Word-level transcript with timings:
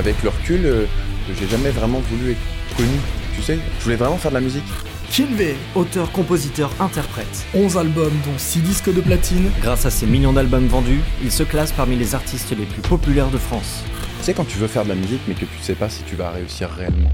Avec 0.00 0.22
le 0.22 0.30
recul, 0.30 0.64
euh, 0.64 0.86
j'ai 1.38 1.46
jamais 1.46 1.68
vraiment 1.68 1.98
voulu 1.98 2.30
être 2.30 2.74
connu, 2.74 2.88
tu 3.36 3.42
sais. 3.42 3.58
Je 3.78 3.84
voulais 3.84 3.96
vraiment 3.96 4.16
faire 4.16 4.30
de 4.30 4.36
la 4.36 4.40
musique. 4.40 4.64
Kinvey, 5.10 5.56
auteur, 5.74 6.10
compositeur, 6.10 6.72
interprète. 6.80 7.44
11 7.54 7.76
albums 7.76 8.14
dont 8.24 8.38
6 8.38 8.60
disques 8.60 8.94
de 8.94 9.02
platine. 9.02 9.50
Grâce 9.60 9.84
à 9.84 9.90
ses 9.90 10.06
millions 10.06 10.32
d'albums 10.32 10.68
vendus, 10.68 11.00
il 11.22 11.30
se 11.30 11.42
classe 11.42 11.72
parmi 11.72 11.96
les 11.96 12.14
artistes 12.14 12.50
les 12.56 12.64
plus 12.64 12.80
populaires 12.80 13.28
de 13.28 13.36
France. 13.36 13.84
Tu 14.20 14.24
sais 14.24 14.32
quand 14.32 14.46
tu 14.46 14.56
veux 14.56 14.68
faire 14.68 14.84
de 14.84 14.88
la 14.88 14.94
musique 14.94 15.20
mais 15.28 15.34
que 15.34 15.40
tu 15.40 15.58
sais 15.60 15.74
pas 15.74 15.90
si 15.90 16.02
tu 16.04 16.16
vas 16.16 16.30
réussir 16.30 16.70
réellement. 16.70 17.10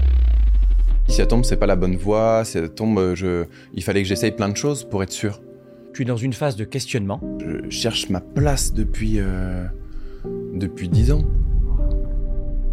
Si 1.09 1.17
ça 1.17 1.25
tombe, 1.25 1.43
c'est 1.43 1.57
pas 1.57 1.67
la 1.67 1.75
bonne 1.75 1.97
voie, 1.97 2.45
si 2.45 2.53
ça 2.53 2.69
tombe, 2.69 2.99
euh, 2.99 3.15
je... 3.15 3.43
il 3.73 3.83
fallait 3.83 4.01
que 4.01 4.07
j'essaye 4.07 4.31
plein 4.31 4.47
de 4.47 4.55
choses 4.55 4.85
pour 4.85 5.03
être 5.03 5.11
sûr. 5.11 5.41
Tu 5.93 6.03
es 6.03 6.05
dans 6.05 6.15
une 6.15 6.31
phase 6.31 6.55
de 6.55 6.63
questionnement. 6.63 7.19
Je 7.41 7.69
cherche 7.69 8.07
ma 8.07 8.21
place 8.21 8.73
depuis... 8.73 9.15
Euh... 9.17 9.65
depuis 10.53 10.87
10 10.87 11.11
ans. 11.11 11.25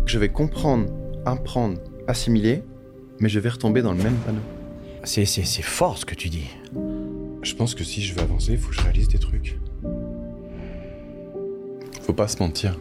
Je 0.07 0.19
vais 0.19 0.29
comprendre, 0.29 0.87
apprendre, 1.25 1.81
assimiler, 2.07 2.63
mais 3.21 3.29
je 3.29 3.41
vais 3.41 3.49
retomber 3.49 3.83
dans 3.83 3.93
le 3.93 4.03
même 4.03 4.17
panneau. 4.27 4.41
C'est, 5.05 5.25
c'est, 5.25 5.45
c'est 5.45 5.63
fort 5.63 5.99
ce 5.99 6.05
que 6.05 6.15
tu 6.15 6.29
dis. 6.29 6.49
Je 7.43 7.55
pense 7.55 7.75
que 7.75 7.85
si 7.85 8.03
je 8.03 8.15
veux 8.15 8.21
avancer, 8.21 8.53
il 8.53 8.59
faut 8.59 8.69
que 8.71 8.75
je 8.77 8.81
réalise 8.83 9.09
des 9.09 9.19
trucs. 9.19 9.59
Faut 12.03 12.13
pas 12.13 12.29
se 12.29 12.39
mentir. 12.39 12.79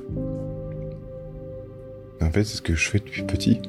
En 2.22 2.30
fait, 2.32 2.44
c'est 2.44 2.58
ce 2.58 2.62
que 2.62 2.76
je 2.76 2.90
fais 2.90 2.99
depuis 2.99 3.24
petit. 3.24 3.62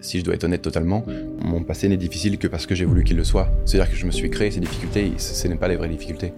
Si 0.00 0.18
je 0.18 0.24
dois 0.24 0.34
être 0.34 0.44
honnête 0.44 0.62
totalement, 0.62 1.04
mon 1.42 1.62
passé 1.62 1.88
n'est 1.88 1.96
difficile 1.96 2.36
que 2.38 2.46
parce 2.46 2.66
que 2.66 2.74
j'ai 2.74 2.84
voulu 2.84 3.04
qu'il 3.04 3.16
le 3.16 3.24
soit. 3.24 3.48
C'est-à-dire 3.64 3.90
que 3.90 3.96
je 3.96 4.04
me 4.04 4.10
suis 4.10 4.28
créé 4.28 4.50
ces 4.50 4.60
difficultés, 4.60 5.06
et 5.06 5.18
ce 5.18 5.48
n'est 5.48 5.56
pas 5.56 5.68
les 5.68 5.76
vraies 5.76 5.88
difficultés. 5.88 6.34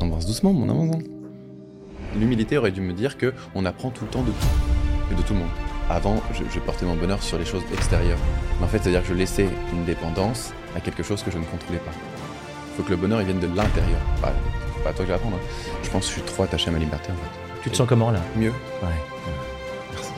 On 0.00 0.06
avance 0.06 0.26
doucement, 0.26 0.52
mon 0.52 0.68
amour. 0.68 1.00
L'humilité 2.18 2.58
aurait 2.58 2.72
dû 2.72 2.80
me 2.80 2.92
dire 2.92 3.16
que 3.16 3.32
on 3.54 3.64
apprend 3.64 3.90
tout 3.90 4.04
le 4.04 4.10
temps 4.10 4.22
de 4.22 4.32
tout, 4.32 4.46
et 5.12 5.14
de 5.14 5.22
tout 5.22 5.34
le 5.34 5.38
monde. 5.40 5.48
Avant, 5.88 6.20
je, 6.34 6.42
je 6.52 6.58
portais 6.60 6.84
mon 6.84 6.96
bonheur 6.96 7.22
sur 7.22 7.38
les 7.38 7.46
choses 7.46 7.62
extérieures. 7.72 8.18
Mais 8.58 8.66
en 8.66 8.68
fait, 8.68 8.78
c'est-à-dire 8.78 9.02
que 9.02 9.08
je 9.08 9.14
laissais 9.14 9.48
une 9.72 9.84
dépendance 9.84 10.52
à 10.76 10.80
quelque 10.80 11.02
chose 11.02 11.22
que 11.22 11.30
je 11.30 11.38
ne 11.38 11.44
contrôlais 11.44 11.78
pas. 11.78 11.92
Il 12.72 12.76
faut 12.76 12.82
que 12.82 12.90
le 12.90 12.96
bonheur 12.96 13.20
il 13.20 13.26
vienne 13.26 13.40
de 13.40 13.46
l'intérieur. 13.46 14.00
Pas, 14.20 14.32
pas 14.84 14.90
à 14.90 14.92
toi 14.92 14.96
que 14.96 15.02
je 15.02 15.06
vais 15.08 15.14
apprendre. 15.14 15.36
hein. 15.36 15.76
Je 15.82 15.90
pense 15.90 16.02
que 16.02 16.08
je 16.08 16.12
suis 16.14 16.22
trop 16.22 16.42
attaché 16.42 16.68
à 16.68 16.72
ma 16.72 16.78
liberté 16.78 17.10
en 17.12 17.14
fait. 17.14 17.30
Tu 17.62 17.70
te 17.70 17.76
sens 17.76 17.88
comment 17.88 18.10
là? 18.10 18.20
Mieux. 18.36 18.50
Ouais. 18.82 18.88
Merci. 19.92 20.10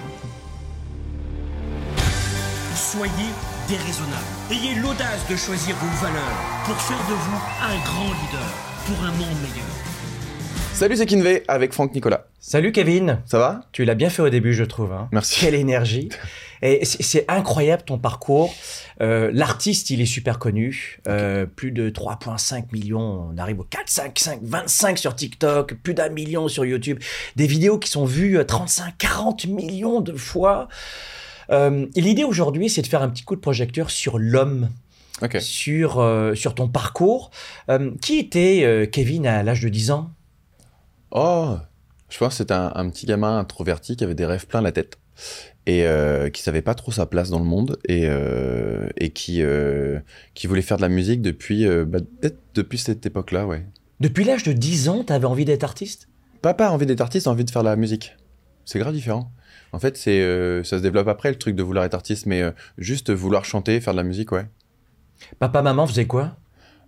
Soyez 2.75 3.31
déraisonnable. 3.69 4.25
Ayez 4.51 4.75
l'audace 4.77 5.27
de 5.31 5.37
choisir 5.37 5.77
vos 5.77 6.05
valeurs 6.07 6.41
pour 6.65 6.77
faire 6.77 6.99
de 6.99 7.15
vous 7.15 7.41
un 7.63 7.77
grand 7.85 8.09
leader 8.09 8.51
pour 8.87 9.05
un 9.05 9.13
monde 9.13 9.41
meilleur. 9.43 9.71
Salut, 10.75 10.97
c'est 10.97 11.05
Kinvey 11.07 11.43
avec 11.47 11.75
Franck 11.75 11.95
Nicolas. 11.95 12.27
Salut 12.41 12.73
Kevin 12.73 13.19
Ça 13.27 13.39
va? 13.39 13.61
Tu 13.73 13.85
l'as 13.85 13.95
bien 13.95 14.09
fait 14.09 14.23
au 14.23 14.31
début, 14.31 14.55
je 14.55 14.65
trouve. 14.65 14.93
hein. 14.93 15.09
Merci. 15.13 15.41
Quelle 15.41 15.55
énergie. 15.55 16.09
Et 16.63 16.85
c'est 16.85 17.25
incroyable 17.29 17.83
ton 17.87 17.99
parcours. 17.99 18.55
Euh, 19.03 19.31
L'artiste, 19.33 19.91
il 19.91 20.01
est 20.01 20.07
super 20.07 20.39
connu. 20.39 21.01
Euh, 21.07 21.45
plus 21.47 21.71
de 21.71 21.91
3,5 21.91 22.65
millions. 22.73 23.31
On 23.33 23.39
arrive 23.39 23.61
au 23.61 23.65
4, 23.65 23.83
5, 23.89 24.19
5, 24.19 24.39
25 24.43 24.99
sur 24.99 25.15
TikTok. 25.15 25.75
Plus 25.75 25.93
d'un 25.95 26.09
million 26.09 26.49
sur 26.49 26.65
YouTube. 26.65 26.99
Des 27.37 27.47
vidéos 27.47 27.79
qui 27.79 27.91
sont 27.91 28.05
vues 28.07 28.39
euh, 28.39 28.45
35, 28.45 28.95
40 28.99 29.47
millions 29.47 30.01
de 30.01 30.15
fois. 30.15 30.69
Euh, 31.51 31.87
L'idée 31.97 32.25
aujourd'hui, 32.25 32.71
c'est 32.71 32.83
de 32.83 32.87
faire 32.87 33.03
un 33.03 33.09
petit 33.11 33.25
coup 33.25 33.37
de 33.37 33.41
projecteur 33.41 33.91
sur 33.91 34.19
l'homme. 34.19 34.71
Sur, 35.41 35.99
euh, 36.01 36.35
sur 36.35 36.55
ton 36.55 36.69
parcours. 36.69 37.31
Euh, 37.71 37.91
qui 38.01 38.19
était 38.19 38.63
euh, 38.65 38.87
Kevin 38.87 39.27
à 39.27 39.43
l'âge 39.43 39.61
de 39.63 39.69
10 39.69 39.91
ans? 39.91 40.11
Oh 41.11 41.57
Je 42.09 42.19
pense 42.19 42.35
que 42.35 42.39
c'était 42.39 42.55
un, 42.55 42.73
un 42.75 42.89
petit 42.91 43.07
gamin 43.07 43.39
introverti 43.39 43.97
qui 43.97 44.05
avait 44.05 44.15
des 44.15 44.27
rêves 44.27 44.47
plein 44.47 44.61
la 44.61 44.73
tête 44.73 44.99
et 45.67 45.87
euh, 45.87 46.31
qui 46.31 46.43
savait 46.43 46.63
pas 46.63 46.75
trop 46.75 46.93
sa 46.93 47.07
place 47.07 47.31
dans 47.31 47.39
le 47.39 47.45
monde 47.45 47.79
et, 47.87 48.07
euh, 48.07 48.89
et 48.97 49.11
qui, 49.11 49.43
euh, 49.43 50.01
qui 50.35 50.47
voulait 50.47 50.63
faire 50.63 50.79
de 50.79 50.83
la 50.83 50.89
musique 50.89 51.21
depuis, 51.23 51.67
bah, 51.85 51.99
peut-être 52.21 52.39
depuis 52.55 52.79
cette 52.79 53.05
époque-là, 53.05 53.47
ouais. 53.47 53.67
Depuis 54.01 54.25
l'âge 54.25 54.45
de 54.45 54.53
10 54.53 54.89
ans, 54.89 55.05
tu 55.05 55.13
avais 55.13 55.27
envie 55.27 55.45
d'être 55.45 55.65
artiste? 55.65 56.09
Pas 56.41 56.55
pas 56.55 56.71
envie 56.71 56.87
d'être 56.87 57.03
artiste, 57.03 57.27
envie 57.27 57.45
de 57.45 57.51
faire 57.51 57.63
de 57.63 57.69
la 57.69 57.77
musique. 57.77 58.17
C'est 58.65 58.79
grave 58.79 58.95
différent. 58.95 59.31
En 59.73 59.79
fait, 59.79 59.97
c'est 59.97 60.21
euh, 60.21 60.65
ça 60.65 60.79
se 60.79 60.83
développe 60.83 61.09
après 61.09 61.29
le 61.29 61.37
truc 61.37 61.55
de 61.55 61.63
vouloir 61.63 61.85
être 61.85 61.95
artiste, 61.95 62.27
mais 62.27 62.41
euh, 62.41 62.51
juste 62.79 63.11
vouloir 63.11 63.45
chanter, 63.45 63.81
faire 63.81 63.93
de 63.93 63.99
la 63.99 64.05
musique, 64.05 64.33
ouais. 64.33 64.47
Papa, 65.39 65.61
maman 65.61 65.87
faisaient 65.87 66.07
quoi? 66.07 66.37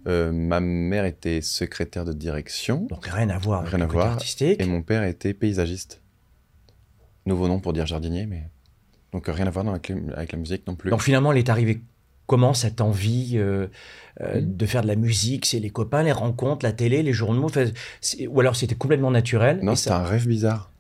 Euh, 0.09 0.33
ma 0.33 0.59
mère 0.61 1.05
était 1.05 1.41
secrétaire 1.41 2.05
de 2.05 2.13
direction 2.13 2.87
Donc 2.91 3.07
rien 3.07 3.31
à 3.31 3.39
voir 3.39 3.61
avec 3.61 3.71
Rien 3.71 3.79
le 3.79 3.85
à 3.85 3.87
voir. 3.87 4.07
artistique. 4.15 4.61
et 4.61 4.67
mon 4.67 4.83
père 4.83 5.05
était 5.05 5.33
paysagiste. 5.35 6.03
Nouveau 7.25 7.47
nom 7.47 7.61
pour 7.61 7.73
dire 7.73 7.87
jardinier, 7.87 8.27
mais 8.27 8.49
donc 9.13 9.27
rien 9.29 9.47
à 9.47 9.51
voir 9.51 9.65
dans 9.65 9.71
la 9.73 9.79
clé- 9.79 10.03
avec 10.17 10.33
la 10.33 10.39
musique 10.39 10.67
non 10.67 10.75
plus. 10.75 10.91
Donc 10.91 11.03
finalement, 11.03 11.31
il 11.33 11.39
est 11.39 11.49
arrivé 11.49 11.83
comment 12.27 12.53
cette 12.53 12.81
envie 12.81 13.35
euh, 13.37 13.69
euh, 14.23 14.41
Mhm. 14.41 14.57
de 14.57 14.67
faire 14.67 14.83
de 14.83 14.89
la 14.89 14.97
musique? 14.97 15.47
C'est 15.47 15.61
les 15.61 15.71
copains, 15.71 16.03
les 16.03 16.11
rencontres, 16.13 16.65
la 16.67 16.73
télé, 16.73 17.03
les 17.05 17.13
journaux 17.13 17.49
Ou 18.29 18.41
alors 18.41 18.57
c'était 18.57 18.75
complètement 18.75 19.11
naturel? 19.13 19.61
Non, 19.63 19.77
c'était 19.77 19.91
ça- 19.91 19.99
un 20.01 20.05
rêve 20.05 20.27
bizarre. 20.27 20.72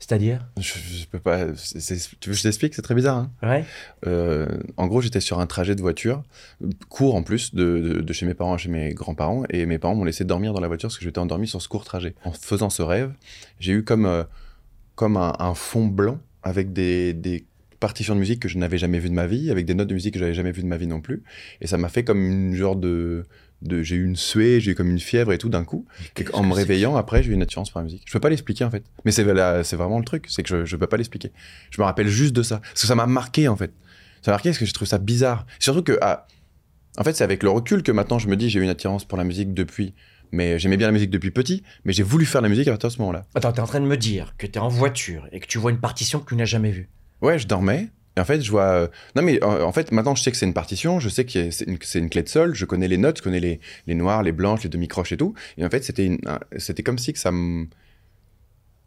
C'est-à-dire 0.00 0.48
Je, 0.58 0.72
je 0.78 1.06
peux 1.06 1.18
pas. 1.20 1.44
tu 1.44 2.30
veux 2.30 2.32
que 2.32 2.38
je 2.38 2.42
t'explique? 2.42 2.74
C'est 2.74 2.82
très 2.82 2.94
bizarre. 2.94 3.18
Hein 3.18 3.30
Ouais. 3.42 3.64
Euh, 4.06 4.48
en 4.76 4.86
gros, 4.86 5.00
j'étais 5.02 5.20
sur 5.20 5.38
un 5.40 5.46
trajet 5.46 5.74
de 5.76 5.80
voiture, 5.82 6.24
court 6.88 7.14
en 7.14 7.22
plus, 7.22 7.54
de, 7.54 7.78
de- 7.78 8.00
de 8.00 8.12
chez 8.12 8.24
mes 8.26 8.34
parents 8.34 8.54
à 8.54 8.56
chez 8.58 8.70
mes 8.70 8.92
grands-parents, 8.94 9.44
et 9.50 9.66
mes 9.66 9.78
parents 9.78 9.94
m'ont 9.94 10.04
laissé 10.04 10.24
dormir 10.24 10.52
dans 10.54 10.60
la 10.60 10.68
voiture 10.68 10.88
parce 10.88 10.98
que 10.98 11.04
j'étais 11.04 11.18
endormi 11.18 11.46
sur 11.46 11.60
ce 11.62 11.68
court 11.68 11.84
trajet. 11.84 12.14
En 12.24 12.32
faisant 12.32 12.70
ce 12.70 12.82
rêve, 12.82 13.12
j'ai 13.60 13.72
eu 13.72 13.84
comme, 13.84 14.06
euh, 14.06 14.24
comme 14.94 15.16
un, 15.18 15.34
un 15.38 15.54
fond 15.54 15.86
blanc 15.86 16.18
avec 16.42 16.72
des, 16.72 17.12
des 17.12 17.44
partitions 17.78 18.14
de 18.14 18.20
musique 18.20 18.40
que 18.40 18.48
je 18.48 18.56
n'avais 18.58 18.78
jamais 18.78 18.98
vues 18.98 19.10
de 19.10 19.14
ma 19.14 19.26
vie, 19.26 19.50
avec 19.50 19.66
des 19.66 19.74
notes 19.74 19.88
de 19.88 19.94
musique 19.94 20.14
que 20.14 20.20
j'avais 20.20 20.34
jamais 20.34 20.52
vues 20.52 20.62
de 20.62 20.66
ma 20.66 20.76
vie 20.78 20.86
non 20.86 21.00
plus, 21.02 21.22
et 21.60 21.66
ça 21.66 21.76
m'a 21.78 21.88
fait 21.90 22.04
comme 22.04 22.24
une 22.24 22.54
genre 22.54 22.76
de... 22.76 23.24
de 23.62 23.82
j'ai 23.82 23.96
eu 23.96 24.04
une 24.04 24.16
suée, 24.16 24.60
j'ai 24.60 24.72
eu 24.72 24.74
comme 24.74 24.90
une 24.90 25.00
fièvre 25.00 25.32
et 25.32 25.38
tout 25.38 25.48
d'un 25.48 25.64
coup. 25.64 25.86
Et 26.16 26.24
en 26.32 26.42
me 26.42 26.52
réveillant, 26.52 26.96
après, 26.96 27.22
j'ai 27.22 27.30
eu 27.30 27.34
une 27.34 27.42
attirance 27.42 27.70
pour 27.70 27.80
la 27.80 27.84
musique. 27.84 28.02
Je 28.06 28.12
peux 28.12 28.20
pas 28.20 28.30
l'expliquer, 28.30 28.64
en 28.64 28.70
fait. 28.70 28.84
Mais 29.04 29.12
c'est 29.12 29.22
vraiment 29.22 29.98
le 29.98 30.04
truc, 30.04 30.26
c'est 30.28 30.42
que 30.42 30.48
je, 30.48 30.64
je 30.64 30.76
peux 30.76 30.86
pas 30.86 30.96
l'expliquer. 30.96 31.32
Je 31.70 31.80
me 31.80 31.84
rappelle 31.84 32.08
juste 32.08 32.34
de 32.34 32.42
ça. 32.42 32.58
Parce 32.58 32.80
que 32.80 32.86
ça 32.86 32.94
m'a 32.94 33.06
marqué, 33.06 33.48
en 33.48 33.56
fait. 33.56 33.72
Ça 34.22 34.30
m'a 34.30 34.34
marqué 34.34 34.50
parce 34.50 34.58
que 34.58 34.66
j'ai 34.66 34.72
trouvé 34.72 34.88
ça 34.88 34.98
bizarre. 34.98 35.46
Surtout 35.58 35.82
que, 35.82 35.98
ah, 36.02 36.26
en 36.98 37.04
fait, 37.04 37.14
c'est 37.14 37.24
avec 37.24 37.42
le 37.42 37.50
recul 37.50 37.82
que 37.82 37.92
maintenant 37.92 38.18
je 38.18 38.28
me 38.28 38.36
dis 38.36 38.50
j'ai 38.50 38.60
eu 38.60 38.62
une 38.62 38.68
attirance 38.68 39.04
pour 39.04 39.16
la 39.16 39.24
musique 39.24 39.54
depuis. 39.54 39.94
Mais 40.32 40.58
j'aimais 40.58 40.76
bien 40.76 40.86
la 40.86 40.92
musique 40.92 41.10
depuis 41.10 41.32
petit, 41.32 41.64
mais 41.84 41.92
j'ai 41.92 42.04
voulu 42.04 42.24
faire 42.24 42.40
la 42.40 42.48
musique 42.48 42.68
à 42.68 42.70
partir 42.70 42.88
de 42.88 42.94
ce 42.94 42.98
moment-là. 43.00 43.26
Attends, 43.34 43.52
t'es 43.52 43.60
en 43.60 43.66
train 43.66 43.80
de 43.80 43.86
me 43.86 43.96
dire 43.96 44.34
que 44.38 44.46
t'es 44.46 44.60
en 44.60 44.68
voiture 44.68 45.26
et 45.32 45.40
que 45.40 45.46
tu 45.46 45.58
vois 45.58 45.72
une 45.72 45.80
partition 45.80 46.20
que 46.20 46.28
tu 46.28 46.36
n'as 46.36 46.44
jamais 46.44 46.70
vue. 46.70 46.88
Ouais, 47.20 47.38
je 47.38 47.48
dormais. 47.48 47.88
Et 48.16 48.20
en 48.20 48.24
fait, 48.24 48.40
je 48.40 48.50
vois. 48.50 48.62
euh, 48.72 48.88
Non, 49.14 49.22
mais 49.22 49.42
en 49.44 49.72
fait, 49.72 49.92
maintenant, 49.92 50.14
je 50.14 50.22
sais 50.22 50.30
que 50.32 50.36
c'est 50.36 50.46
une 50.46 50.52
partition. 50.54 50.98
Je 50.98 51.08
sais 51.08 51.24
que 51.24 51.50
c'est 51.50 51.64
une, 51.94 52.08
clé 52.10 52.22
de 52.22 52.28
sol. 52.28 52.54
Je 52.54 52.64
connais 52.64 52.88
les 52.88 52.98
notes. 52.98 53.18
Je 53.18 53.22
connais 53.22 53.40
les, 53.40 53.60
les 53.86 53.94
noires, 53.94 54.22
les 54.22 54.32
blanches, 54.32 54.64
les 54.64 54.68
demi-croches 54.68 55.12
et 55.12 55.16
tout. 55.16 55.34
Et 55.58 55.64
en 55.64 55.70
fait, 55.70 55.84
c'était 55.84 56.18
c'était 56.56 56.82
comme 56.82 56.98
si 56.98 57.12
que 57.12 57.18
ça 57.18 57.30
me. 57.30 57.66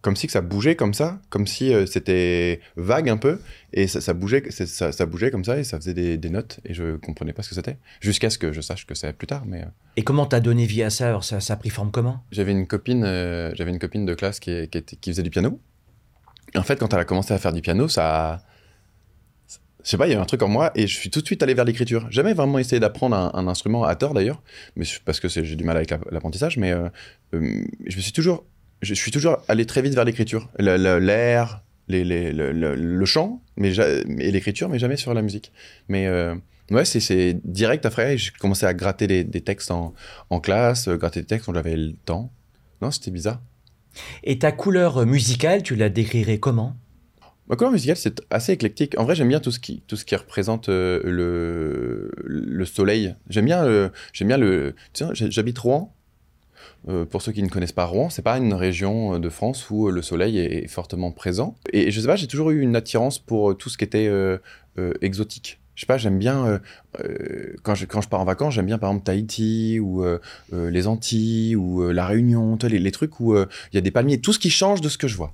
Comme 0.01 0.17
si 0.17 0.27
que 0.27 0.33
ça 0.33 0.41
bougeait 0.41 0.75
comme 0.75 0.93
ça. 0.93 1.21
Comme 1.29 1.47
si 1.47 1.73
euh, 1.73 1.85
c'était 1.85 2.59
vague 2.75 3.07
un 3.07 3.15
peu. 3.15 3.39
Et 3.71 3.87
ça, 3.87 4.01
ça 4.01 4.13
bougeait, 4.13 4.43
ça, 4.51 4.91
ça 4.91 5.05
bougeait 5.05 5.31
comme 5.31 5.45
ça. 5.45 5.57
Et 5.57 5.63
ça 5.63 5.77
faisait 5.77 5.93
des, 5.93 6.17
des 6.17 6.29
notes. 6.29 6.59
Et 6.65 6.73
je 6.73 6.97
comprenais 6.97 7.31
pas 7.31 7.41
ce 7.43 7.47
que 7.49 7.55
c'était. 7.55 7.77
Jusqu'à 8.01 8.29
ce 8.29 8.37
que 8.37 8.51
je 8.51 8.59
sache 8.59 8.85
que 8.85 8.93
c'est 8.95 9.13
plus 9.13 9.27
tard. 9.27 9.43
Mais. 9.45 9.61
euh, 9.61 9.65
Et 9.95 10.03
comment 10.03 10.25
t'as 10.25 10.41
donné 10.41 10.65
vie 10.65 10.83
à 10.83 10.89
ça? 10.89 11.07
Alors 11.07 11.23
ça, 11.23 11.39
ça 11.39 11.53
a 11.53 11.55
pris 11.55 11.69
forme 11.69 11.91
comment? 11.91 12.21
J'avais 12.33 12.51
une 12.51 12.67
copine, 12.67 13.05
euh, 13.05 13.53
j'avais 13.55 13.71
une 13.71 13.79
copine 13.79 14.05
de 14.05 14.13
classe 14.13 14.41
qui, 14.41 14.67
qui, 14.67 14.77
était- 14.79 14.97
qui 14.97 15.11
faisait 15.11 15.23
du 15.23 15.29
piano. 15.29 15.57
Et 16.53 16.57
en 16.57 16.63
fait, 16.63 16.77
quand 16.77 16.93
elle 16.93 16.99
a 16.99 17.05
commencé 17.05 17.33
à 17.33 17.37
faire 17.39 17.53
du 17.53 17.61
piano, 17.61 17.87
ça, 17.87 18.43
je 19.83 19.89
sais 19.89 19.97
pas, 19.97 20.07
il 20.07 20.13
y 20.13 20.15
a 20.15 20.21
un 20.21 20.25
truc 20.25 20.41
en 20.41 20.47
moi 20.47 20.71
et 20.75 20.87
je 20.87 20.95
suis 20.97 21.09
tout 21.09 21.21
de 21.21 21.25
suite 21.25 21.43
allé 21.43 21.53
vers 21.53 21.65
l'écriture. 21.65 22.07
Jamais 22.09 22.33
vraiment 22.33 22.57
essayé 22.59 22.79
d'apprendre 22.79 23.15
un, 23.15 23.47
instrument 23.47 23.83
à 23.83 23.95
tort 23.95 24.13
d'ailleurs, 24.13 24.41
mais 24.75 24.85
parce 25.05 25.19
que 25.19 25.27
j'ai 25.27 25.55
du 25.55 25.63
mal 25.63 25.75
avec 25.75 25.89
la- 25.89 25.99
l'apprentissage. 26.11 26.57
Mais 26.57 26.71
euh, 26.71 26.87
euh, 27.33 27.63
je 27.85 27.99
suis 27.99 28.13
toujours, 28.13 28.45
je 28.81 28.93
suis 28.93 29.11
toujours 29.11 29.37
allé 29.47 29.65
très 29.65 29.81
vite 29.81 29.93
vers 29.93 30.05
l'écriture, 30.05 30.49
l'air, 30.57 31.63
le, 31.89 33.05
chant, 33.05 33.41
mais 33.57 33.73
et 33.75 34.31
l'écriture, 34.31 34.69
mais 34.69 34.79
jamais 34.79 34.95
sur 34.95 35.13
la 35.13 35.21
musique. 35.21 35.51
Mais 35.89 36.07
euh, 36.07 36.33
ouais, 36.71 36.85
c'est- 36.85 37.39
direct 37.43 37.85
après. 37.85 38.17
J'ai 38.17 38.31
commencé 38.31 38.65
à 38.65 38.73
gratter 38.73 39.07
des, 39.07 39.41
textes 39.41 39.71
en, 39.71 39.93
en 40.29 40.39
classe, 40.39 40.87
gratter 40.87 41.21
des 41.21 41.27
textes 41.27 41.45
quand 41.45 41.53
j'avais 41.53 41.75
le 41.75 41.93
temps. 42.05 42.31
Non, 42.81 42.89
c'était 42.89 43.11
bizarre. 43.11 43.41
Et 44.23 44.39
ta 44.39 44.51
couleur 44.51 45.05
musicale, 45.05 45.61
tu 45.61 45.75
la 45.75 45.89
décrirais 45.89 46.37
comment? 46.37 46.75
Ma 47.49 47.57
couleur 47.57 47.71
musicale, 47.73 47.97
c'est 47.97 48.21
assez 48.29 48.53
éclectique. 48.53 48.97
En 48.97 49.03
vrai, 49.03 49.15
j'aime 49.15 49.27
bien 49.27 49.41
tout 49.41 49.51
ce 49.51 49.59
qui, 49.59 49.83
tout 49.87 49.97
ce 49.97 50.05
qui 50.05 50.15
représente 50.15 50.69
euh, 50.69 51.01
le, 51.03 52.09
le 52.25 52.65
soleil. 52.65 53.15
J'aime 53.29 53.45
bien, 53.45 53.65
euh, 53.65 53.89
bien 54.21 54.37
le. 54.37 54.75
J'ai- 55.11 55.29
j'habite 55.29 55.59
Rouen. 55.59 55.93
Euh, 56.87 57.05
pour 57.05 57.21
ceux 57.21 57.31
qui 57.31 57.43
ne 57.43 57.49
connaissent 57.49 57.71
pas 57.73 57.85
Rouen, 57.85 58.09
c'est 58.09 58.21
pas 58.21 58.37
une 58.37 58.53
région 58.53 59.19
de 59.19 59.29
France 59.29 59.69
où 59.69 59.89
le 59.89 60.01
soleil 60.01 60.37
est, 60.37 60.67
fortement 60.67 61.11
présent. 61.11 61.55
Et 61.73 61.91
je 61.91 61.99
sais 61.99 62.07
pas, 62.07 62.15
j'ai 62.15 62.27
toujours 62.27 62.51
eu 62.51 62.61
une 62.61 62.75
attirance 62.75 63.19
pour 63.19 63.57
tout 63.57 63.69
ce 63.69 63.77
qui 63.77 63.83
était 63.85 64.09
exotique. 65.01 65.59
Je 65.75 65.81
sais 65.81 65.87
pas, 65.87 65.97
j'aime 65.97 66.19
bien, 66.19 66.61
quand, 67.63 67.73
je, 67.75 67.85
quand 67.85 68.01
je 68.01 68.09
pars 68.09 68.19
en 68.19 68.25
vacances, 68.25 68.53
j'aime 68.53 68.65
bien 68.65 68.77
par 68.77 68.89
exemple 68.91 69.05
Tahiti 69.05 69.79
ou 69.79 70.03
les 70.51 70.87
Antilles 70.87 71.55
ou 71.55 71.89
La 71.89 72.05
Réunion, 72.05 72.57
les, 72.63 72.79
les 72.79 72.91
trucs 72.91 73.19
où 73.21 73.35
il 73.35 73.47
y 73.73 73.77
a 73.77 73.81
des 73.81 73.91
palmiers, 73.91 74.19
tout 74.19 74.33
ce 74.33 74.39
qui 74.39 74.49
change 74.49 74.81
de 74.81 74.89
ce 74.89 74.97
que 74.97 75.07
je 75.07 75.15
vois. 75.15 75.33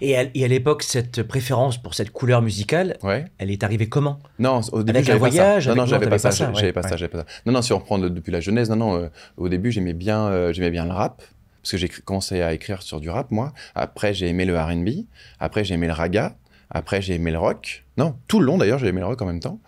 Et 0.00 0.16
à, 0.16 0.24
l'époque, 0.48 0.82
cette 0.82 1.22
préférence 1.22 1.80
pour 1.82 1.94
cette 1.94 2.10
couleur 2.10 2.42
musicale, 2.42 2.96
Ouais. 3.02 3.24
elle 3.38 3.50
est 3.50 3.62
arrivée 3.64 3.88
comment? 3.88 4.18
Non, 4.38 4.60
au 4.72 4.82
début, 4.82 4.98
Avec 4.98 5.08
un 5.08 5.12
j'avais 5.12 5.20
pas 5.20 5.28
voyage, 5.28 5.64
ça. 5.64 5.70
Non, 5.70 5.76
non, 5.82 5.86
j'avais 5.86 6.08
pas 6.08 6.18
ça. 6.18 6.30
J'avais 6.30 6.54
ouais, 6.66 6.72
pas 6.72 6.82
ça, 6.82 6.90
ouais. 6.90 6.96
j'avais 6.98 7.08
pas 7.10 7.18
ça. 7.18 7.26
Non, 7.46 7.52
non, 7.52 7.62
si 7.62 7.72
on 7.72 7.78
reprend 7.78 7.98
de- 7.98 8.08
depuis 8.08 8.32
la 8.32 8.40
jeunesse, 8.40 8.68
non, 8.70 8.76
non. 8.76 8.96
euh, 8.96 9.08
au 9.36 9.48
début, 9.48 9.70
j'aimais 9.72 9.92
bien, 9.94 10.26
euh, 10.28 10.52
j'aimais 10.52 10.70
bien 10.70 10.84
le 10.84 10.92
rap 10.92 11.22
parce 11.62 11.72
que 11.72 11.76
j'ai 11.78 11.88
commencé 11.88 12.42
à 12.42 12.52
écrire 12.52 12.82
sur 12.82 13.00
du 13.00 13.08
rap, 13.08 13.30
moi. 13.30 13.52
Après, 13.74 14.12
j'ai 14.14 14.28
aimé 14.28 14.44
le 14.44 14.58
R&B. 14.58 15.06
Après, 15.40 15.64
j'ai 15.64 15.74
aimé 15.74 15.86
le 15.86 15.92
raga. 15.94 16.36
Après, 16.70 17.00
j'ai 17.00 17.14
aimé 17.14 17.30
le 17.30 17.38
rock. 17.38 17.84
Non, 17.96 18.16
tout 18.26 18.40
le 18.40 18.46
long 18.46 18.58
d'ailleurs, 18.58 18.78
j'ai 18.78 18.88
aimé 18.88 19.00
le 19.00 19.06
rock 19.06 19.20
en 19.22 19.26
même 19.26 19.40
temps. 19.40 19.60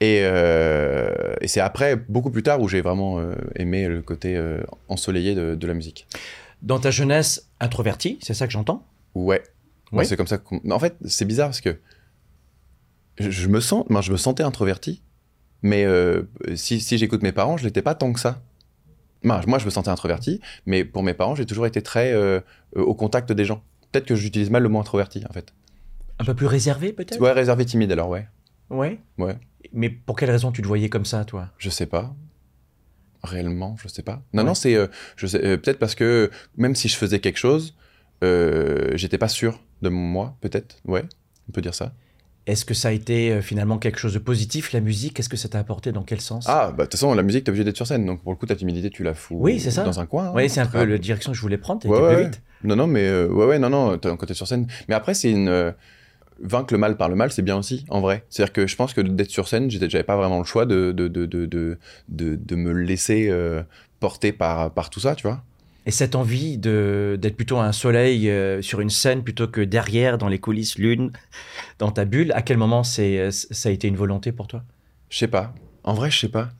Et, 0.00 0.20
euh, 0.22 1.34
et 1.40 1.48
c'est 1.48 1.60
après, 1.60 1.96
beaucoup 1.96 2.30
plus 2.30 2.42
tard, 2.42 2.60
où 2.60 2.68
j'ai 2.68 2.80
vraiment 2.80 3.20
aimé 3.56 3.88
le 3.88 4.02
côté 4.02 4.40
ensoleillé 4.88 5.34
de, 5.34 5.54
de 5.54 5.66
la 5.66 5.74
musique. 5.74 6.06
Dans 6.62 6.78
ta 6.78 6.90
jeunesse 6.90 7.48
introvertie, 7.60 8.18
c'est 8.22 8.34
ça 8.34 8.46
que 8.46 8.52
j'entends? 8.52 8.86
Ouais. 9.14 9.42
Ouais. 9.92 10.04
c'est 10.04 10.16
comme 10.16 10.26
ça. 10.26 10.38
en 10.70 10.78
fait, 10.78 10.96
c'est 11.04 11.24
bizarre 11.24 11.48
parce 11.48 11.60
que 11.60 11.78
je, 13.18 13.48
me 13.48 13.60
sens, 13.60 13.84
moi, 13.88 14.00
je 14.00 14.10
me 14.12 14.16
sentais 14.16 14.42
introverti, 14.42 15.02
mais 15.62 15.84
euh, 15.84 16.22
si, 16.56 16.80
si 16.80 16.98
j'écoute 16.98 17.22
mes 17.22 17.32
parents, 17.32 17.56
je 17.56 17.64
l'étais 17.64 17.82
pas 17.82 17.94
tant 17.94 18.12
que 18.12 18.20
ça. 18.20 18.42
Moi, 19.22 19.40
je 19.58 19.64
me 19.64 19.70
sentais 19.70 19.88
introverti, 19.88 20.40
mais 20.66 20.84
pour 20.84 21.02
mes 21.02 21.14
parents, 21.14 21.34
j'ai 21.34 21.46
toujours 21.46 21.66
été 21.66 21.80
très 21.80 22.12
euh, 22.12 22.40
au 22.76 22.94
contact 22.94 23.32
des 23.32 23.46
gens. 23.46 23.62
Peut-être 23.90 24.04
que 24.04 24.14
j'utilise 24.14 24.50
mal 24.50 24.62
le 24.62 24.68
mot 24.68 24.78
introverti, 24.80 25.24
en 25.28 25.32
fait. 25.32 25.54
Un 26.18 26.24
peu 26.24 26.34
plus 26.34 26.46
réservé 26.46 26.92
peut-être? 26.92 27.18
Ouais, 27.20 27.32
réservé, 27.32 27.64
timide, 27.64 27.90
alors 27.92 28.08
ouais. 28.10 28.28
Ouais. 28.68 29.00
Ouais. 29.16 29.38
Mais 29.72 29.88
pour 29.88 30.16
quelle 30.16 30.30
raison 30.30 30.52
tu 30.52 30.60
te 30.60 30.66
voyais 30.66 30.90
comme 30.90 31.06
ça, 31.06 31.24
toi? 31.24 31.48
Je 31.56 31.70
sais 31.70 31.86
pas. 31.86 32.14
Réellement, 33.22 33.76
je 33.82 33.88
sais 33.88 34.02
pas. 34.02 34.22
Non, 34.34 34.42
Ouais. 34.42 34.48
non, 34.48 34.54
c'est 34.54 34.74
euh, 34.74 34.88
je 35.16 35.26
sais, 35.26 35.38
peut-être 35.56 35.78
parce 35.78 35.94
que 35.94 36.30
même 36.58 36.74
si 36.74 36.88
je 36.88 36.96
faisais 36.96 37.20
quelque 37.20 37.38
chose, 37.38 37.74
j'étais 38.22 39.18
pas 39.18 39.28
sûr 39.28 39.60
de 39.84 39.88
moi, 39.90 40.34
peut-être. 40.40 40.78
Ouais, 40.84 41.04
on 41.48 41.52
peut 41.52 41.60
dire 41.60 41.74
ça. 41.74 41.92
Est-ce 42.46 42.64
que 42.66 42.74
ça 42.74 42.88
a 42.88 42.90
été 42.90 43.32
euh, 43.32 43.40
finalement 43.40 43.78
quelque 43.78 43.98
chose 43.98 44.12
de 44.12 44.18
positif, 44.18 44.72
la 44.72 44.80
musique? 44.80 45.14
Qu'est-ce 45.14 45.30
que 45.30 45.36
ça 45.36 45.48
t'a 45.48 45.58
apporté 45.60 45.92
Dans 45.92 46.02
quel 46.02 46.20
sens? 46.20 46.44
Ah, 46.48 46.72
bah 46.76 46.84
de 46.84 46.90
toute 46.90 46.92
façon, 46.92 47.14
la 47.14 47.22
musique, 47.22 47.44
t'es 47.44 47.50
obligé 47.50 47.64
d'être 47.64 47.76
sur 47.76 47.86
scène. 47.86 48.04
Donc 48.04 48.22
pour 48.22 48.32
le 48.32 48.36
coup, 48.36 48.44
ta 48.46 48.54
timidité, 48.56 48.90
tu 48.90 49.02
la 49.02 49.14
fous 49.14 49.36
Oui, 49.38 49.60
c'est 49.60 49.70
ça. 49.70 49.82
dans 49.84 49.98
un 50.00 50.04
coin. 50.06 50.26
hein. 50.28 50.32
Oui, 50.34 50.50
c'est 50.50 50.60
un 50.60 50.66
peu 50.66 50.84
la 50.84 50.98
direction 50.98 51.30
que 51.32 51.36
je 51.36 51.42
voulais 51.42 51.56
prendre. 51.56 51.80
T'as 51.80 51.88
Ouais, 51.88 52.14
plus 52.16 52.24
vite. 52.24 52.42
Non, 52.64 52.76
non, 52.76 52.86
mais 52.86 53.06
euh, 53.06 53.28
ouais, 53.28 53.46
ouais, 53.46 53.58
non, 53.58 53.70
non, 53.70 53.92
un 53.92 54.16
côté 54.16 54.34
sur 54.34 54.46
scène. 54.46 54.66
Mais 54.88 54.94
après, 54.94 55.14
c'est 55.14 55.30
une. 55.30 55.48
euh, 55.48 55.72
vaincre 56.40 56.74
le 56.74 56.78
mal 56.78 56.96
par 56.96 57.08
le 57.08 57.14
mal, 57.14 57.30
c'est 57.32 57.42
bien 57.42 57.56
aussi, 57.56 57.86
en 57.88 58.00
vrai. 58.00 58.24
C'est-à-dire 58.28 58.52
que 58.52 58.66
je 58.66 58.76
pense 58.76 58.92
que 58.92 59.00
d'être 59.00 59.30
sur 59.30 59.46
scène, 59.48 59.70
j'avais 59.70 60.02
pas 60.02 60.16
vraiment 60.16 60.38
le 60.38 60.44
choix 60.44 60.66
de, 60.66 60.90
de, 60.92 61.06
de, 61.08 61.24
de, 61.26 61.46
de, 61.46 61.78
de, 62.08 62.34
de 62.36 62.56
me 62.56 62.72
laisser 62.72 63.28
euh, 63.30 63.62
porter 64.00 64.32
par, 64.32 64.70
par 64.74 64.90
tout 64.90 65.00
ça, 65.00 65.14
tu 65.14 65.22
vois. 65.26 65.42
Et 65.86 65.90
cette 65.90 66.14
envie 66.14 66.56
d'être 66.56 67.36
plutôt 67.36 67.58
un 67.58 67.72
soleil 67.72 68.30
euh, 68.30 68.62
sur 68.62 68.80
une 68.80 68.90
scène 68.90 69.22
plutôt 69.22 69.48
que 69.48 69.60
derrière, 69.60 70.16
dans 70.16 70.28
les 70.28 70.38
coulisses, 70.38 70.78
l'une, 70.78 71.12
dans 71.78 71.90
ta 71.90 72.06
bulle, 72.06 72.32
à 72.32 72.42
quel 72.42 72.56
moment 72.56 72.84
c'est 72.84 73.18
euh, 73.18 73.30
ça 73.30 73.68
a 73.68 73.72
été 73.72 73.86
une 73.86 73.96
volonté 73.96 74.32
pour 74.32 74.46
toi? 74.46 74.64
Je 75.10 75.18
sais 75.18 75.28
pas. 75.28 75.54
En 75.82 75.92
vrai, 75.92 76.10
je 76.10 76.18
sais 76.18 76.30
pas. 76.30 76.50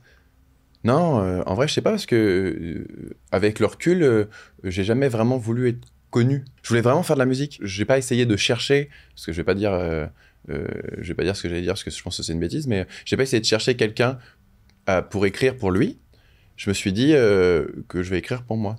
Non, 0.83 1.19
euh, 1.19 1.41
en 1.47 1.55
vrai, 1.55 1.67
je 1.67 1.73
sais 1.73 1.81
pas 1.81 1.89
parce 1.89 2.05
que 2.05 2.85
avec 3.31 3.59
le 3.59 3.65
recul, 3.65 4.27
j'ai 4.63 4.83
jamais 4.83 5.07
vraiment 5.07 5.37
voulu 5.37 5.69
être 5.69 5.87
connu. 6.11 6.45
Je 6.61 6.69
voulais 6.69 6.81
vraiment 6.81 7.01
faire 7.01 7.15
de 7.15 7.21
la 7.21 7.25
musique. 7.25 7.59
J'ai 7.63 7.85
pas 7.85 7.97
essayé 7.97 8.27
de 8.27 8.37
chercher, 8.37 8.89
parce 9.15 9.25
que 9.25 9.31
je 9.31 9.37
vais 9.37 9.43
pas 9.43 9.55
dire, 9.55 9.71
je 10.47 11.07
vais 11.07 11.13
pas 11.15 11.23
dire 11.23 11.35
ce 11.35 11.41
que 11.41 11.49
j'allais 11.49 11.63
dire 11.63 11.73
parce 11.73 11.83
que 11.83 11.89
je 11.89 12.03
pense 12.03 12.17
que 12.17 12.21
c'est 12.21 12.33
une 12.33 12.39
bêtise, 12.39 12.67
mais 12.67 12.85
j'ai 13.03 13.17
pas 13.17 13.23
essayé 13.23 13.39
de 13.41 13.45
chercher 13.45 13.75
quelqu'un 13.75 14.19
pour 15.09 15.25
écrire 15.25 15.57
pour 15.57 15.71
lui. 15.71 15.97
Je 16.55 16.69
me 16.69 16.75
suis 16.75 16.93
dit 16.93 17.13
que 17.13 18.03
je 18.03 18.09
vais 18.11 18.19
écrire 18.19 18.43
pour 18.43 18.57
moi. 18.57 18.75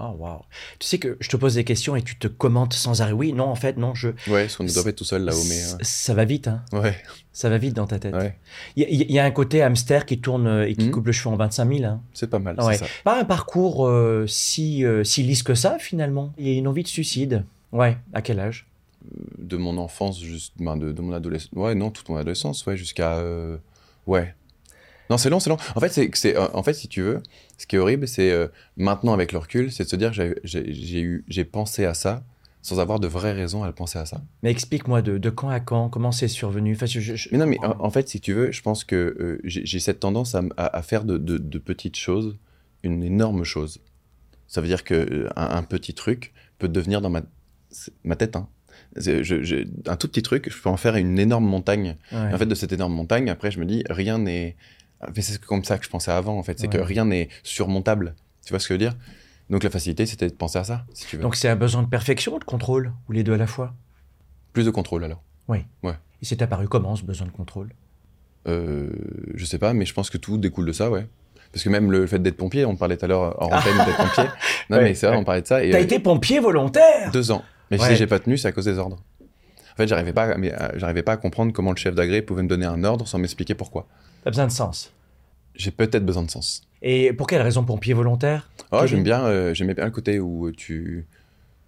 Oh, 0.00 0.14
waouh. 0.18 0.40
Tu 0.78 0.86
sais 0.86 0.98
que 0.98 1.16
je 1.20 1.28
te 1.28 1.36
pose 1.36 1.54
des 1.54 1.64
questions 1.64 1.96
et 1.96 2.02
tu 2.02 2.16
te 2.16 2.28
commentes 2.28 2.72
sans 2.74 3.02
arrêt. 3.02 3.12
Oui, 3.12 3.32
non, 3.32 3.46
en 3.46 3.54
fait, 3.56 3.76
non, 3.76 3.94
je. 3.94 4.08
Ouais, 4.28 4.42
parce 4.44 4.56
qu'on 4.56 4.64
ne 4.64 4.68
doit 4.72 4.82
pas 4.84 4.90
être 4.90 4.96
tout 4.96 5.04
seul 5.04 5.24
là-haut, 5.24 5.42
mais 5.48 5.60
Ça 5.82 6.14
va 6.14 6.24
vite, 6.24 6.46
hein. 6.48 6.62
ouais, 6.72 6.96
Ça 7.32 7.48
va 7.50 7.58
vite 7.58 7.74
dans 7.74 7.86
ta 7.86 7.98
tête. 7.98 8.14
ouais, 8.14 8.36
Il 8.76 8.84
y, 8.88 9.12
y 9.12 9.18
a 9.18 9.24
un 9.24 9.30
côté 9.30 9.62
hamster 9.62 10.06
qui 10.06 10.20
tourne 10.20 10.46
euh, 10.46 10.68
et 10.68 10.74
qui 10.74 10.86
Mhm. 10.86 10.90
coupe 10.92 11.06
le 11.06 11.12
cheveu 11.12 11.30
en 11.34 11.36
25 11.36 11.72
000. 11.72 11.84
Hein. 11.84 12.00
c'est 12.14 12.28
pas 12.30 12.38
mal, 12.38 12.60
Ouais. 12.60 12.76
c'est 12.78 12.84
ça. 12.84 12.90
Pas 13.04 13.20
un 13.20 13.24
parcours 13.24 13.86
euh, 13.88 14.26
si, 14.28 14.84
euh, 14.84 15.02
si 15.04 15.22
lisse 15.22 15.42
que 15.42 15.54
ça, 15.54 15.78
finalement. 15.80 16.32
Il 16.38 16.46
y 16.48 16.54
a 16.54 16.58
une 16.58 16.68
envie 16.68 16.82
de 16.84 16.88
suicide. 16.88 17.44
Ouais, 17.72 17.96
à 18.14 18.22
quel 18.22 18.38
âge? 18.40 18.66
De 19.38 19.56
mon 19.56 19.78
enfance, 19.78 20.20
juste, 20.20 20.52
ben, 20.58 20.76
de, 20.76 20.92
de 20.92 21.00
mon 21.02 21.12
adolescence. 21.12 21.50
Ouais, 21.54 21.74
non, 21.74 21.90
toute 21.90 22.08
mon 22.08 22.16
adolescence, 22.16 22.64
ouais, 22.66 22.76
jusqu'à. 22.76 23.14
euh, 23.16 23.56
Ouais. 24.06 24.34
Non, 25.10 25.16
c'est 25.18 25.30
long, 25.30 25.40
c'est 25.40 25.50
long. 25.50 25.56
En 25.74 25.80
fait, 25.80 25.88
c'est, 25.90 26.10
c'est, 26.14 26.36
en 26.36 26.62
fait, 26.62 26.74
si 26.74 26.88
tu 26.88 27.02
veux, 27.02 27.22
ce 27.56 27.66
qui 27.66 27.76
est 27.76 27.78
horrible, 27.78 28.06
c'est 28.06 28.30
euh, 28.30 28.48
maintenant 28.76 29.12
avec 29.14 29.32
le 29.32 29.38
recul, 29.38 29.72
c'est 29.72 29.84
de 29.84 29.88
se 29.88 29.96
dire 29.96 30.10
que 30.10 30.16
j'ai, 30.16 30.34
j'ai, 30.44 30.72
j'ai 30.72 31.00
eu, 31.00 31.24
j'ai 31.28 31.44
pensé 31.44 31.84
à 31.84 31.94
ça 31.94 32.22
sans 32.60 32.80
avoir 32.80 33.00
de 33.00 33.06
vraies 33.06 33.32
raisons 33.32 33.62
à 33.62 33.66
le 33.68 33.72
penser 33.72 33.98
à 33.98 34.04
ça. 34.04 34.20
Mais 34.42 34.50
explique-moi 34.50 35.00
de, 35.00 35.16
de 35.16 35.30
quand 35.30 35.48
à 35.48 35.60
quand, 35.60 35.88
comment 35.88 36.12
c'est 36.12 36.28
survenu? 36.28 36.74
Enfin, 36.74 36.86
je- 36.86 37.00
je- 37.00 37.28
Mais 37.32 37.38
non, 37.38 37.46
mais 37.46 37.56
en, 37.64 37.76
en 37.84 37.90
fait, 37.90 38.08
si 38.08 38.20
tu 38.20 38.34
veux, 38.34 38.52
je 38.52 38.60
pense 38.62 38.84
que 38.84 38.96
euh, 39.18 39.40
j'ai, 39.44 39.64
j'ai 39.64 39.78
cette 39.80 40.00
tendance 40.00 40.34
à, 40.34 40.42
à- 40.56 40.76
à 40.76 40.82
faire 40.82 41.04
de, 41.04 41.16
de- 41.18 41.38
de 41.38 41.58
petites 41.58 41.96
choses 41.96 42.36
une 42.82 43.02
énorme 43.02 43.44
chose. 43.44 43.80
Ça 44.48 44.60
veut 44.60 44.66
dire 44.66 44.84
que 44.84 44.94
euh, 44.94 45.28
un, 45.36 45.46
un 45.56 45.62
petit 45.62 45.94
truc 45.94 46.32
peut 46.58 46.68
devenir 46.68 47.00
dans 47.00 47.10
ma, 47.10 47.22
ma 48.04 48.16
tête. 48.16 48.36
Hein. 48.36 48.48
Je- 48.96 49.22
je- 49.22 49.64
un 49.86 49.96
tout 49.96 50.08
petit 50.08 50.22
truc, 50.22 50.50
je 50.52 50.60
peux 50.60 50.68
en 50.68 50.76
faire 50.76 50.96
une 50.96 51.18
énorme 51.18 51.46
montagne. 51.46 51.96
Ouais. 52.12 52.34
En 52.34 52.38
fait, 52.38 52.46
de 52.46 52.54
cette 52.54 52.72
énorme 52.72 52.92
montagne, 52.94 53.30
après, 53.30 53.50
je 53.50 53.60
me 53.60 53.64
dis, 53.66 53.84
rien 53.88 54.18
n'est. 54.18 54.56
Mais 55.14 55.22
c'est 55.22 55.40
comme 55.44 55.64
ça 55.64 55.78
que 55.78 55.84
je 55.84 55.90
pensais 55.90 56.10
avant, 56.10 56.38
en 56.38 56.42
fait. 56.42 56.58
C'est 56.58 56.68
que 56.68 56.78
Ouais. 56.78 56.84
rien 56.84 57.04
n'est 57.04 57.28
surmontable. 57.42 58.14
Tu 58.44 58.52
vois 58.52 58.58
ce 58.58 58.66
que 58.68 58.74
je 58.74 58.78
veux 58.80 58.90
dire? 58.90 58.96
Donc, 59.50 59.62
la 59.62 59.70
facilité, 59.70 60.04
c'était 60.06 60.28
de 60.28 60.34
penser 60.34 60.58
à 60.58 60.64
ça, 60.64 60.84
si 60.92 61.06
tu 61.06 61.16
veux. 61.16 61.22
Donc 61.22 61.34
c'est 61.36 61.48
un 61.48 61.56
besoin 61.56 61.82
de 61.82 61.88
perfection 61.88 62.34
ou 62.34 62.38
de 62.38 62.44
contrôle 62.44 62.92
Ou 63.08 63.12
les 63.12 63.22
deux 63.22 63.32
à 63.34 63.36
la 63.38 63.46
fois? 63.46 63.74
Plus 64.52 64.64
de 64.64 64.70
contrôle, 64.70 65.04
alors. 65.04 65.22
Et 66.20 66.24
c'est 66.24 66.42
apparu 66.42 66.66
comment 66.66 66.96
ce 66.96 67.04
besoin 67.04 67.28
de 67.28 67.32
contrôle? 67.32 67.70
Euh, 68.48 68.90
je 69.34 69.44
sais 69.44 69.58
pas, 69.58 69.72
mais 69.72 69.84
je 69.86 69.94
pense 69.94 70.10
que 70.10 70.18
tout 70.18 70.36
découle 70.36 70.66
de 70.66 70.72
ça, 70.72 70.90
ouais. 70.90 71.06
Parce 71.52 71.62
que 71.62 71.68
même 71.70 71.90
le 71.92 72.06
fait 72.08 72.18
d'être 72.18 72.36
pompier, 72.36 72.64
on 72.64 72.74
parlait 72.76 72.96
tout 72.96 73.04
à 73.04 73.08
l'heure 73.08 73.40
en 73.40 73.46
antenne 73.52 73.76
d'être 73.86 73.96
pompier. 73.96 74.24
Non, 74.68 74.78
Ouais, 74.78 74.82
mais 74.84 74.94
c'est 74.94 75.06
vrai, 75.06 75.14
ouais. 75.14 75.22
on 75.22 75.24
parlait 75.24 75.42
de 75.42 75.46
ça. 75.46 75.60
T'as 75.60 75.78
euh, 75.78 75.80
été 75.80 75.98
pompier 76.00 76.40
volontaire? 76.40 77.10
deux 77.12 77.30
ans. 77.30 77.44
Mais 77.70 77.80
Ouais. 77.80 77.88
si 77.90 77.96
j'ai 77.96 78.06
pas 78.08 78.18
tenu, 78.18 78.36
c'est 78.36 78.48
à 78.48 78.52
cause 78.52 78.64
des 78.64 78.78
ordres. 78.78 78.98
En 79.78 79.82
fait, 79.82 79.86
j'arrivais 79.86 80.12
pas, 80.12 80.24
à- 80.24 80.36
mais, 80.38 80.52
euh, 80.52 80.70
j'arrivais 80.74 81.04
pas 81.04 81.12
à 81.12 81.16
comprendre 81.16 81.52
comment 81.52 81.70
le 81.70 81.76
chef 81.76 81.94
d'agré 81.94 82.20
pouvait 82.20 82.42
me 82.42 82.48
donner 82.48 82.66
un 82.66 82.82
ordre 82.82 83.06
sans 83.06 83.18
m'expliquer 83.20 83.54
pourquoi. 83.54 83.86
T'as 84.24 84.30
besoin 84.30 84.46
de 84.48 84.50
sens. 84.50 84.92
J'ai 85.54 85.70
peut-être 85.70 86.04
besoin 86.04 86.24
de 86.24 86.30
sens. 86.32 86.62
Et 86.82 87.12
pour 87.12 87.28
quelle 87.28 87.42
raison 87.42 87.62
pompier 87.62 87.94
volontaire? 87.94 88.50
Oh, 88.72 88.86
j'aime 88.86 89.04
bien, 89.04 89.22
euh, 89.26 89.54
j'aimais 89.54 89.74
bien 89.74 89.84
le 89.84 89.92
côté 89.92 90.18
où 90.18 90.50
tu, 90.50 91.06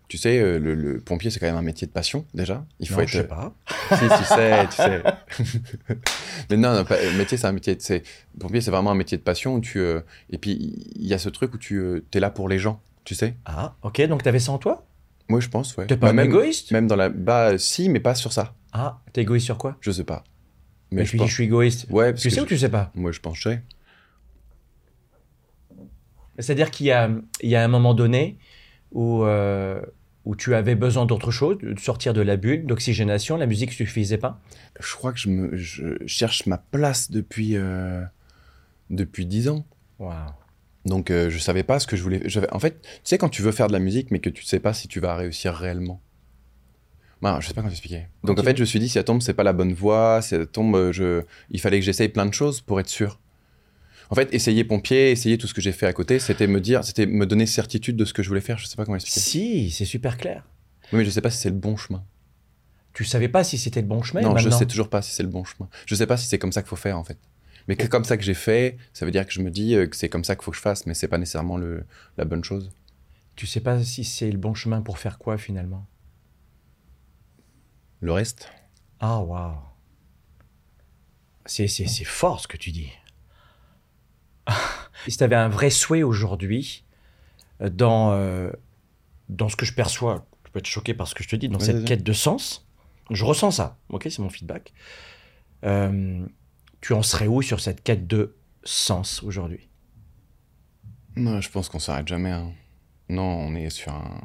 tu 0.08 0.18
sais, 0.18 0.40
euh, 0.40 0.58
le, 0.58 0.74
le 0.74 0.98
pompier 1.00 1.30
c'est 1.30 1.38
quand 1.38 1.46
même 1.46 1.54
un 1.56 1.62
métier 1.62 1.86
de 1.86 1.92
passion 1.92 2.24
déjà. 2.34 2.66
Il 2.80 2.88
faut 2.88 2.96
Non, 2.96 3.02
être. 3.02 3.08
je 3.10 3.18
sais 3.18 3.24
pas. 3.28 3.54
si, 3.92 4.08
tu 4.08 4.24
sais, 4.24 4.66
tu 4.66 4.76
sais. 4.76 5.02
Mais 6.50 6.56
non, 6.56 6.74
non, 6.74 6.84
pas- 6.84 6.96
euh, 6.96 7.16
métier 7.16 7.38
c'est 7.38 7.46
un 7.46 7.52
métier. 7.52 7.76
C'est 7.78 8.02
pompier 8.40 8.60
c'est 8.60 8.72
vraiment 8.72 8.90
un 8.90 8.94
métier 8.96 9.18
de 9.18 9.22
passion 9.22 9.54
où 9.54 9.60
tu. 9.60 9.78
euh, 9.78 10.00
et 10.30 10.38
puis 10.38 10.52
il 10.96 11.06
y 11.06 11.14
a 11.14 11.18
ce 11.18 11.28
truc 11.28 11.54
où 11.54 11.58
tu 11.58 12.02
es 12.12 12.18
là 12.20 12.30
pour 12.30 12.48
les 12.48 12.58
gens, 12.58 12.80
tu 13.04 13.14
sais. 13.14 13.36
Ah, 13.44 13.76
ok, 13.82 14.02
donc 14.08 14.24
t'avais 14.24 14.40
ça 14.40 14.50
en 14.52 14.58
toi? 14.58 14.84
Moi 15.30 15.40
je 15.40 15.48
pense, 15.48 15.76
ouais. 15.76 15.86
T'es 15.86 15.96
pas 15.96 16.06
Bah, 16.08 16.10
un 16.10 16.14
même, 16.14 16.26
égoïste? 16.26 16.72
même 16.72 16.86
dans 16.86 16.96
la. 16.96 17.08
Bah 17.08 17.56
si, 17.56 17.88
mais 17.88 18.00
pas 18.00 18.14
sur 18.14 18.32
ça. 18.32 18.54
Ah, 18.72 19.00
t'es 19.12 19.22
égoïste 19.22 19.46
sur 19.46 19.56
quoi? 19.58 19.76
Je 19.80 19.90
sais 19.90 20.04
pas. 20.04 20.24
Mais 20.90 20.98
Mais 20.98 21.04
tu 21.04 21.12
je 21.12 21.12
dis 21.12 21.18
pense. 21.18 21.28
je 21.30 21.34
suis 21.34 21.44
égoïste. 21.44 21.86
Ouais, 21.90 22.10
parce 22.12 22.22
Tu 22.22 22.28
que 22.28 22.34
sais 22.34 22.40
je- 22.40 22.44
ou 22.44 22.48
tu 22.48 22.58
sais 22.58 22.68
pas? 22.68 22.90
Moi 22.94 23.12
je 23.12 23.20
pense, 23.20 23.38
je 23.38 23.42
sais. 23.50 23.62
C'est-à-dire 26.38 26.70
qu'il 26.70 26.86
y 26.86 26.90
a, 26.92 27.10
il 27.42 27.48
y 27.50 27.56
a 27.56 27.62
un 27.64 27.68
moment 27.68 27.94
donné 27.94 28.38
où, 28.92 29.24
euh, 29.24 29.80
où 30.24 30.36
tu 30.36 30.54
avais 30.54 30.74
besoin 30.74 31.06
d'autre 31.06 31.30
chose, 31.30 31.58
de 31.58 31.78
sortir 31.78 32.14
de 32.14 32.20
la 32.22 32.36
bulle, 32.36 32.66
d'oxygénation, 32.66 33.36
la 33.36 33.46
musique 33.46 33.72
suffisait 33.72 34.18
pas? 34.18 34.40
Je 34.80 34.94
crois 34.94 35.12
que 35.12 35.18
je, 35.18 35.28
me, 35.28 35.56
je 35.56 35.94
cherche 36.06 36.46
ma 36.46 36.58
place 36.58 37.10
depuis. 37.10 37.56
euh, 37.56 38.02
depuis 38.88 39.24
10 39.26 39.48
ans. 39.48 39.64
Waouh. 40.00 40.30
Donc 40.84 41.10
euh, 41.10 41.30
je 41.30 41.38
savais 41.38 41.62
pas 41.62 41.78
ce 41.78 41.86
que 41.86 41.96
je 41.96 42.02
voulais. 42.02 42.22
En 42.52 42.58
fait, 42.58 42.80
tu 42.80 42.88
sais 43.04 43.18
quand 43.18 43.28
tu 43.28 43.42
veux 43.42 43.52
faire 43.52 43.68
de 43.68 43.72
la 43.72 43.78
musique 43.78 44.10
mais 44.10 44.18
que 44.18 44.30
tu 44.30 44.44
sais 44.44 44.60
pas 44.60 44.72
si 44.72 44.88
tu 44.88 45.00
vas 45.00 45.14
réussir 45.14 45.54
réellement. 45.54 46.00
Bah, 47.22 47.36
je 47.40 47.48
sais 47.48 47.52
pas 47.52 47.60
comment 47.60 47.68
t'expliquer. 47.68 48.06
Donc 48.24 48.38
en 48.38 48.42
fait, 48.42 48.56
je 48.56 48.62
me 48.62 48.66
suis 48.66 48.80
dit 48.80 48.88
si 48.88 48.94
ça 48.94 49.04
tombe, 49.04 49.20
c'est 49.20 49.34
pas 49.34 49.42
la 49.42 49.52
bonne 49.52 49.74
voie. 49.74 50.22
Si 50.22 50.30
ça 50.30 50.46
tombe, 50.46 50.74
euh, 50.74 50.92
je... 50.92 51.22
il 51.50 51.60
fallait 51.60 51.78
que 51.78 51.84
j'essaye 51.84 52.08
plein 52.08 52.24
de 52.24 52.32
choses 52.32 52.62
pour 52.62 52.80
être 52.80 52.88
sûr. 52.88 53.20
En 54.08 54.14
fait, 54.14 54.32
essayer 54.34 54.64
pompier, 54.64 55.10
essayer 55.12 55.38
tout 55.38 55.46
ce 55.46 55.54
que 55.54 55.60
j'ai 55.60 55.70
fait 55.70 55.86
à 55.86 55.92
côté, 55.92 56.18
c'était 56.18 56.48
me 56.48 56.60
dire, 56.60 56.82
c'était 56.82 57.06
me 57.06 57.26
donner 57.26 57.46
certitude 57.46 57.94
de 57.96 58.04
ce 58.04 58.12
que 58.12 58.24
je 58.24 58.28
voulais 58.28 58.40
faire. 58.40 58.58
Je 58.58 58.66
sais 58.66 58.74
pas 58.74 58.84
comment 58.84 58.96
expliquer. 58.96 59.20
Si, 59.20 59.70
c'est 59.70 59.84
super 59.84 60.16
clair. 60.16 60.48
Oui, 60.92 60.98
mais 60.98 61.04
je 61.04 61.10
sais 61.10 61.20
pas 61.20 61.30
si 61.30 61.38
c'est 61.38 61.50
le 61.50 61.54
bon 61.54 61.76
chemin. 61.76 62.02
Tu 62.92 63.04
savais 63.04 63.28
pas 63.28 63.44
si 63.44 63.56
c'était 63.56 63.80
le 63.82 63.86
bon 63.86 64.02
chemin 64.02 64.20
non, 64.20 64.30
je 64.30 64.44
maintenant 64.44 64.58
sais 64.58 64.66
toujours 64.66 64.90
pas 64.90 65.00
si 65.00 65.12
c'est 65.12 65.22
le 65.22 65.28
bon 65.28 65.44
chemin. 65.44 65.68
Je 65.86 65.94
sais 65.94 66.06
pas 66.06 66.16
si 66.16 66.26
c'est 66.26 66.40
comme 66.40 66.50
ça 66.50 66.60
qu'il 66.60 66.68
faut 66.68 66.76
faire 66.76 66.98
en 66.98 67.04
fait. 67.04 67.18
Mais 67.68 67.76
que 67.76 67.86
comme 67.86 68.04
ça 68.04 68.16
que 68.16 68.22
j'ai 68.22 68.34
fait, 68.34 68.76
ça 68.92 69.04
veut 69.04 69.10
dire 69.12 69.26
que 69.26 69.32
je 69.32 69.40
me 69.40 69.50
dis 69.50 69.74
euh, 69.74 69.86
que 69.86 69.96
c'est 69.96 70.08
comme 70.08 70.24
ça 70.24 70.36
qu'il 70.36 70.44
faut 70.44 70.50
que 70.50 70.56
je 70.56 70.62
fasse, 70.62 70.86
mais 70.86 70.94
c'est 70.94 71.08
pas 71.08 71.18
nécessairement 71.18 71.56
le... 71.56 71.84
la 72.16 72.24
bonne 72.24 72.44
chose. 72.44 72.70
Tu 73.36 73.46
sais 73.46 73.60
pas 73.60 73.82
si 73.82 74.04
c'est 74.04 74.30
le 74.30 74.38
bon 74.38 74.54
chemin 74.54 74.82
pour 74.82 74.98
faire 74.98 75.18
quoi 75.18 75.38
finalement? 75.38 75.86
Le 78.00 78.12
reste? 78.12 78.48
Ah, 78.98 79.20
waouh. 79.20 79.56
C'est, 81.46 81.68
c'est, 81.68 81.86
c'est 81.86 82.04
fort 82.04 82.40
ce 82.40 82.48
que 82.48 82.56
tu 82.56 82.70
dis. 82.70 82.90
si 85.08 85.16
tu 85.16 85.24
avais 85.24 85.36
un 85.36 85.48
vrai 85.48 85.70
souhait 85.70 86.02
aujourd'hui 86.02 86.84
euh, 87.60 87.70
dans, 87.70 88.12
euh, 88.12 88.50
dans 89.28 89.48
ce 89.48 89.56
que 89.56 89.66
je 89.66 89.72
perçois, 89.72 90.26
je 90.46 90.50
peux 90.50 90.58
être 90.58 90.66
choqué 90.66 90.94
par 90.94 91.08
ce 91.08 91.14
que 91.14 91.22
je 91.22 91.28
te 91.28 91.36
dis, 91.36 91.48
dans 91.48 91.60
cette 91.60 91.84
quête 91.84 92.02
de 92.02 92.12
sens, 92.12 92.66
je 93.10 93.24
ressens 93.24 93.52
ça, 93.52 93.78
ok, 93.88 94.06
c'est 94.10 94.20
mon 94.20 94.30
feedback. 94.30 94.72
Euh, 95.64 96.24
tu 96.80 96.92
en 96.92 97.02
serais 97.02 97.26
où 97.26 97.42
sur 97.42 97.60
cette 97.60 97.82
quête 97.82 98.06
de 98.06 98.36
sens 98.64 99.22
aujourd'hui? 99.22 99.68
Non, 101.16 101.40
je 101.40 101.50
pense 101.50 101.68
qu'on 101.68 101.78
s'arrête 101.78 102.08
jamais. 102.08 102.30
hein. 102.30 102.52
Non, 103.08 103.22
on 103.24 103.54
est 103.54 103.70
sur 103.70 103.92
un. 103.92 104.20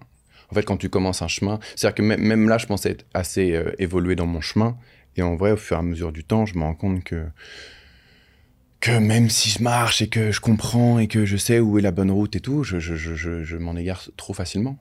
En 0.51 0.53
fait, 0.53 0.63
quand 0.63 0.77
tu 0.77 0.89
commences 0.89 1.21
un 1.23 1.27
chemin, 1.27 1.59
c'est-à-dire 1.75 1.95
que 1.95 2.01
même, 2.03 2.47
là, 2.47 2.57
je 2.59 2.67
pensais 2.67 2.91
être 2.91 3.05
assez 3.15 3.53
euh, 3.55 3.71
évolué 3.79 4.15
dans 4.15 4.27
mon 4.27 4.41
chemin. 4.41 4.77
Et 5.15 5.23
en 5.23 5.35
vrai, 5.35 5.51
au 5.51 5.57
fur 5.57 5.75
et 5.77 5.79
à 5.79 5.83
mesure 5.83 6.11
du 6.11 6.23
temps, 6.23 6.45
je 6.45 6.55
me 6.55 6.63
rends 6.63 6.75
compte 6.75 7.03
que 7.03 7.25
que 8.81 8.91
même 8.99 9.29
si 9.29 9.49
je 9.49 9.63
marche 9.63 10.01
et 10.03 10.09
que 10.09 10.31
je 10.31 10.39
comprends 10.39 10.99
et 10.99 11.07
que 11.07 11.25
je 11.25 11.37
sais 11.37 11.59
où 11.59 11.79
est 11.79 11.81
la 11.81 11.91
bonne 11.91 12.11
route 12.11 12.35
et 12.35 12.39
tout, 12.39 12.63
je, 12.63 12.77
je, 12.79 12.95
je, 12.95 13.15
je, 13.15 13.43
je 13.43 13.57
m'en 13.57 13.75
égare 13.75 14.03
trop 14.17 14.33
facilement. 14.33 14.77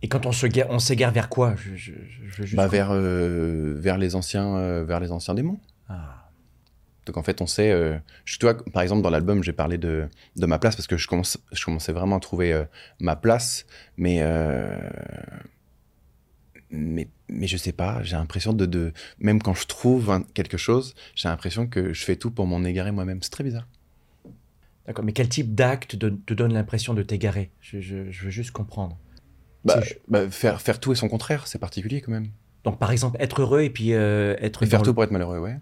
Et 0.00 0.08
quand 0.08 0.24
on 0.24 0.32
se 0.32 0.46
on 0.70 0.78
s'égare 0.78 1.12
vers 1.12 1.28
quoi? 1.28 1.56
Je, 1.56 1.74
je- 1.76 1.92
je 1.92 2.36
veux 2.38 2.46
juste 2.46 2.56
Bah, 2.56 2.68
vers, 2.68 2.88
euh, 2.92 3.74
vers, 3.76 3.98
les 3.98 4.14
anciens, 4.14 4.56
euh, 4.56 4.84
vers 4.84 5.00
les 5.00 5.12
anciens 5.12 5.34
démons. 5.34 5.60
Ah. 5.88 6.23
Donc 7.06 7.16
en 7.16 7.22
fait, 7.22 7.40
on 7.40 7.46
sait. 7.46 7.70
euh, 7.70 7.98
je, 8.24 8.38
par 8.38 8.82
exemple, 8.82 9.02
dans 9.02 9.10
l'album, 9.10 9.42
j'ai 9.42 9.52
parlé 9.52 9.78
de, 9.78 10.08
de 10.36 10.46
ma 10.46 10.58
place 10.58 10.76
parce 10.76 10.86
que 10.86 10.96
je, 10.96 11.06
commence, 11.06 11.38
je 11.52 11.64
commençais 11.64 11.92
vraiment 11.92 12.16
à 12.16 12.20
trouver 12.20 12.52
euh, 12.52 12.64
ma 13.00 13.16
place, 13.16 13.66
mais, 13.96 14.18
euh, 14.22 14.78
mais 16.70 17.08
mais 17.28 17.46
je 17.46 17.56
sais 17.56 17.72
pas. 17.72 18.02
J'ai 18.02 18.16
l'impression 18.16 18.52
de, 18.52 18.66
de 18.66 18.92
même 19.18 19.40
quand 19.42 19.54
je 19.54 19.66
trouve 19.66 20.10
un- 20.10 20.22
quelque 20.22 20.56
chose, 20.56 20.94
j'ai 21.14 21.28
l'impression 21.28 21.66
que 21.66 21.92
je 21.92 22.04
fais 22.04 22.16
tout 22.16 22.30
pour 22.30 22.46
m'en 22.46 22.62
égarer 22.64 22.92
moi-même. 22.92 23.22
C'est 23.22 23.30
très 23.30 23.44
bizarre. 23.44 23.66
D'accord, 24.86 25.04
mais 25.04 25.12
quel 25.12 25.28
type 25.28 25.54
d'acte 25.54 25.98
te, 25.98 26.06
te 26.06 26.34
donne 26.34 26.52
l'impression 26.52 26.92
de 26.92 27.02
t'égarer? 27.02 27.50
Je, 27.60 27.80
je- 27.80 28.10
je 28.10 28.24
veux 28.24 28.30
juste 28.30 28.50
comprendre. 28.50 28.98
Bah, 29.64 29.80
bah, 30.08 30.28
faire 30.28 30.60
faire 30.60 30.78
tout 30.78 30.92
et 30.92 30.94
son 30.94 31.08
contraire, 31.08 31.46
c'est 31.46 31.58
particulier 31.58 32.02
quand 32.02 32.12
même. 32.12 32.28
Donc 32.64 32.78
par 32.78 32.90
exemple, 32.90 33.16
être 33.20 33.40
heureux 33.40 33.62
et 33.62 33.70
puis 33.70 33.94
euh, 33.94 34.36
être 34.40 34.62
Et 34.62 34.66
faire 34.66 34.80
dans 34.80 34.84
tout 34.84 34.90
le- 34.90 34.94
pour 34.94 35.04
être 35.04 35.10
malheureux. 35.10 35.38
Ouais. 35.38 35.58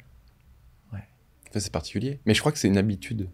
Ça, 1.52 1.61
c'est 1.61 1.73
particulier. 1.73 2.21
Mais 2.26 2.35
je 2.35 2.40
crois 2.40 2.52
que 2.52 2.59
c'est 2.59 2.68
une 2.68 2.78
habitude. 2.78 3.28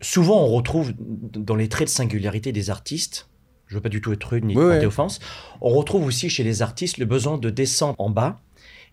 Souvent, 0.00 0.42
on 0.44 0.48
retrouve 0.48 0.92
dans 0.98 1.54
les 1.56 1.68
traits 1.68 1.88
de 1.88 1.92
singularité 1.92 2.52
des 2.52 2.70
artistes, 2.70 3.28
je 3.66 3.74
veux 3.74 3.80
pas 3.80 3.88
du 3.88 4.00
tout 4.00 4.12
être 4.12 4.24
rude 4.24 4.44
ni 4.44 4.56
Ouais, 4.56 4.62
porter 4.62 4.78
ouais. 4.80 4.86
offense, 4.86 5.20
on 5.60 5.70
retrouve 5.70 6.06
aussi 6.06 6.30
chez 6.30 6.44
les 6.44 6.62
artistes 6.62 6.98
le 6.98 7.04
besoin 7.04 7.38
de 7.38 7.50
descendre 7.50 7.94
en 7.98 8.10
bas 8.10 8.40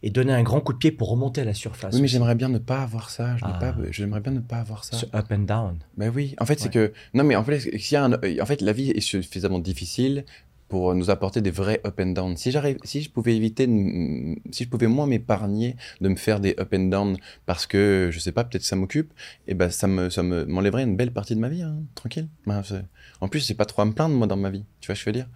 et 0.03 0.09
donner 0.09 0.33
un 0.33 0.43
grand 0.43 0.61
coup 0.61 0.73
de 0.73 0.77
pied 0.77 0.91
pour 0.91 1.09
remonter 1.09 1.41
à 1.41 1.45
la 1.45 1.53
surface. 1.53 1.95
Oui, 1.95 2.01
mais 2.01 2.07
j'aimerais 2.07 2.35
bien 2.35 2.49
ne 2.49 2.57
pas 2.59 2.81
avoir 2.81 3.09
ça. 3.09 3.37
Ah. 3.41 3.75
J'aimerais 3.91 4.19
bien 4.19 4.33
ne 4.33 4.39
pas 4.41 4.57
avoir 4.57 4.83
ça. 4.83 4.97
Ce 4.97 5.05
up 5.15 5.25
and 5.31 5.39
down. 5.39 5.79
Ben 5.97 6.11
oui, 6.13 6.35
en 6.39 6.45
fait, 6.45 6.59
c'est 6.59 6.69
que. 6.69 6.91
Non, 7.13 7.23
mais 7.23 7.35
en 7.35 7.43
fait, 7.43 7.59
s'il 7.59 7.93
y 7.93 7.95
a 7.95 8.03
un- 8.03 8.13
en 8.13 8.45
fait, 8.45 8.61
la 8.61 8.73
vie 8.73 8.91
est 8.91 8.99
suffisamment 8.99 9.57
difficile 9.59 10.25
pour 10.67 10.95
nous 10.95 11.09
apporter 11.11 11.41
des 11.41 11.51
vrais 11.51 11.79
up 11.85 11.99
and 11.99 12.07
down. 12.13 12.35
Si, 12.37 12.49
j'arrive... 12.51 12.77
si 12.83 13.01
je 13.01 13.09
pouvais 13.11 13.35
éviter, 13.35 13.67
de 13.67 14.35
si 14.51 14.63
je 14.63 14.69
pouvais 14.69 14.87
moins 14.87 15.05
m'épargner 15.07 15.75
de 16.01 16.09
me 16.09 16.15
faire 16.15 16.39
des 16.39 16.55
up 16.59 16.73
and 16.73 16.85
down 16.89 17.17
parce 17.45 17.67
que, 17.67 18.09
je 18.11 18.19
sais 18.19 18.31
pas, 18.31 18.43
peut-être 18.43 18.63
ça 18.63 18.75
m'occupe, 18.75 19.13
et 19.47 19.53
ben 19.53 19.69
ça 19.69 19.87
me, 19.87 20.09
ça 20.09 20.23
me, 20.23 20.45
m'enlèverait 20.45 20.83
une 20.83 20.95
belle 20.95 21.11
partie 21.13 21.35
de 21.35 21.39
ma 21.39 21.49
vie, 21.49 21.61
hein, 21.61 21.77
tranquille. 21.93 22.27
Ben, 22.47 22.63
c'est- 22.63 22.83
en 23.21 23.27
plus, 23.27 23.45
j'ai 23.47 23.53
pas 23.53 23.65
trop 23.65 23.83
à 23.83 23.85
me 23.85 23.91
plaindre, 23.93 24.15
moi, 24.15 24.27
dans 24.27 24.35
ma 24.37 24.49
vie. 24.49 24.65
Tu 24.81 24.87
vois, 24.87 24.95
ce 24.95 25.01
que 25.01 25.11
je 25.11 25.17
veux 25.17 25.23
dire. 25.23 25.29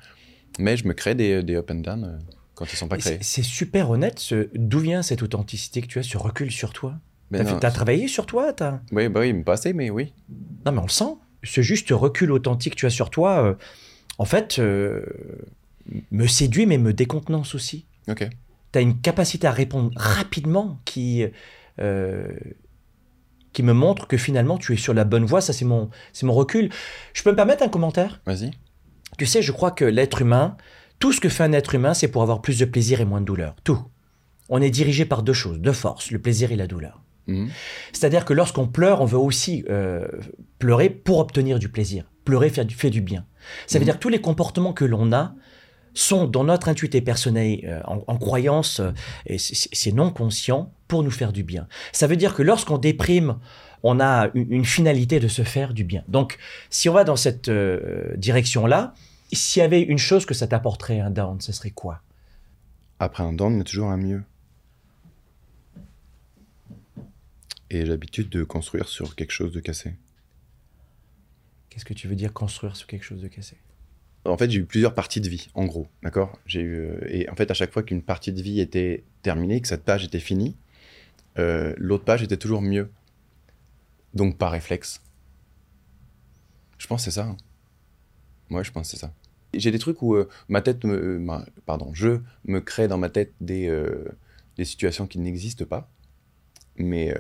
Mais 0.58 0.76
je 0.78 0.88
me 0.88 0.94
crée 0.94 1.14
des, 1.16 1.44
des 1.44 1.56
up 1.56 1.70
and 1.72 1.76
down 1.76 2.04
euh, 2.04 2.18
quand 2.56 2.66
ils 2.72 2.76
sont 2.76 2.88
pas 2.88 2.98
créés. 2.98 3.18
C'est 3.22 3.42
c'est 3.42 3.44
super 3.48 3.92
honnête. 3.92 4.20
ce- 4.20 4.50
D'où 4.56 4.80
vient 4.80 5.02
cette 5.04 5.22
authenticité 5.22 5.82
que 5.82 5.88
tu 5.88 6.00
as, 6.00 6.04
ce 6.04 6.18
recul 6.18 6.52
sur 6.52 6.74
toi? 6.74 6.96
Mais 7.32 7.44
T'as 7.44 7.60
c'est- 7.62 7.70
travaillé 7.76 8.08
sur 8.08 8.26
toi 8.26 8.52
t'as- 8.54 8.82
Oui, 8.92 9.08
bah 9.10 9.20
oui, 9.20 9.32
mais 9.34 9.44
pas 9.44 9.54
assez, 9.54 9.72
mais 9.74 9.92
oui. 9.92 10.12
Non, 10.66 10.72
mais 10.72 10.80
on 10.80 10.84
le 10.84 10.90
sent. 10.90 11.14
Ce 11.44 11.62
juste 11.62 11.92
recul 11.92 12.32
authentique 12.32 12.74
que 12.74 12.80
tu 12.80 12.86
as 12.88 12.90
sur 12.90 13.12
toi, 13.12 13.44
euh, 13.46 13.54
en 14.20 14.26
fait, 14.26 14.60
euh, 14.60 15.02
me 16.12 16.28
séduit, 16.28 16.66
mais 16.66 16.78
me 16.78 16.94
décontenance 16.94 17.56
aussi. 17.56 17.86
Ok. 18.08 18.28
tu 18.72 18.78
as 18.78 18.82
une 18.82 19.00
capacité 19.00 19.48
à 19.48 19.52
répondre 19.52 19.92
rapidement 19.96 20.80
qui, 20.86 21.24
euh, 21.80 22.28
qui 23.54 23.64
me 23.64 23.74
montre 23.74 24.08
que 24.08 24.18
finalement 24.18 24.58
tu 24.58 24.74
es 24.74 24.78
sur 24.78 24.94
la 24.94 25.06
bonne 25.06 25.26
voie. 25.26 25.42
Ça, 25.42 25.54
c'est 25.54 25.66
mon, 25.66 25.90
mon 26.22 26.34
recul. 26.34 26.70
Je 27.14 27.24
peux 27.24 27.32
me 27.32 27.36
permettre 27.36 27.64
un 27.64 27.70
commentaire? 27.70 28.22
Vas-y. 28.26 28.52
Tu 29.18 29.26
sais, 29.26 29.42
je 29.42 29.52
crois 29.52 29.72
que 29.72 29.86
l'être 29.86 30.22
humain, 30.22 30.58
tout 31.00 31.14
ce 31.14 31.22
que 31.22 31.30
fait 31.30 31.44
un 31.44 31.54
être 31.54 31.74
humain, 31.74 31.94
c'est 31.94 32.10
pour 32.10 32.22
avoir 32.22 32.42
plus 32.42 32.60
de 32.60 32.66
plaisir 32.66 33.02
et 33.02 33.06
moins 33.06 33.22
de 33.22 33.26
douleur. 33.26 33.56
Tout. 33.64 33.80
On 34.50 34.62
est 34.62 34.70
dirigé 34.70 35.06
par 35.06 35.24
deux 35.24 35.34
choses, 35.34 35.60
deux 35.60 35.74
forces, 35.74 36.12
le 36.12 36.20
plaisir 36.20 36.52
et 36.52 36.56
la 36.56 36.68
douleur. 36.68 37.04
Mhm. 37.28 37.50
C'est-à-dire 37.94 38.26
que 38.26 38.34
lorsqu'on 38.34 38.68
pleure, 38.68 39.02
on 39.02 39.06
veut 39.06 39.18
aussi 39.18 39.64
euh, 39.70 40.08
pleurer 40.58 40.90
pour 40.90 41.20
obtenir 41.20 41.60
du 41.60 41.70
plaisir. 41.70 42.12
Pleurer 42.26 42.50
fait 42.50 42.66
du, 42.66 42.76
fait 42.76 42.90
du 42.90 43.02
bien. 43.02 43.26
Ça 43.68 43.78
veut 43.80 43.84
Mhm. 43.84 43.86
dire 43.86 43.96
que 43.96 44.00
tous 44.02 44.10
les 44.10 44.22
comportements 44.22 44.74
que 44.74 44.86
l'on 44.86 45.12
a 45.14 45.34
sont 45.94 46.26
dans 46.28 46.44
notre 46.44 46.70
intuité 46.70 47.02
personnelle, 47.02 47.60
euh, 47.66 47.82
en, 47.86 48.04
en 48.08 48.18
croyance, 48.18 48.80
euh, 48.80 48.92
et 49.26 49.38
c'est- 49.38 49.92
non 49.92 50.12
conscient, 50.12 50.72
pour 50.88 51.04
nous 51.04 51.12
faire 51.12 51.34
du 51.34 51.44
bien. 51.44 51.68
Ça 51.92 52.08
veut 52.08 52.16
dire 52.16 52.34
que 52.36 52.42
lorsqu'on 52.44 52.78
déprime, 52.78 53.38
on 53.84 54.00
a 54.00 54.30
une, 54.34 54.52
une 54.52 54.66
finalité 54.66 55.20
de 55.20 55.28
se 55.28 55.42
faire 55.44 55.74
du 55.74 55.84
bien. 55.84 56.04
Donc, 56.08 56.38
si 56.70 56.90
on 56.90 56.94
va 56.94 57.04
dans 57.04 57.16
cette 57.16 57.48
euh, 57.50 58.16
direction-là, 58.18 58.94
s'il 59.34 59.62
y 59.62 59.64
avait 59.64 59.82
une 59.82 59.98
chose 60.00 60.26
que 60.26 60.34
ça 60.34 60.48
t'apporterait 60.48 61.00
un 61.00 61.10
down, 61.12 61.40
ce 61.42 61.52
serait 61.52 61.70
quoi? 61.72 62.02
Après 63.00 63.24
un 63.24 63.34
down, 63.34 63.54
il 63.54 63.58
y 63.60 63.62
a 63.62 63.64
toujours 63.64 63.90
un 63.90 63.98
mieux. 63.98 64.24
Et 67.72 67.82
j'ai 67.82 67.86
l'habitude 67.86 68.30
de 68.30 68.44
construire 68.44 68.88
sur 68.88 69.16
quelque 69.16 69.32
chose 69.32 69.52
de 69.54 69.60
cassé. 69.60 69.94
Qu'est-ce 71.80 71.86
que 71.86 71.94
tu 71.94 72.10
veux 72.10 72.16
dire 72.18 72.34
construire 72.34 72.76
sur 72.76 72.88
quelque 72.88 73.06
chose 73.06 73.22
de 73.22 73.30
cassé? 73.30 73.56
En 74.26 74.36
fait, 74.38 74.52
j'ai 74.52 74.60
eu 74.60 74.66
plusieurs 74.66 74.94
parties 74.94 75.22
de 75.22 75.30
vie, 75.30 75.48
en 75.54 75.64
gros, 75.64 75.88
d'accord? 76.04 76.38
J'ai 76.46 76.60
eu 76.60 76.76
euh, 76.76 77.00
et 77.08 77.30
en 77.30 77.36
fait, 77.36 77.50
à 77.52 77.54
chaque 77.54 77.72
fois 77.72 77.84
qu'une 77.84 78.02
partie 78.02 78.34
de 78.34 78.42
vie 78.42 78.60
était 78.60 79.06
terminée, 79.22 79.62
que 79.62 79.68
cette 79.70 79.86
page 79.86 80.04
était 80.04 80.20
finie, 80.20 80.58
euh, 81.38 81.74
l'autre 81.78 82.04
page 82.04 82.22
était 82.22 82.36
toujours 82.36 82.62
mieux. 82.62 82.92
Donc 84.14 84.38
par 84.38 84.52
réflexe. 84.52 85.02
Je 86.78 86.86
pense 86.86 87.06
que 87.06 87.12
c'est 87.12 87.16
ça. 87.16 87.28
hein. 87.28 87.38
Ouais, 88.52 88.66
je 88.66 88.74
pense 88.74 88.92
que 88.92 88.98
c'est 88.98 89.00
ça. 89.00 89.14
J'ai 89.54 89.72
des 89.72 89.80
trucs 89.80 90.02
où 90.02 90.16
euh, 90.16 90.28
ma 90.50 90.62
tête, 90.62 90.84
me, 90.84 90.96
euh, 91.02 91.18
ma- 91.18 91.46
pardon, 91.66 91.92
je 91.94 92.20
me 92.44 92.60
crée 92.60 92.90
dans 92.90 92.98
ma 92.98 93.08
tête 93.08 93.32
des, 93.40 93.74
des 94.58 94.66
situations 94.66 95.08
qui 95.08 95.18
n'existent 95.18 95.64
pas, 95.64 95.90
mais 96.76 97.16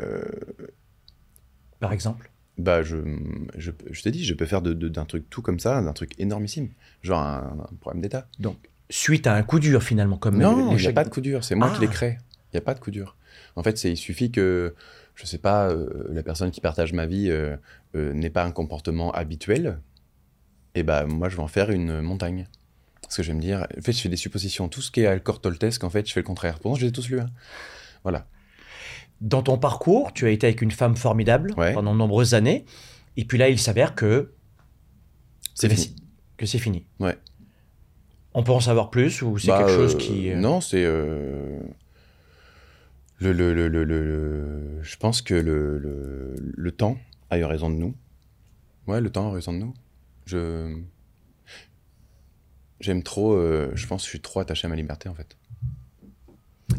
Par 1.79 1.93
exemple? 1.93 2.29
Bah 2.59 2.83
je, 2.83 2.97
je, 3.57 3.71
je 3.89 4.01
t'ai 4.01 4.11
dit, 4.11 4.23
je 4.25 4.33
peux 4.33 4.45
faire 4.45 4.61
d'un 4.61 5.05
truc 5.05 5.29
tout 5.29 5.41
comme 5.41 5.59
ça, 5.59 5.81
d'un 5.81 5.93
truc 5.93 6.11
énormissime, 6.19 6.69
genre 7.01 7.19
un, 7.21 7.65
un 7.71 7.75
problème 7.79 8.01
d'état. 8.01 8.27
Donc, 8.39 8.57
suite 8.89 9.27
à 9.27 9.33
un 9.35 9.43
coup 9.43 9.59
dur 9.59 9.81
finalement, 9.83 10.17
comme 10.17 10.37
Non, 10.37 10.71
il 10.75 10.81
n'y 10.81 10.87
a 10.87 10.93
pas 10.93 11.03
de 11.03 11.09
coup 11.09 11.21
dur, 11.21 11.43
c'est 11.43 11.55
moi 11.55 11.69
qui 11.69 11.75
Ah. 11.77 11.81
les 11.81 11.87
crée. 11.87 12.17
Il 12.51 12.55
n'y 12.55 12.59
a 12.59 12.61
pas 12.61 12.73
de 12.73 12.79
coup 12.79 12.91
dur. 12.91 13.15
En 13.55 13.63
fait, 13.63 13.83
il 13.83 13.95
suffit 13.97 14.31
que, 14.31 14.73
je 15.15 15.25
sais 15.25 15.37
pas, 15.37 15.69
euh, 15.69 16.07
la 16.11 16.23
personne 16.23 16.49
qui 16.51 16.61
partage 16.61 16.93
ma 16.93 17.05
vie 17.05 17.29
euh, 17.29 17.55
euh, 17.95 18.13
n'ait 18.13 18.29
pas 18.31 18.43
un 18.43 18.51
comportement 18.51 19.11
habituel, 19.11 19.79
et 20.75 20.83
bah 20.83 21.05
moi 21.05 21.29
je 21.29 21.35
vais 21.35 21.43
en 21.43 21.47
faire 21.47 21.69
une 21.71 22.01
montagne. 22.01 22.47
Parce 23.01 23.17
que 23.17 23.23
je 23.23 23.29
vais 23.31 23.37
me 23.37 23.41
dire, 23.41 23.65
en 23.75 23.81
fait, 23.81 23.91
je 23.91 24.01
fais 24.01 24.09
des 24.09 24.15
suppositions. 24.17 24.69
Tout 24.69 24.81
ce 24.81 24.91
qui 24.91 25.01
est 25.01 25.07
alcortoltesque, 25.07 25.83
en 25.83 25.89
fait, 25.89 26.07
je 26.07 26.13
fais 26.13 26.19
le 26.19 26.25
contraire. 26.25 26.59
Pourtant, 26.59 26.75
je 26.75 26.81
les 26.83 26.89
ai 26.89 26.91
tous 26.91 27.09
lus. 27.09 27.19
hein. 27.19 27.29
Voilà. 28.03 28.27
Dans 29.21 29.41
ton 29.43 29.57
parcours, 29.57 30.13
tu 30.13 30.25
as 30.25 30.29
été 30.29 30.47
avec 30.47 30.61
une 30.61 30.71
femme 30.71 30.95
formidable 30.95 31.53
Ouais. 31.57 31.73
pendant 31.73 31.93
de 31.93 31.97
nombreuses 31.97 32.33
années. 32.33 32.65
Et 33.17 33.25
puis 33.25 33.37
là, 33.37 33.49
il 33.49 33.59
s'avère 33.59 33.95
que 33.95 34.31
C'est 35.55 35.67
fini. 35.69 35.95
Que 36.37 36.45
c'est 36.45 36.59
fini. 36.59 36.85
Ouais. 36.99 37.17
On 38.33 38.43
peut 38.43 38.51
en 38.53 38.59
savoir 38.61 38.89
plus 38.91 39.21
ou 39.21 39.37
c'est 39.37 39.47
Bah, 39.47 39.57
quelque 39.59 39.75
chose 39.75 39.95
euh, 39.95 39.97
qui. 39.97 40.31
euh, 40.31 40.35
Non, 40.37 40.61
c'est. 40.61 40.83
euh, 40.85 41.59
Le, 43.19 43.33
le, 43.33 43.53
le, 43.53 43.67
le, 43.83 44.81
Je 44.81 44.95
pense 44.95 45.21
que 45.21 45.33
le, 45.33 45.77
le, 45.79 46.35
le 46.39 46.71
temps 46.71 46.97
a 47.29 47.37
eu 47.39 47.43
raison 47.43 47.69
de 47.69 47.75
nous. 47.75 47.93
Ouais, 48.87 49.01
le 49.01 49.09
temps 49.09 49.29
a 49.29 49.33
raison 49.33 49.51
de 49.51 49.57
nous. 49.57 49.73
Je. 50.25 50.77
J'aime 52.79 53.03
trop. 53.03 53.33
euh, 53.33 53.71
Je 53.75 53.85
pense 53.87 54.03
que 54.03 54.05
je 54.05 54.09
suis 54.11 54.21
trop 54.21 54.39
attaché 54.39 54.65
à 54.65 54.69
ma 54.69 54.75
liberté, 54.77 55.09
en 55.09 55.13
fait. 55.13 55.35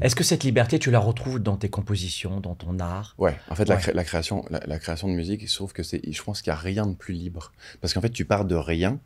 Est-ce 0.00 0.14
que 0.16 0.24
cette 0.24 0.44
liberté, 0.44 0.78
tu 0.78 0.90
la 0.90 0.98
retrouves 1.00 1.40
dans 1.40 1.56
tes 1.56 1.68
compositions, 1.68 2.40
dans 2.40 2.54
ton 2.54 2.78
art? 2.78 3.14
Ouais, 3.18 3.36
en 3.48 3.54
fait, 3.54 3.68
la, 3.68 3.74
Ouais. 3.74 3.80
cré- 3.80 3.92
la 3.92 4.04
création, 4.04 4.44
la, 4.50 4.60
la 4.66 4.78
création 4.78 5.08
de 5.08 5.12
musique, 5.14 5.46
je 5.48 5.54
trouve 5.54 5.72
que 5.72 5.82
c'est. 5.82 6.00
Je 6.10 6.22
pense 6.22 6.42
qu'il 6.42 6.50
n'y 6.52 6.56
a 6.56 6.60
rien 6.60 6.86
de 6.86 6.94
plus 6.94 7.12
libre. 7.14 7.52
Parce 7.80 7.92
qu'en 7.92 8.00
fait, 8.00 8.10
tu 8.10 8.24
pars 8.24 8.44
de 8.44 8.54
rien 8.54 8.98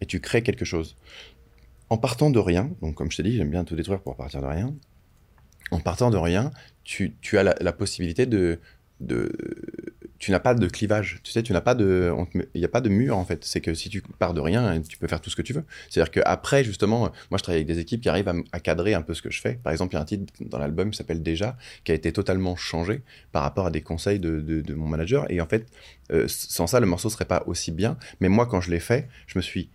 et 0.00 0.06
tu 0.06 0.20
crées 0.20 0.42
quelque 0.42 0.64
chose. 0.64 0.96
En 1.88 1.96
partant 1.98 2.30
de 2.30 2.38
rien, 2.38 2.70
donc 2.82 2.94
comme 2.96 3.10
je 3.10 3.16
t'ai 3.18 3.22
dit, 3.22 3.36
j'aime 3.36 3.50
bien 3.50 3.64
tout 3.64 3.76
détruire 3.76 4.00
pour 4.00 4.16
partir 4.16 4.40
de 4.42 4.46
rien. 4.46 4.74
En 5.70 5.80
partant 5.80 6.10
de 6.10 6.16
rien, 6.16 6.50
tu, 6.82 7.14
tu 7.20 7.38
as 7.38 7.42
la, 7.42 7.54
la 7.60 7.72
possibilité 7.72 8.26
de, 8.26 8.58
de, 9.00 9.32
tu 10.18 10.30
n'as 10.30 10.40
pas 10.40 10.54
de 10.54 10.66
clivage. 10.66 11.20
Tu 11.22 11.32
sais, 11.32 11.42
tu 11.42 11.52
n'as 11.52 11.60
pas 11.60 11.74
de, 11.74 12.12
il 12.54 12.58
n'y 12.58 12.64
a 12.64 12.68
pas 12.68 12.80
de 12.80 12.88
mur 12.88 13.16
en 13.16 13.24
fait. 13.24 13.44
C'est 13.44 13.60
que 13.60 13.74
si 13.74 13.88
tu 13.88 14.02
pars 14.18 14.34
de 14.34 14.40
rien, 14.40 14.80
tu 14.80 14.98
peux 14.98 15.06
faire 15.06 15.20
tout 15.20 15.30
ce 15.30 15.36
que 15.36 15.42
tu 15.42 15.52
veux. 15.52 15.64
C'est-à-dire 15.90 16.10
qu'après, 16.10 16.64
justement, 16.64 17.06
euh, 17.06 17.08
moi 17.30 17.38
je 17.38 17.42
travaille 17.42 17.58
avec 17.62 17.66
des 17.66 17.78
équipes 17.78 18.00
qui 18.00 18.08
arrivent 18.08 18.32
à, 18.52 18.60
cadrer 18.60 18.94
un 18.94 19.02
peu 19.02 19.14
ce 19.14 19.22
que 19.22 19.30
je 19.30 19.40
fais. 19.40 19.54
Par 19.62 19.72
exemple, 19.72 19.94
il 19.94 19.96
y 19.96 19.98
a 19.98 20.02
un 20.02 20.06
titre 20.06 20.32
dans 20.40 20.58
l'album 20.58 20.90
qui 20.90 20.96
s'appelle 20.96 21.22
Déjà, 21.22 21.56
qui 21.84 21.92
a 21.92 21.94
été 21.94 22.12
totalement 22.12 22.56
changé 22.56 23.02
par 23.32 23.42
rapport 23.42 23.66
à 23.66 23.70
des 23.70 23.82
conseils 23.82 24.18
de, 24.18 24.40
de- 24.40 24.74
mon 24.74 24.86
manager. 24.86 25.30
Et 25.30 25.40
en 25.40 25.46
fait, 25.46 25.66
euh, 26.12 26.26
sans 26.28 26.66
ça, 26.66 26.80
le 26.80 26.86
morceau 26.86 27.08
serait 27.10 27.24
pas 27.24 27.42
aussi 27.46 27.70
bien. 27.70 27.96
Mais 28.20 28.28
moi, 28.28 28.46
quand 28.46 28.60
je 28.60 28.70
l'ai 28.70 28.80
fait, 28.80 29.08
je 29.26 29.38
me 29.38 29.42
suis 29.42 29.70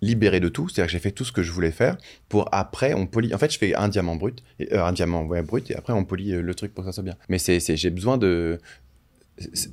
libéré 0.00 0.40
de 0.40 0.48
tout, 0.48 0.68
c'est-à-dire 0.68 0.86
que 0.86 0.92
j'ai 0.92 0.98
fait 0.98 1.10
tout 1.10 1.24
ce 1.24 1.32
que 1.32 1.42
je 1.42 1.50
voulais 1.50 1.72
faire 1.72 1.96
pour 2.28 2.48
après 2.52 2.94
on 2.94 3.06
polit. 3.06 3.34
En 3.34 3.38
fait, 3.38 3.52
je 3.52 3.58
fais 3.58 3.74
un 3.74 3.88
diamant 3.88 4.16
brut, 4.16 4.42
et, 4.60 4.72
euh, 4.72 4.84
un 4.84 4.92
diamant 4.92 5.24
ouais, 5.24 5.42
brut, 5.42 5.70
et 5.70 5.76
après 5.76 5.92
on 5.92 6.04
polit 6.04 6.32
euh, 6.32 6.42
le 6.42 6.54
truc 6.54 6.72
pour 6.74 6.84
que 6.84 6.90
ça 6.90 6.94
soit 6.94 7.02
bien. 7.02 7.16
Mais 7.28 7.38
c'est, 7.38 7.60
j'ai 7.60 7.90
besoin 7.90 8.18
de 8.18 8.60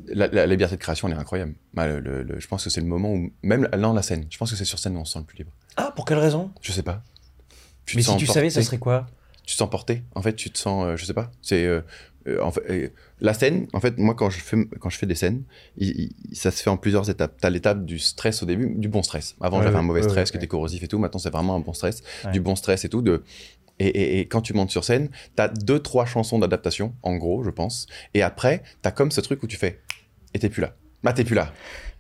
la, 0.08 0.28
la 0.28 0.46
liberté 0.46 0.76
de 0.76 0.82
création, 0.82 1.08
elle 1.08 1.16
est 1.16 1.20
incroyable. 1.20 1.56
Bah, 1.74 1.88
le- 1.88 2.00
le- 2.00 2.24
le- 2.24 2.40
je 2.40 2.48
pense 2.48 2.64
que 2.64 2.70
c'est 2.70 2.82
le 2.82 2.88
moment 2.88 3.12
où 3.14 3.32
même 3.44 3.68
non 3.78 3.94
la 3.94 4.02
scène. 4.02 4.26
Je 4.30 4.38
pense 4.38 4.52
que 4.52 4.56
c'est 4.58 4.66
sur 4.66 4.80
scène 4.80 4.96
où 4.96 5.00
on 5.00 5.06
se 5.06 5.14
sent 5.14 5.20
le 5.20 5.26
plus 5.26 5.38
libre. 5.38 5.52
Ah, 5.78 5.92
pour 5.96 6.06
quelle 6.06 6.20
raison? 6.20 6.52
Je 6.62 6.72
sais 6.72 6.84
pas. 6.84 7.04
Tu 7.86 7.98
Mais 7.98 8.04
si 8.04 8.16
tu 8.18 8.26
savais, 8.26 8.50
ça 8.50 8.62
serait 8.62 8.78
quoi? 8.80 9.08
Tu 9.46 9.54
te 9.54 9.58
sens 9.60 9.70
porté. 9.70 10.04
En 10.16 10.22
fait, 10.24 10.34
tu 10.34 10.50
te 10.50 10.58
sens, 10.58 10.86
euh, 10.86 10.96
je 10.98 11.06
sais 11.06 11.14
pas. 11.14 11.32
C'est 11.44 11.66
euh, 11.66 11.82
euh, 12.28 12.42
en 12.42 12.50
fait, 12.52 12.92
la 13.22 13.36
scène. 13.36 13.68
En 13.74 13.80
fait, 13.80 14.00
moi 14.00 14.16
quand 14.16 14.32
je 14.32 14.40
fais 14.40 14.58
quand 14.80 14.90
je 14.90 14.98
fais 14.98 15.06
des 15.06 15.14
scènes, 15.14 15.44
il- 15.78 16.12
il- 16.32 16.36
ça 16.36 16.50
se 16.50 16.64
fait 16.64 16.72
en 16.72 16.78
plusieurs 16.78 17.08
étapes. 17.12 17.36
T'as 17.40 17.52
l'étape 17.52 17.86
du 17.86 18.00
stress 18.00 18.42
au 18.42 18.48
début, 18.48 18.74
du 18.76 18.88
bon 18.90 19.04
stress. 19.04 19.36
Avant, 19.42 19.58
Ouais, 19.60 19.64
j'avais 19.64 19.76
ouais, 19.76 19.80
un 19.82 19.84
mauvais 19.84 20.02
ouais, 20.02 20.10
stress 20.10 20.32
qui 20.32 20.38
était 20.38 20.48
corrosif 20.48 20.82
et 20.82 20.88
tout. 20.88 20.98
Maintenant, 20.98 21.20
c'est 21.20 21.30
vraiment 21.30 21.56
un 21.56 21.60
bon 21.60 21.74
stress, 21.74 22.02
du 22.34 22.40
bon 22.42 22.56
stress 22.56 22.86
et 22.86 22.90
tout. 22.90 23.04
De 23.04 23.24
et, 23.80 23.88
et- 23.88 24.20
et 24.20 24.28
quand 24.28 24.42
tu 24.42 24.54
montes 24.54 24.72
sur 24.72 24.84
scène, 24.84 25.10
t'as 25.36 25.48
deux 25.50 25.80
trois 25.80 26.06
chansons 26.06 26.40
d'adaptation, 26.40 26.96
en 27.04 27.16
gros, 27.18 27.44
je 27.44 27.50
pense. 27.50 27.88
Et 28.14 28.22
après, 28.22 28.64
t'as 28.82 28.92
comme 28.92 29.12
ce 29.12 29.22
truc 29.22 29.42
où 29.44 29.48
tu 29.48 29.58
fais 29.58 29.82
et 30.34 30.40
t'es 30.40 30.50
plus 30.50 30.62
là. 30.62 30.76
Bah 31.04 31.14
t'es 31.14 31.24
plus 31.24 31.36
là. 31.36 31.52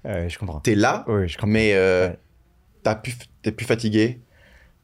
Ouais, 0.04 0.30
Je 0.30 0.38
comprends. 0.40 0.60
T'es 0.62 0.76
là, 0.76 1.04
Oui, 1.08 1.28
je 1.28 1.36
comprends. 1.36 1.48
mais 1.48 1.74
euh, 1.74 2.10
Ouais. 2.10 2.20
t'as 2.84 2.96
plus, 2.96 3.16
t'es 3.42 3.52
plus 3.52 3.66
fatigué, 3.66 4.22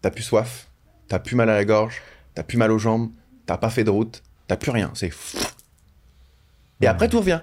t'as 0.02 0.12
plus 0.12 0.24
soif, 0.24 0.70
t'as 1.08 1.20
plus 1.20 1.36
mal 1.36 1.50
à 1.50 1.54
la 1.56 1.66
gorge, 1.66 2.02
t'as 2.34 2.44
plus 2.44 2.58
mal 2.58 2.72
aux 2.72 2.78
jambes, 2.80 3.12
t'as 3.46 3.58
pas 3.58 3.70
fait 3.70 3.84
de 3.84 3.90
route, 3.90 4.22
t'as 4.48 4.58
plus 4.58 4.72
rien. 4.72 4.92
C'est. 4.96 5.08
Et 5.08 5.12
Ouais. 6.82 6.88
après 6.88 7.08
tout 7.10 7.20
revient 7.20 7.42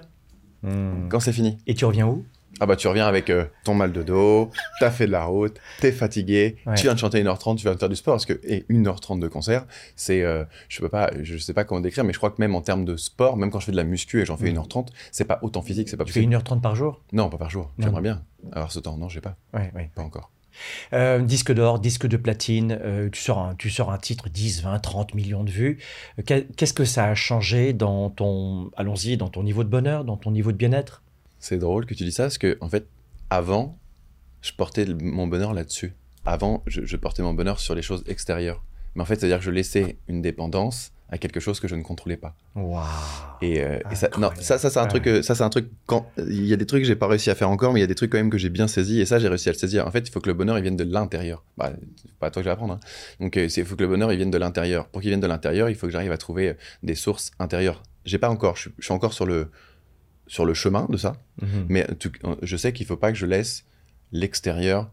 Hmm. 0.61 1.07
quand 1.09 1.21
c'est 1.21 1.31
fini. 1.31 1.57
Et 1.67 1.73
tu 1.73 1.85
reviens 1.85 2.05
où? 2.07 2.25
Ah 2.59 2.65
bah 2.65 2.75
tu 2.75 2.87
reviens 2.87 3.07
avec 3.07 3.29
euh, 3.29 3.45
ton 3.63 3.73
mal 3.73 3.91
de 3.93 4.03
dos, 4.03 4.49
t'as 4.79 4.91
fait 4.91 5.05
de 5.07 5.11
la 5.11 5.23
route, 5.25 5.57
t'es 5.79 5.91
fatigué, 5.91 6.57
Ouais. 6.65 6.75
tu 6.75 6.83
viens 6.83 6.93
de 6.93 6.99
chanter 6.99 7.21
1h30, 7.23 7.55
tu 7.57 7.63
viens 7.63 7.73
de 7.73 7.79
faire 7.79 7.89
du 7.89 7.95
sport 7.95 8.15
parce 8.15 8.25
que 8.25 8.39
et 8.43 8.65
1h30 8.69 9.19
de 9.19 9.27
concert, 9.27 9.65
c'est 9.95 10.21
euh, 10.23 10.43
je 10.67 10.79
peux 10.81 10.89
pas 10.89 11.11
je 11.21 11.37
sais 11.37 11.53
pas 11.53 11.63
comment 11.63 11.79
décrire 11.81 12.03
mais 12.03 12.11
je 12.13 12.17
crois 12.17 12.31
que 12.31 12.39
même 12.41 12.55
en 12.55 12.61
termes 12.61 12.85
de 12.85 12.97
sport, 12.97 13.37
même 13.37 13.49
quand 13.51 13.59
je 13.59 13.65
fais 13.67 13.71
de 13.71 13.77
la 13.77 13.83
muscu 13.83 14.21
et 14.21 14.25
j'en 14.25 14.35
fais 14.37 14.51
Mhm. 14.51 14.59
1h30, 14.63 14.87
c'est 15.11 15.25
pas 15.25 15.39
autant 15.41 15.61
physique, 15.61 15.89
c'est 15.89 15.97
pas 15.97 16.03
Tu 16.05 16.11
fais 16.13 16.19
possible. 16.21 16.35
1h30 16.35 16.61
par 16.61 16.75
jour? 16.75 17.01
Non, 17.13 17.29
pas 17.29 17.37
par 17.37 17.49
jour. 17.49 17.71
J'aimerais 17.79 18.01
bien 18.01 18.23
avoir 18.51 18.71
ce 18.71 18.79
temps. 18.79 18.97
Non, 18.97 19.09
j'ai 19.09 19.21
pas, 19.21 19.35
Ouais, 19.53 19.71
ouais. 19.75 19.89
pas 19.95 20.01
encore. 20.01 20.31
Euh, 20.93 21.19
disque 21.19 21.53
d'or, 21.53 21.79
disque 21.79 22.07
de 22.07 22.17
platine, 22.17 22.77
euh, 22.83 23.09
tu, 23.09 23.21
sors 23.21 23.39
un, 23.39 23.55
tu 23.55 23.69
sors 23.69 23.91
un 23.91 23.97
titre 23.97 24.27
10, 24.29 24.63
20, 24.63 24.79
30 24.79 25.13
millions 25.13 25.43
de 25.45 25.51
vues. 25.51 25.77
Que- 26.25 26.39
Qu'est-ce 26.57 26.73
que 26.73 26.83
ça 26.85 27.05
a 27.05 27.15
changé 27.15 27.71
dans 27.71 28.09
ton, 28.09 28.69
allons-y, 28.75 29.15
dans 29.15 29.29
ton 29.29 29.43
niveau 29.43 29.63
de 29.63 29.69
bonheur, 29.69 30.03
dans 30.03 30.17
ton 30.17 30.31
niveau 30.31 30.51
de 30.51 30.57
bien-être? 30.57 31.03
C'est 31.39 31.57
drôle 31.57 31.85
que 31.85 31.93
tu 31.93 32.03
dis 32.03 32.11
ça 32.11 32.23
parce 32.23 32.37
que, 32.37 32.57
en 32.61 32.69
fait, 32.69 32.87
avant, 33.29 33.77
je 34.41 34.51
portais 34.53 34.85
mon 34.85 35.27
bonheur 35.27 35.53
là-dessus. 35.53 35.93
Avant, 36.25 36.63
je, 36.67 36.85
je 36.85 36.97
portais 36.97 37.23
mon 37.23 37.33
bonheur 37.33 37.59
sur 37.59 37.75
les 37.75 37.81
choses 37.81 38.03
extérieures. 38.07 38.63
Mais 38.95 39.01
en 39.01 39.05
fait, 39.05 39.15
c'est-à-dire 39.19 39.37
que 39.39 39.43
je 39.45 39.51
laissais 39.51 39.97
une 40.07 40.21
dépendance 40.21 40.91
à 41.11 41.17
quelque 41.17 41.39
chose 41.39 41.59
que 41.59 41.67
je 41.67 41.75
ne 41.75 41.81
contrôlais 41.81 42.17
pas. 42.17 42.35
Waouh 42.55 42.83
Et, 43.41 43.63
euh, 43.63 43.79
et 43.91 43.95
ça, 43.95 44.09
non, 44.19 44.29
ça, 44.39 44.59
ça 44.59 44.69
c'est 44.69 44.77
un 44.79 44.83
Ouais. 44.83 44.89
truc, 44.89 45.07
euh, 45.07 45.21
ça 45.23 45.33
c'est 45.33 45.43
un 45.43 45.49
truc. 45.49 45.69
Quand 45.87 46.05
il 46.17 46.45
y 46.45 46.53
a 46.53 46.55
des 46.55 46.67
trucs 46.67 46.81
que 46.83 46.87
j'ai 46.87 46.95
pas 46.95 47.07
réussi 47.07 47.31
à 47.31 47.35
faire 47.35 47.49
encore, 47.49 47.73
mais 47.73 47.79
il 47.79 47.81
y 47.81 47.83
a 47.83 47.87
des 47.87 47.95
trucs 47.95 48.11
quand 48.11 48.19
même 48.19 48.29
que 48.29 48.37
j'ai 48.37 48.49
bien 48.49 48.67
saisi. 48.67 48.99
Et 48.99 49.05
ça, 49.05 49.17
j'ai 49.17 49.27
réussi 49.27 49.49
à 49.49 49.51
le 49.53 49.57
saisir. 49.57 49.87
En 49.87 49.91
fait, 49.91 50.07
il 50.07 50.11
faut 50.11 50.19
que 50.19 50.27
le 50.29 50.35
bonheur 50.35 50.57
il 50.57 50.61
vienne 50.61 50.75
de 50.77 50.83
l'intérieur. 50.83 51.43
Bah, 51.57 51.71
pas 52.19 52.27
à 52.27 52.31
toi 52.31 52.41
que 52.41 52.43
je 52.43 52.49
vais 52.49 52.53
apprendre. 52.53 52.73
hein. 52.73 52.79
Donc, 53.19 53.37
euh, 53.37 53.47
il 53.55 53.65
faut 53.65 53.75
que 53.75 53.81
le 53.81 53.87
bonheur 53.89 54.11
il 54.11 54.17
vienne 54.17 54.29
de 54.31 54.37
l'intérieur. 54.37 54.87
Pour 54.87 55.01
qu'il 55.01 55.09
vienne 55.09 55.19
de 55.21 55.27
l'intérieur, 55.27 55.69
il 55.69 55.75
faut 55.75 55.87
que 55.87 55.93
j'arrive 55.93 56.11
à 56.11 56.17
trouver 56.17 56.57
des 56.83 56.95
sources 56.95 57.31
intérieures. 57.39 57.81
J'ai 58.05 58.19
pas 58.19 58.29
encore. 58.29 58.55
Je, 58.55 58.61
suis- 58.61 58.71
je 58.77 58.83
suis 58.85 58.93
encore 58.93 59.13
sur 59.13 59.25
le 59.25 59.49
sur 60.29 60.45
le 60.45 60.53
chemin 60.53 60.85
de 60.89 60.95
ça. 60.95 61.17
Mhm. 61.41 61.65
Mais 61.67 61.85
je 62.41 62.55
sais 62.55 62.71
qu'il 62.71 62.85
faut 62.85 62.95
pas 62.95 63.11
que 63.11 63.17
je 63.17 63.25
laisse 63.25 63.65
l'extérieur, 64.13 64.89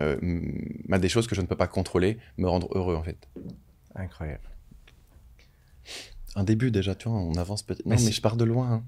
euh, 0.00 0.16
des 0.22 1.08
choses 1.10 1.26
que 1.26 1.34
je 1.34 1.42
ne 1.42 1.46
peux 1.46 1.56
pas 1.56 1.66
contrôler, 1.66 2.16
me 2.38 2.48
rendre 2.48 2.68
heureux 2.74 2.94
en 2.96 3.02
fait. 3.02 3.28
Incroyable. 3.94 4.48
Un 6.36 6.44
début 6.44 6.70
déjà, 6.70 6.94
tu 6.94 7.08
vois, 7.08 7.18
on 7.18 7.34
avance 7.34 7.62
petit. 7.62 7.82
Non, 7.84 7.96
Mais 8.00 8.12
je 8.12 8.20
pars 8.22 8.36
de 8.36 8.44
loin. 8.44 8.72
hein. 8.72 8.84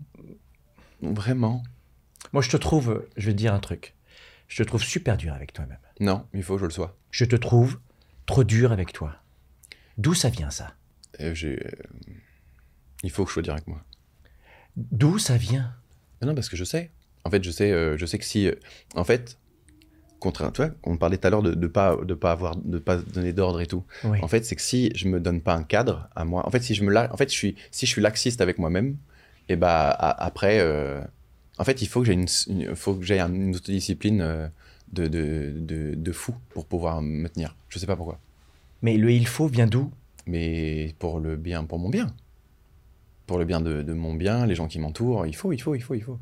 Vraiment. 1.03 1.63
Moi, 2.33 2.41
je 2.43 2.49
te 2.51 2.57
trouve, 2.57 3.05
je 3.17 3.27
vais 3.27 3.33
te 3.33 3.39
dire 3.39 3.53
un 3.53 3.59
truc. 3.59 3.95
Je 4.49 4.63
te 4.63 4.67
trouve 4.69 4.83
super 4.83 5.17
dur 5.17 5.35
avec 5.35 5.53
toi-même. 5.53 5.79
Non, 5.99 6.25
il 6.35 6.43
faut 6.45 6.55
que 6.55 6.61
je 6.61 6.67
le 6.67 6.71
sois. 6.71 6.97
Je 7.11 7.25
te 7.25 7.35
trouve 7.37 7.81
trop 8.27 8.45
dur 8.45 8.71
avec 8.71 8.93
toi. 8.93 9.17
D'où 9.99 10.15
ça 10.15 10.29
vient 10.29 10.51
ça? 10.51 10.75
J'ai, 11.19 11.59
euh, 11.67 11.71
Il 13.03 13.11
faut 13.11 13.25
que 13.25 13.31
je 13.31 13.35
sois 13.35 13.43
direct 13.43 13.67
avec 13.67 13.69
moi. 13.69 13.85
D'où 14.77 15.19
ça 15.19 15.37
vient? 15.37 15.73
Mais 16.21 16.27
non, 16.27 16.35
parce 16.35 16.49
que 16.49 16.57
je 16.57 16.65
sais. 16.65 16.91
En 17.25 17.31
fait, 17.31 17.43
je 17.45 17.51
sais, 17.51 17.71
euh, 17.71 17.97
je 17.97 18.07
sais 18.07 18.19
que 18.19 18.25
si, 18.25 18.49
euh, 18.49 18.55
en 18.95 19.05
fait, 19.05 19.39
contre, 20.19 20.51
tu 20.53 20.63
vois, 20.63 20.71
on 20.85 20.97
parlait 20.97 21.19
tout 21.19 21.27
à 21.27 21.31
l'heure 21.31 21.43
de, 21.43 21.55
de 21.55 21.67
pas, 21.67 21.97
de 21.97 22.15
pas 22.15 22.33
avoir, 22.33 22.57
de 22.57 22.79
pas 22.79 22.97
donner 22.97 23.33
d'ordre 23.33 23.61
et 23.61 23.67
tout. 23.67 23.85
Oui. 24.05 24.19
En 24.23 24.29
fait, 24.29 24.45
c'est 24.45 24.57
que 24.57 24.63
si 24.63 24.91
je 24.95 25.09
me 25.09 25.21
donne 25.21 25.41
pas 25.41 25.55
un 25.55 25.63
cadre 25.65 26.09
à 26.15 26.25
moi, 26.25 26.47
en 26.47 26.51
fait, 26.51 26.63
si 26.63 26.75
je 26.75 26.85
me 26.85 26.91
la- 26.93 27.13
en 27.13 27.17
fait, 27.17 27.31
je 27.31 27.35
suis, 27.35 27.57
si 27.71 27.87
je 27.87 27.91
suis 27.91 28.03
laxiste 28.03 28.41
avec 28.41 28.59
moi-même, 28.59 28.97
et 29.49 29.57
bah 29.57 29.91
a- 29.91 30.25
après, 30.25 30.61
euh, 30.61 31.01
en 31.59 31.65
fait, 31.65 31.83
il 31.83 31.89
faut 31.89 32.01
que 32.01 32.07
j'ai 32.07 32.13
une, 32.13 32.27
une- 32.49 32.75
faut 32.77 32.95
que 32.95 33.13
une 33.13 33.55
autodiscipline 33.55 34.51
de, 34.93 35.09
de, 35.09 35.55
de, 35.59 35.95
de 35.95 36.13
fou 36.13 36.35
pour 36.51 36.67
pouvoir 36.67 37.03
me 37.03 37.29
tenir. 37.29 37.57
Je 37.69 37.79
sais 37.79 37.87
pas 37.87 37.97
pourquoi, 37.97 38.21
Mais 38.83 38.97
le 38.97 39.11
il 39.11 39.27
faut 39.27 39.47
vient 39.47 39.67
d'où? 39.67 39.91
Mais 40.27 40.95
pour 40.99 41.19
le 41.19 41.37
bien, 41.37 41.65
pour 41.65 41.79
mon 41.79 41.89
bien, 41.89 42.15
pour 43.27 43.39
le 43.39 43.45
bien 43.45 43.61
de, 43.61 43.83
de 43.83 43.93
mon 43.93 44.15
bien, 44.15 44.47
les 44.47 44.55
gens 44.55 44.67
qui 44.69 44.79
m'entourent, 44.79 45.27
il 45.27 45.35
faut, 45.37 45.53
il 45.53 45.59
faut, 45.61 45.75
il 45.75 45.81
faut, 45.83 45.95
il 45.95 46.03
faut. 46.03 46.19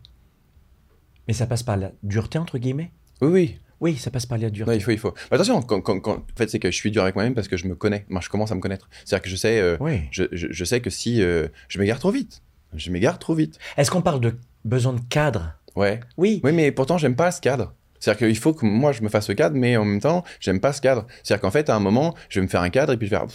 Mais 1.29 1.35
ça 1.35 1.47
passe 1.47 1.63
par 1.63 1.77
la 1.77 1.93
dureté, 2.03 2.39
entre 2.39 2.59
guillemets? 2.59 2.91
Oui, 3.23 3.29
oui. 3.31 3.59
Oui, 3.81 3.97
ça 3.97 4.11
passe 4.11 4.27
par 4.27 4.37
la 4.37 4.51
dureté. 4.51 4.77
Il 4.77 4.83
faut, 4.83 4.91
il 4.91 4.99
faut. 4.99 5.13
Bah, 5.13 5.37
attention, 5.37 5.63
quand, 5.63 5.81
quand- 5.81 6.01
quand- 6.01 6.17
en 6.19 6.25
fait, 6.37 6.51
c'est 6.51 6.59
que 6.59 6.71
je 6.71 6.77
suis 6.77 6.91
dur 6.91 7.03
avec 7.03 7.15
moi-même 7.15 7.35
parce 7.35 7.49
que 7.49 7.57
je 7.57 7.67
me 7.67 7.75
connais. 7.75 8.05
Moi, 8.11 8.21
je 8.21 8.29
commence 8.29 8.53
à 8.53 8.55
me 8.55 8.61
connaître. 8.61 8.91
C'est-à-dire 9.05 9.23
que 9.23 9.31
je 9.31 9.37
sais, 9.37 9.59
euh, 9.59 9.77
Oui. 9.81 10.03
je, 10.11 10.25
je- 10.33 10.49
je 10.51 10.65
sais 10.65 10.81
que 10.83 10.91
si 10.91 11.23
euh, 11.23 11.49
je 11.69 11.79
m'égare 11.79 11.99
trop 11.99 12.11
vite, 12.11 12.43
je 12.75 12.91
m'égare 12.91 13.19
trop 13.19 13.35
vite. 13.35 13.59
Est-ce 13.79 13.91
qu'on 13.91 14.03
parle 14.03 14.21
de 14.21 14.37
besoin 14.67 14.93
de 14.93 15.01
cadre? 15.09 15.55
Ouais. 15.77 16.01
Oui. 16.19 16.41
Oui, 16.45 16.53
mais 16.53 16.73
pourtant, 16.73 16.99
j'aime 16.99 17.17
pas 17.17 17.31
ce 17.33 17.41
cadre. 17.41 17.73
C'est-à-dire 18.01 18.27
qu'il 18.29 18.37
faut 18.37 18.53
que 18.53 18.67
moi, 18.67 18.93
je 18.93 19.03
me 19.03 19.09
fasse 19.09 19.27
ce 19.27 19.33
cadre, 19.33 19.57
mais 19.57 19.77
en 19.79 19.85
même 19.87 20.01
temps, 20.01 20.25
j'aime 20.41 20.61
pas 20.61 20.73
ce 20.75 20.81
cadre. 20.83 21.07
C'est-à-dire 21.23 21.41
qu'en 21.41 21.51
fait, 21.51 21.71
à 21.71 21.77
un 21.77 21.81
moment, 21.81 22.15
je 22.29 22.41
vais 22.41 22.45
me 22.45 22.51
faire 22.51 22.61
un 22.63 22.71
cadre 22.71 22.93
et 22.93 22.97
puis 22.99 23.07
je 23.07 23.13
vais 23.13 23.19
faire. 23.19 23.29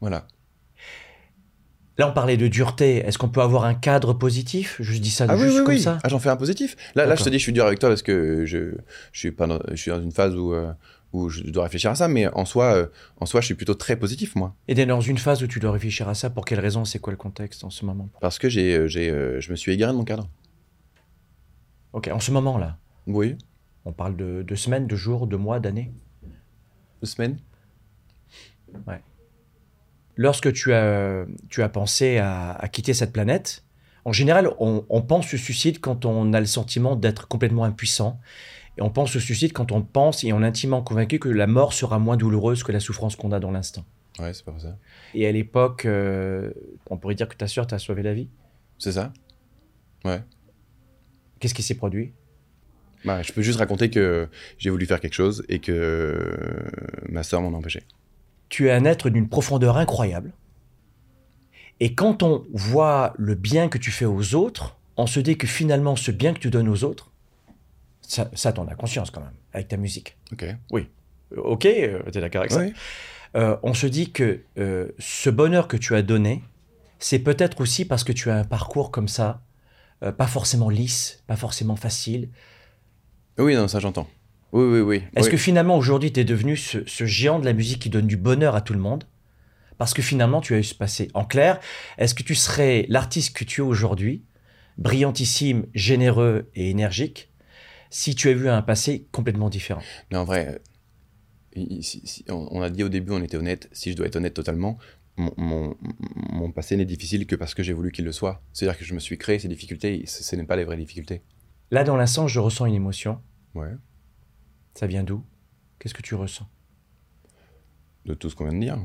Voilà. 0.00 0.26
Là, 1.98 2.08
on 2.08 2.12
parlait 2.12 2.36
de 2.38 2.48
dureté. 2.48 2.96
Est-ce 2.98 3.18
qu'on 3.18 3.28
peut 3.28 3.42
avoir 3.42 3.64
un 3.64 3.74
cadre 3.74 4.14
positif? 4.14 4.76
Je 4.80 4.96
dis 4.98 5.10
ça 5.10 5.26
Ah 5.28 5.34
oui, 5.36 5.42
juste 5.42 5.58
oui, 5.58 5.64
comme 5.64 5.74
oui. 5.74 5.80
ça. 5.80 5.98
Ah, 6.02 6.08
j'en 6.08 6.18
fais 6.18 6.30
un 6.30 6.36
positif. 6.36 6.76
Là, 6.94 7.04
là, 7.06 7.16
je 7.16 7.24
te 7.24 7.28
dis, 7.28 7.38
je 7.38 7.42
suis 7.42 7.52
dur 7.52 7.66
avec 7.66 7.78
toi 7.78 7.90
parce 7.90 8.02
que 8.02 8.46
je, 8.46 8.74
je, 9.12 9.18
suis, 9.18 9.30
pas 9.32 9.46
dans, 9.46 9.58
je 9.70 9.76
suis 9.76 9.90
dans 9.90 10.00
une 10.00 10.10
phase 10.12 10.34
où, 10.34 10.54
euh, 10.54 10.72
où 11.12 11.28
je 11.28 11.42
dois 11.42 11.64
réfléchir 11.64 11.90
à 11.90 11.94
ça, 11.94 12.08
mais 12.08 12.28
en 12.28 12.46
soi, 12.46 12.74
euh, 12.74 12.86
en 13.20 13.26
soi, 13.26 13.40
je 13.42 13.46
suis 13.46 13.54
plutôt 13.54 13.74
très 13.74 13.96
positif, 13.96 14.34
moi. 14.36 14.54
Et 14.68 14.74
t'es 14.74 14.86
dans 14.86 15.02
une 15.02 15.18
phase 15.18 15.42
où 15.42 15.46
tu 15.46 15.60
dois 15.60 15.70
réfléchir 15.72 16.08
à 16.08 16.14
ça. 16.14 16.30
Pour 16.30 16.46
quelle 16.46 16.60
raison? 16.60 16.86
C'est 16.86 16.98
quoi 16.98 17.10
le 17.10 17.18
contexte 17.18 17.62
en 17.62 17.70
ce 17.70 17.84
moment? 17.84 18.08
Parce 18.22 18.38
que 18.38 18.48
j'ai, 18.48 18.74
euh, 18.74 18.88
j'ai, 18.88 19.10
euh, 19.10 19.40
je 19.40 19.50
me 19.50 19.56
suis 19.56 19.72
égaré 19.72 19.92
de 19.92 19.98
mon 19.98 20.04
cadre. 20.04 20.28
Ok, 21.92 22.08
en 22.10 22.20
ce 22.20 22.30
moment 22.30 22.56
là, 22.56 22.78
Oui. 23.06 23.36
on 23.84 23.92
parle 23.92 24.16
de, 24.16 24.42
de 24.42 24.54
semaines, 24.54 24.86
de 24.86 24.96
jours, 24.96 25.26
de 25.26 25.36
mois, 25.36 25.60
d'années? 25.60 25.92
Deux 27.02 27.08
semaines. 27.08 27.38
Lorsque 30.16 30.52
tu 30.52 30.72
as, 30.72 31.24
tu 31.48 31.62
as 31.62 31.68
pensé 31.68 32.18
à, 32.18 32.52
à 32.52 32.68
quitter 32.68 32.94
cette 32.94 33.12
planète, 33.12 33.64
en 34.04 34.12
général, 34.12 34.50
on, 34.58 34.84
on 34.88 35.02
pense 35.02 35.32
au 35.32 35.36
suicide 35.36 35.80
quand 35.80 36.04
on 36.04 36.32
a 36.32 36.40
le 36.40 36.46
sentiment 36.46 36.96
d'être 36.96 37.28
complètement 37.28 37.64
impuissant. 37.64 38.20
Et 38.78 38.82
on 38.82 38.90
pense 38.90 39.14
au 39.16 39.20
suicide 39.20 39.52
quand 39.52 39.70
on 39.70 39.82
pense 39.82 40.24
et 40.24 40.32
on 40.32 40.42
est 40.42 40.46
intimement 40.46 40.82
convaincu 40.82 41.18
que 41.18 41.28
la 41.28 41.46
mort 41.46 41.72
sera 41.72 41.98
moins 41.98 42.16
douloureuse 42.16 42.62
que 42.62 42.72
la 42.72 42.80
souffrance 42.80 43.16
qu'on 43.16 43.30
a 43.32 43.38
dans 43.38 43.50
l'instant. 43.50 43.84
Ouais, 44.18 44.32
c'est 44.34 44.44
pas 44.44 44.54
ça. 44.58 44.76
Et 45.14 45.26
à 45.26 45.32
l'époque, 45.32 45.84
euh, 45.86 46.50
on 46.90 46.96
pourrait 46.96 47.14
dire 47.14 47.28
que 47.28 47.36
ta 47.36 47.46
sœur 47.48 47.66
t'a 47.66 47.78
sauvé 47.78 48.02
la 48.02 48.12
vie. 48.14 48.28
C'est 48.78 48.92
ça 48.92 49.12
Ouais. 50.04 50.22
Qu'est-ce 51.38 51.54
qui 51.54 51.62
s'est 51.62 51.76
produit? 51.76 52.12
Bah, 53.04 53.22
je 53.22 53.32
peux 53.32 53.42
juste 53.42 53.58
raconter 53.58 53.90
que 53.90 54.28
j'ai 54.58 54.70
voulu 54.70 54.86
faire 54.86 55.00
quelque 55.00 55.14
chose 55.14 55.44
et 55.48 55.58
que 55.58 56.70
ma 57.08 57.22
soeur 57.22 57.40
m'en 57.42 57.48
a 57.48 57.58
empêché. 57.58 57.82
Tu 58.52 58.68
es 58.68 58.70
un 58.70 58.84
être 58.84 59.08
d'une 59.08 59.30
profondeur 59.30 59.78
incroyable. 59.78 60.34
Et 61.80 61.94
quand 61.94 62.22
on 62.22 62.44
voit 62.52 63.14
le 63.16 63.34
bien 63.34 63.70
que 63.70 63.78
tu 63.78 63.90
fais 63.90 64.04
aux 64.04 64.34
autres, 64.34 64.76
on 64.98 65.06
se 65.06 65.20
dit 65.20 65.38
que 65.38 65.46
finalement, 65.46 65.96
ce 65.96 66.10
bien 66.10 66.34
que 66.34 66.38
tu 66.38 66.50
donnes 66.50 66.68
aux 66.68 66.84
autres, 66.84 67.12
ça, 68.02 68.30
ça 68.34 68.52
t'en 68.52 68.68
as 68.68 68.74
conscience 68.74 69.10
quand 69.10 69.22
même, 69.22 69.32
avec 69.54 69.68
ta 69.68 69.78
musique. 69.78 70.18
Ok. 70.32 70.44
Euh, 70.44 70.84
Ok, 71.34 71.64
euh, 71.64 72.02
t'es 72.12 72.20
d'accord 72.20 72.42
avec 72.42 72.52
ça. 72.52 72.60
Euh, 73.36 73.56
On 73.62 73.72
se 73.72 73.86
dit 73.86 74.12
que 74.12 74.42
euh, 74.58 74.88
ce 74.98 75.30
bonheur 75.30 75.66
que 75.66 75.78
tu 75.78 75.94
as 75.94 76.02
donné, 76.02 76.42
c'est 76.98 77.20
peut-être 77.20 77.58
aussi 77.62 77.86
parce 77.86 78.04
que 78.04 78.12
tu 78.12 78.28
as 78.30 78.36
un 78.36 78.44
parcours 78.44 78.90
comme 78.90 79.08
ça, 79.08 79.40
euh, 80.02 80.12
pas 80.12 80.26
forcément 80.26 80.68
lisse, 80.68 81.22
pas 81.26 81.36
forcément 81.36 81.76
facile. 81.76 82.28
Oui, 83.38 83.56
non, 83.56 83.66
ça 83.66 83.80
j'entends. 83.80 84.08
Oui, 84.52 84.64
oui, 84.64 84.80
oui. 84.80 85.02
Est-ce 85.16 85.26
oui. 85.26 85.30
que 85.32 85.36
finalement 85.38 85.76
aujourd'hui 85.76 86.12
tu 86.12 86.20
es 86.20 86.24
devenu 86.24 86.56
ce, 86.56 86.86
ce 86.86 87.04
géant 87.06 87.38
de 87.38 87.44
la 87.46 87.52
musique 87.54 87.80
qui 87.80 87.88
donne 87.90 88.06
du 88.06 88.16
bonheur 88.16 88.54
à 88.54 88.60
tout 88.60 88.74
le 88.74 88.78
monde? 88.80 89.04
Parce 89.78 89.94
que 89.94 90.02
finalement 90.02 90.40
tu 90.40 90.54
as 90.54 90.58
eu 90.58 90.64
ce 90.64 90.74
passé. 90.74 91.08
En 91.14 91.24
clair, 91.24 91.58
est-ce 91.98 92.14
que 92.14 92.22
tu 92.22 92.34
serais 92.34 92.84
l'artiste 92.88 93.34
que 93.36 93.44
tu 93.44 93.60
es 93.62 93.64
aujourd'hui, 93.64 94.24
brillantissime, 94.78 95.66
généreux 95.74 96.50
et 96.54 96.70
énergique, 96.70 97.30
si 97.90 98.14
tu 98.14 98.28
as 98.28 98.32
eu 98.32 98.48
un 98.48 98.62
passé 98.62 99.06
complètement 99.12 99.48
différent? 99.48 99.82
Mais 100.10 100.18
en 100.18 100.24
vrai, 100.24 100.48
euh, 100.48 100.58
il- 101.56 101.82
si- 101.82 102.02
si- 102.04 102.24
on 102.28 102.46
on 102.50 102.62
a 102.62 102.70
dit 102.70 102.84
au 102.84 102.88
début, 102.88 103.12
on 103.12 103.22
était 103.22 103.36
honnête. 103.38 103.68
Si 103.72 103.90
je 103.90 103.96
dois 103.96 104.06
être 104.06 104.16
honnête 104.16 104.34
totalement, 104.34 104.78
mon, 105.16 105.32
mon- 105.36 105.76
mon 106.30 106.50
passé 106.52 106.76
n'est 106.76 106.84
difficile 106.84 107.26
que 107.26 107.36
parce 107.36 107.54
que 107.54 107.62
j'ai 107.62 107.72
voulu 107.72 107.90
qu'il 107.90 108.04
le 108.04 108.12
soit. 108.12 108.42
C'est-à-dire 108.52 108.78
que 108.78 108.84
je 108.84 108.94
me 108.94 109.00
suis 109.00 109.18
créé 109.18 109.38
ces 109.38 109.48
difficultés. 109.48 110.04
Ce, 110.06 110.22
ce 110.22 110.36
n'est 110.36 110.44
pas 110.44 110.56
les 110.56 110.64
vraies 110.64 110.76
difficultés. 110.76 111.22
Là 111.70 111.84
dans 111.84 111.96
l'instant 111.96 112.28
je 112.28 112.38
ressens 112.38 112.66
une 112.66 112.74
émotion. 112.74 113.20
Ouais. 113.54 113.72
Ça 114.74 114.86
vient 114.86 115.04
d'où? 115.04 115.24
Qu'est-ce 115.78 115.94
que 115.94 116.02
tu 116.02 116.14
ressens? 116.14 116.48
De 118.06 118.14
tout 118.14 118.30
ce 118.30 118.34
qu'on 118.36 118.44
vient 118.48 118.54
de 118.58 118.64
dire. 118.64 118.78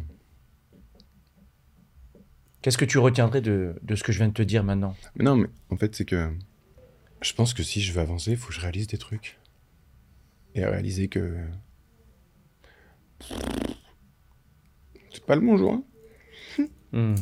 Qu'est-ce 2.61 2.77
que 2.77 2.85
tu 2.85 2.97
retiendrais 2.97 3.41
de, 3.41 3.79
de 3.81 3.95
ce 3.95 4.03
que 4.03 4.11
je 4.11 4.17
viens 4.17 4.27
de 4.27 4.33
te 4.33 4.41
dire 4.41 4.63
maintenant? 4.63 4.95
Mais 5.15 5.23
non, 5.23 5.35
mais 5.35 5.47
en 5.69 5.77
fait, 5.77 5.95
c'est 5.95 6.05
que 6.05 6.31
je 7.21 7.33
pense 7.33 7.53
que 7.53 7.63
si 7.63 7.81
je 7.81 7.93
veux 7.93 8.01
avancer, 8.01 8.31
il 8.31 8.37
faut 8.37 8.49
que 8.49 8.53
je 8.53 8.59
réalise 8.59 8.87
des 8.87 8.97
trucs. 8.97 9.39
Et 10.55 10.65
réaliser 10.65 11.07
que. 11.07 11.37
C'est 15.11 15.25
pas 15.25 15.35
le 15.35 15.41
bon 15.41 15.57
jour. 15.57 15.73
hein. 15.73 15.83
Hmm. 16.91 17.15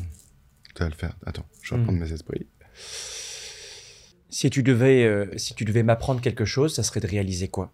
Ça 0.78 0.86
va 0.86 0.90
le 0.90 0.96
faire. 0.96 1.18
Attends, 1.26 1.46
je 1.62 1.72
vais 1.72 1.78
Hmm. 1.78 1.82
reprendre 1.82 2.00
mes 2.00 2.12
esprits. 2.12 2.48
Si 4.30 4.50
tu 4.50 4.64
devais, 4.64 5.04
euh, 5.06 5.38
si 5.38 5.54
tu 5.56 5.66
devais 5.66 5.84
m'apprendre 5.84 6.22
quelque 6.22 6.46
chose, 6.46 6.74
ça 6.76 6.84
serait 6.84 7.00
de 7.00 7.08
réaliser 7.08 7.48
quoi? 7.48 7.72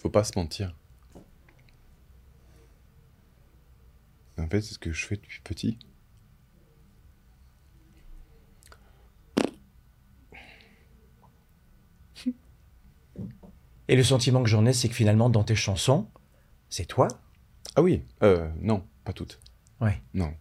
Faut 0.00 0.08
pas 0.08 0.24
se 0.24 0.32
mentir. 0.38 0.74
En 4.38 4.48
fait, 4.48 4.62
c'est 4.62 4.72
ce 4.72 4.78
que 4.78 4.92
je 4.92 5.06
fais 5.06 5.16
depuis 5.16 5.40
petit. 5.44 5.78
Et 13.88 13.96
le 13.96 14.02
sentiment 14.02 14.42
que 14.42 14.48
j'en 14.48 14.64
ai, 14.64 14.72
c'est 14.72 14.88
que 14.88 14.94
finalement, 14.94 15.28
dans 15.28 15.44
tes 15.44 15.54
chansons, 15.54 16.08
c'est 16.70 16.86
toi. 16.86 17.08
Ah 17.76 17.82
oui 17.82 18.02
euh, 18.22 18.48
Non, 18.60 18.86
pas 19.04 19.12
toutes. 19.12 19.38
Ouais. 19.82 20.00
Non. 20.14 20.32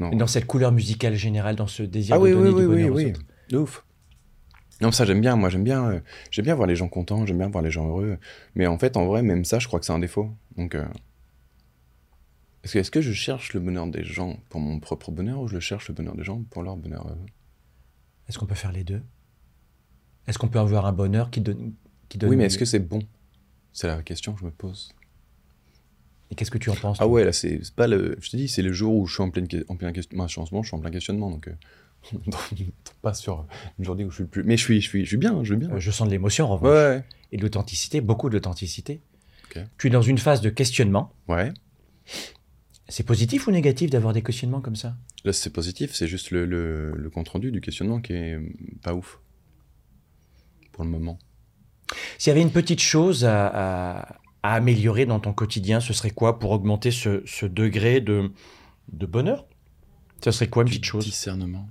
Dans 0.00 0.26
cette 0.26 0.46
couleur 0.46 0.72
musicale 0.72 1.14
générale, 1.14 1.54
dans 1.54 1.68
ce 1.68 1.84
désir 1.84 2.16
Ah 2.16 2.18
de 2.18 2.24
oui, 2.24 2.32
donner 2.32 2.48
oui, 2.48 2.54
du 2.54 2.56
oui, 2.56 2.64
oui, 2.64 2.82
bonheur 2.82 2.92
aux 2.92 2.96
oui. 2.96 3.10
autres. 3.10 3.20
De 3.50 3.58
ouf. 3.58 3.85
Non, 4.80 4.92
ça 4.92 5.04
j'aime 5.04 5.20
bien, 5.20 5.36
moi 5.36 5.48
j'aime 5.48 5.64
bien, 5.64 5.90
euh, 5.90 6.00
j'aime 6.30 6.44
bien 6.44 6.54
voir 6.54 6.66
les 6.66 6.76
gens 6.76 6.88
contents, 6.88 7.24
j'aime 7.24 7.38
bien 7.38 7.48
voir 7.48 7.62
les 7.62 7.70
gens 7.70 7.88
heureux. 7.88 8.18
Mais 8.54 8.66
en 8.66 8.78
fait, 8.78 8.96
en 8.96 9.06
vrai, 9.06 9.22
même 9.22 9.44
ça, 9.44 9.58
je 9.58 9.66
crois 9.66 9.80
que 9.80 9.86
c'est 9.86 9.92
un 9.92 9.98
défaut. 9.98 10.30
Donc, 10.56 10.74
euh, 10.74 10.84
est-ce 12.62 12.90
que, 12.90 13.00
je 13.00 13.12
cherche 13.12 13.54
le 13.54 13.60
bonheur 13.60 13.86
des 13.86 14.04
gens 14.04 14.38
pour 14.50 14.60
mon 14.60 14.78
propre 14.80 15.12
bonheur 15.12 15.40
ou 15.40 15.48
je 15.48 15.54
le 15.54 15.60
cherche 15.60 15.88
le 15.88 15.94
bonheur 15.94 16.14
des 16.14 16.24
gens 16.24 16.42
pour 16.50 16.62
leur 16.62 16.76
bonheur 16.76 17.06
Est-ce 18.28 18.38
qu'on 18.38 18.46
peut 18.46 18.56
faire 18.56 18.72
les 18.72 18.84
deux? 18.84 19.02
Est-ce 20.26 20.38
qu'on 20.38 20.48
peut 20.48 20.58
avoir 20.58 20.84
un 20.86 20.92
bonheur 20.92 21.30
qui 21.30 21.40
donne, 21.40 21.72
qui 22.08 22.18
donne 22.18 22.30
Oui, 22.30 22.36
mais 22.36 22.46
est-ce 22.46 22.58
que 22.58 22.64
c'est 22.64 22.80
bon? 22.80 22.98
C'est 23.72 23.86
la 23.86 24.02
question 24.02 24.34
que 24.34 24.40
je 24.40 24.46
me 24.46 24.50
pose. 24.50 24.92
Et 26.30 26.34
qu'est-ce 26.34 26.50
que 26.50 26.58
tu 26.58 26.70
en 26.70 26.74
penses 26.74 26.98
Ah 27.00 27.06
ouais, 27.06 27.24
là, 27.24 27.32
c'est 27.32 27.60
pas 27.76 27.86
le. 27.86 28.16
Je 28.20 28.30
te 28.30 28.36
dis, 28.36 28.48
c'est 28.48 28.62
le 28.62 28.72
jour 28.72 28.96
où 28.96 29.06
je 29.06 29.14
suis 29.14 29.22
en 29.22 29.30
pleine, 29.30 29.46
en 29.68 29.76
plein 29.76 29.92
question. 29.92 30.16
Moi, 30.16 30.26
je 30.26 30.32
suis 30.32 30.40
en 30.40 30.46
ce 30.46 30.52
moment, 30.52 30.64
je 30.64 30.68
suis 30.68 30.76
en 30.76 30.80
plein 30.80 30.90
questionnement, 30.90 31.30
donc. 31.30 31.46
euh, 31.46 31.54
pas 33.02 33.14
sur 33.14 33.46
une 33.78 33.84
journée 33.84 34.04
où 34.04 34.10
je 34.10 34.16
suis 34.16 34.24
le 34.24 34.28
plus. 34.30 34.42
Mais 34.44 34.56
je 34.56 34.62
suis, 34.62 34.80
je 34.80 34.88
suis, 34.88 35.04
je 35.04 35.08
suis 35.08 35.16
bien, 35.16 35.42
je 35.44 35.54
vais 35.54 35.60
bien. 35.60 35.70
Euh, 35.72 35.80
Je 35.80 35.90
sens 35.90 36.06
de 36.06 36.12
l'émotion 36.12 36.46
en 36.46 36.56
revanche. 36.56 36.68
ouais. 36.70 37.04
Et 37.32 37.36
de 37.36 37.42
l'authenticité, 37.42 38.00
beaucoup 38.00 38.30
d'authenticité. 38.30 39.00
Ok. 39.46 39.62
Tu 39.78 39.86
es 39.88 39.90
dans 39.90 40.02
une 40.02 40.18
phase 40.18 40.40
de 40.40 40.50
questionnement. 40.50 41.12
Ouais. 41.28 41.52
C'est 42.88 43.02
positif 43.04 43.48
ou 43.48 43.50
négatif 43.50 43.90
d'avoir 43.90 44.12
des 44.12 44.22
questionnements 44.22 44.60
comme 44.60 44.76
ça? 44.76 44.96
Là, 45.24 45.32
c'est 45.32 45.50
positif, 45.50 45.92
c'est 45.94 46.06
juste 46.06 46.30
le, 46.30 46.44
le, 46.46 46.92
le 46.92 47.10
compte-rendu 47.10 47.50
du 47.50 47.60
questionnement 47.60 48.00
qui 48.00 48.12
est 48.12 48.38
pas 48.82 48.94
ouf. 48.94 49.18
Pour 50.72 50.84
le 50.84 50.90
moment. 50.90 51.18
S'il 52.18 52.30
y 52.30 52.32
avait 52.32 52.42
une 52.42 52.52
petite 52.52 52.80
chose 52.80 53.24
à, 53.24 53.46
à- 53.48 54.16
à 54.44 54.54
améliorer 54.54 55.06
dans 55.06 55.18
ton 55.18 55.32
quotidien, 55.32 55.80
ce 55.80 55.92
serait 55.92 56.10
quoi 56.12 56.38
pour 56.38 56.52
augmenter 56.52 56.92
ce, 56.92 57.22
ce 57.26 57.46
degré 57.46 58.00
de, 58.00 58.30
de 58.92 59.06
bonheur? 59.06 59.46
Ce 60.22 60.30
serait 60.30 60.48
quoi 60.48 60.62
une 60.62 60.68
petite 60.68 60.84
chose? 60.84 61.04
Discernement. 61.04 61.68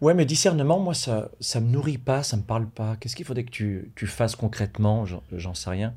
Ouais, 0.00 0.14
mais 0.14 0.24
discernement, 0.24 0.78
moi, 0.78 0.94
ça 0.94 1.30
ça 1.40 1.60
me 1.60 1.68
nourrit 1.68 1.98
pas, 1.98 2.22
ça 2.22 2.36
me 2.36 2.42
parle 2.42 2.68
pas. 2.68 2.96
Qu'est-ce 2.96 3.16
qu'il 3.16 3.24
faudrait 3.24 3.44
que 3.44 3.50
tu, 3.50 3.90
tu 3.96 4.06
fasses 4.06 4.36
concrètement? 4.36 5.04
J'en 5.32 5.54
sais 5.54 5.70
rien. 5.70 5.94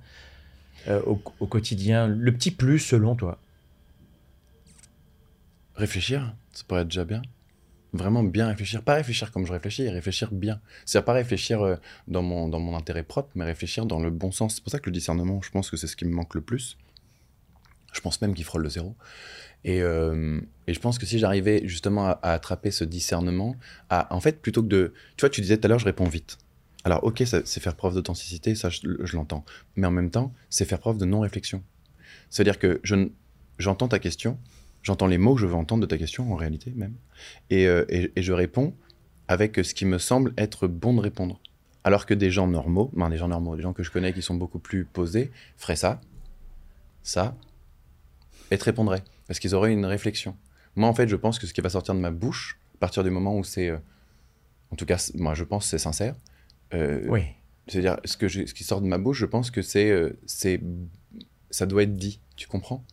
Euh, 0.88 1.02
au, 1.06 1.22
au 1.40 1.48
quotidien, 1.48 2.08
le 2.08 2.34
petit 2.34 2.52
plus 2.52 2.80
selon 2.80 3.16
toi? 3.16 3.38
Réfléchir, 5.76 6.34
ça 6.52 6.64
pourrait 6.68 6.82
être 6.82 6.88
déjà 6.88 7.06
bien. 7.06 7.22
Vraiment 7.92 8.24
bien 8.24 8.48
réfléchir. 8.48 8.84
Pas 8.84 8.94
réfléchir 8.96 9.32
comme 9.32 9.46
je 9.46 9.52
réfléchis, 9.52 9.90
réfléchir 9.90 10.32
bien. 10.32 10.62
C'est-à-dire 10.86 11.06
pas 11.06 11.14
réfléchir 11.14 11.62
euh, 11.62 11.76
dans, 12.08 12.22
mon, 12.22 12.48
dans 12.48 12.60
mon 12.60 12.76
intérêt 12.78 13.04
propre, 13.04 13.30
mais 13.36 13.46
réfléchir 13.46 13.86
dans 13.86 14.00
le 14.00 14.10
bon 14.10 14.32
sens. 14.32 14.56
C'est 14.56 14.64
pour 14.64 14.72
ça 14.72 14.80
que 14.80 14.90
le 14.90 14.94
discernement, 14.94 15.42
je 15.42 15.50
pense 15.50 15.70
que 15.70 15.78
c'est 15.78 15.88
ce 15.88 15.96
qui 15.96 16.06
me 16.06 16.14
manque 16.14 16.36
le 16.36 16.42
plus. 16.42 16.78
Je 17.92 18.02
pense 18.02 18.22
même 18.22 18.36
qu'il 18.36 18.46
frôle 18.46 18.62
le 18.62 18.70
zéro. 18.70 18.96
Et, 19.64 19.82
euh, 19.82 20.40
et 20.68 20.74
je 20.74 20.80
pense 20.80 20.98
que 20.98 21.06
si 21.06 21.20
j'arrivais 21.20 21.62
justement 21.66 22.08
à, 22.08 22.20
attraper 22.22 22.72
ce 22.72 22.84
discernement, 22.84 23.56
à, 23.90 24.14
en 24.16 24.20
fait, 24.20 24.42
plutôt 24.42 24.64
que 24.64 24.68
de... 24.68 24.94
Tu 25.18 25.22
vois, 25.22 25.30
tu 25.30 25.42
disais 25.42 25.58
tout 25.58 25.66
à 25.66 25.68
l'heure, 25.68 25.80
je 25.80 25.86
réponds 25.86 26.08
vite. 26.08 26.38
Alors, 26.86 27.04
ok, 27.04 27.24
c'est 27.26 27.60
faire 27.60 27.76
preuve 27.76 27.96
d'authenticité, 27.96 28.56
ça, 28.56 28.70
je, 28.70 29.16
l'entends. 29.16 29.44
Mais 29.76 29.86
en 29.86 29.92
même 29.92 30.10
temps, 30.10 30.34
c'est 30.50 30.66
faire 30.66 30.80
preuve 30.80 30.98
de 30.98 31.06
non-réflexion. 31.06 31.62
C'est-à-dire 32.30 32.58
que 32.58 32.82
j'entends 33.58 33.90
ta 33.90 34.00
question, 34.00 34.40
j'entends 34.82 35.08
les 35.08 35.18
mots 35.18 35.36
que 35.36 35.42
je 35.42 35.46
veux 35.46 35.56
entendre 35.56 35.82
de 35.82 35.88
ta 35.88 35.98
question, 35.98 36.32
en 36.32 36.36
réalité 36.36 36.72
même, 36.76 36.94
et, 37.50 37.68
euh, 37.68 37.86
et 37.90 38.22
je 38.22 38.32
réponds 38.32 38.74
avec 39.28 39.64
ce 39.64 39.74
qui 39.74 39.86
me 39.86 40.00
semble 40.00 40.34
être 40.38 40.68
bon 40.68 40.94
de 40.94 41.02
répondre. 41.02 41.40
Alors 41.84 42.06
que 42.06 42.14
des 42.14 42.32
gens 42.32 42.48
normaux, 42.48 42.92
ben 42.94 43.10
des 43.10 43.18
gens 43.18 43.28
normaux, 43.28 43.56
des 43.56 43.62
gens 43.62 43.74
que 43.74 43.84
je 43.84 43.92
connais 43.92 44.12
qui 44.12 44.22
sont 44.22 44.36
beaucoup 44.36 44.60
plus 44.60 44.86
posés, 44.86 45.32
feraient 45.58 45.76
ça, 45.76 46.02
ça, 47.04 47.36
et 48.52 48.58
te 48.58 48.64
répondraient. 48.64 49.04
Parce 49.30 49.40
qu'ils 49.40 49.54
auraient 49.56 49.72
une 49.72 49.86
réflexion. 49.86 50.36
Moi, 50.76 50.90
en 50.90 50.94
fait, 50.94 51.08
je 51.08 51.16
pense 51.16 51.38
que 51.40 51.48
ce 51.48 51.54
qui 51.54 51.62
va 51.62 51.70
sortir 51.70 51.94
de 51.94 52.00
ma 52.00 52.12
bouche, 52.12 52.60
à 52.76 52.78
partir 52.80 53.04
du 53.06 53.12
moment 53.12 53.38
où 53.38 53.44
c'est. 53.46 53.70
euh, 53.70 53.78
en 54.72 54.76
tout 54.76 54.86
cas, 54.86 55.10
moi, 55.16 55.36
je 55.36 55.44
pense 55.46 55.64
que 55.66 55.70
c'est 55.70 55.78
sincère. 55.78 56.16
euh, 56.74 57.06
Oui. 57.10 57.22
C'est-à-dire, 57.68 57.98
ce, 58.06 58.18
que 58.18 58.28
j'ai- 58.28 58.48
ce 58.48 58.54
qui 58.56 58.64
sort 58.64 58.82
de 58.82 58.88
ma 58.88 58.98
bouche, 58.98 59.20
je 59.20 59.26
pense 59.28 59.52
que 59.52 59.62
c'est. 59.62 59.90
euh, 59.92 60.20
c'est 60.26 60.60
ça 61.52 61.66
doit 61.68 61.84
être 61.84 61.96
dit, 61.96 62.20
tu 62.36 62.48
comprends? 62.48 62.84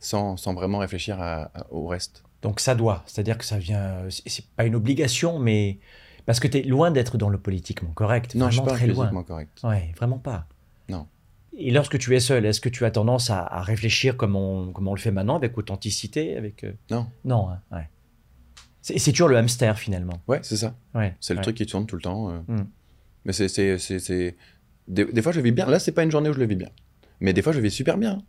Sans, 0.00 0.36
sans 0.36 0.52
vraiment 0.54 0.78
réfléchir 0.78 1.20
à- 1.20 1.44
à- 1.54 1.66
au 1.70 1.86
reste. 1.86 2.22
Donc 2.42 2.60
ça 2.60 2.74
doit, 2.74 3.02
c'est-à-dire 3.06 3.38
que 3.38 3.44
ça 3.44 3.58
vient. 3.58 4.02
C'est 4.10 4.46
pas 4.56 4.64
une 4.64 4.74
obligation, 4.74 5.38
mais 5.38 5.78
parce 6.26 6.40
que 6.40 6.48
tu 6.48 6.58
es 6.58 6.62
loin 6.62 6.90
d'être 6.90 7.16
dans 7.18 7.30
le 7.30 7.38
politiquement 7.38 7.90
correct. 7.92 8.34
Non, 8.34 8.46
je 8.50 8.52
suis 8.56 8.62
pas 8.64 8.72
très 8.74 8.86
loin. 8.86 8.94
politiquement 9.06 9.22
correct. 9.24 9.60
Ouais, 9.64 9.92
vraiment 9.96 10.18
pas. 10.18 10.46
Non. 10.90 11.06
Et 11.56 11.70
lorsque 11.70 11.98
tu 11.98 12.14
es 12.16 12.20
seul, 12.20 12.44
est-ce 12.46 12.60
que 12.60 12.68
tu 12.68 12.84
as 12.84 12.90
tendance 12.90 13.30
à, 13.30 13.40
à 13.42 13.62
réfléchir 13.62 14.16
comme 14.16 14.34
on, 14.36 14.72
comme 14.72 14.88
on 14.88 14.94
le 14.94 15.00
fait 15.00 15.12
maintenant, 15.12 15.36
avec 15.36 15.56
authenticité, 15.56 16.36
avec 16.36 16.64
euh, 16.64 16.72
Non. 16.90 17.06
Non, 17.24 17.48
hein, 17.50 17.60
ouais. 17.72 17.88
C'est 18.82 19.12
toujours 19.12 19.28
le 19.28 19.36
hamster 19.38 19.78
finalement. 19.78 20.20
Ouais, 20.28 20.40
c'est 20.42 20.58
ça. 20.58 20.76
Ouais. 20.94 21.14
C'est 21.20 21.32
le 21.32 21.38
ouais. 21.38 21.42
truc 21.42 21.56
qui 21.56 21.64
tourne 21.64 21.86
tout 21.86 21.96
le 21.96 22.02
temps. 22.02 22.30
euh. 22.30 22.40
Mm. 22.48 22.66
Mais 23.24 23.32
c'est. 23.32 24.36
Des, 24.88 25.04
des 25.06 25.22
fois, 25.22 25.32
je 25.32 25.38
le 25.38 25.44
vis 25.44 25.52
bien. 25.52 25.64
Là, 25.66 25.78
c'est 25.78 25.92
pas 25.92 26.02
une 26.02 26.10
journée 26.10 26.28
où 26.28 26.34
je 26.34 26.38
le 26.38 26.44
vis 26.44 26.56
bien. 26.56 26.68
Mais 27.20 27.32
des 27.32 27.40
fois, 27.40 27.52
je 27.52 27.58
le 27.58 27.64
vis 27.64 27.70
super 27.70 27.96
bien. 27.96 28.22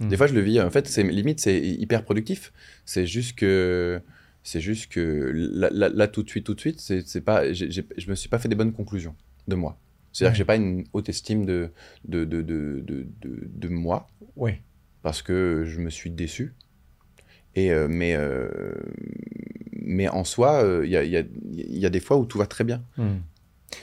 Mm. 0.00 0.08
Des 0.08 0.16
fois, 0.16 0.26
je 0.26 0.34
le 0.34 0.40
vis. 0.40 0.60
En 0.60 0.70
fait, 0.70 0.88
c'est 0.88 1.04
limite, 1.04 1.38
c'est 1.38 1.60
hyper 1.60 2.02
productif. 2.04 2.52
C'est 2.86 3.06
juste 3.06 3.36
que. 3.38 4.00
C'est 4.42 4.60
juste 4.60 4.90
que 4.90 5.30
là, 5.34 5.68
là- 5.70 5.90
là, 5.90 6.08
tout 6.08 6.22
de 6.24 6.28
suite, 6.30 6.44
tout 6.44 6.54
de 6.54 6.60
suite, 6.60 6.80
c'est 6.80 7.20
pas. 7.20 7.52
j'ai- 7.52 7.70
je 7.70 8.10
me 8.10 8.14
suis 8.16 8.28
pas 8.28 8.38
fait 8.40 8.48
des 8.48 8.56
bonnes 8.56 8.72
conclusions 8.72 9.14
de 9.46 9.54
moi. 9.54 9.78
C'est-à-dire 10.12 10.30
Ouais. 10.30 10.32
que 10.34 10.38
j'ai 10.38 10.44
pas 10.44 10.56
une 10.56 10.84
haute 10.92 11.08
estime 11.08 11.44
de, 11.46 11.70
de, 12.04 12.24
de, 12.24 12.42
de, 12.42 13.06
de, 13.22 13.68
moi 13.68 14.06
Oui. 14.36 14.52
parce 15.02 15.22
que 15.22 15.64
je 15.66 15.80
me 15.80 15.90
suis 15.90 16.10
déçu. 16.10 16.54
Et, 17.54 17.72
euh, 17.72 17.88
mais, 17.88 18.14
euh, 18.16 18.48
mais 19.72 20.08
en 20.08 20.24
soi, 20.24 20.62
euh, 20.64 20.84
il 20.84 20.90
y, 20.90 20.96
a, 20.96 21.02
y 21.04 21.16
a- 21.16 21.24
y 21.46 21.86
a 21.86 21.90
des 21.90 22.00
fois 22.00 22.16
où 22.16 22.24
tout 22.24 22.38
va 22.38 22.46
très 22.46 22.64
bien. 22.64 22.82
Hmm. 22.96 23.18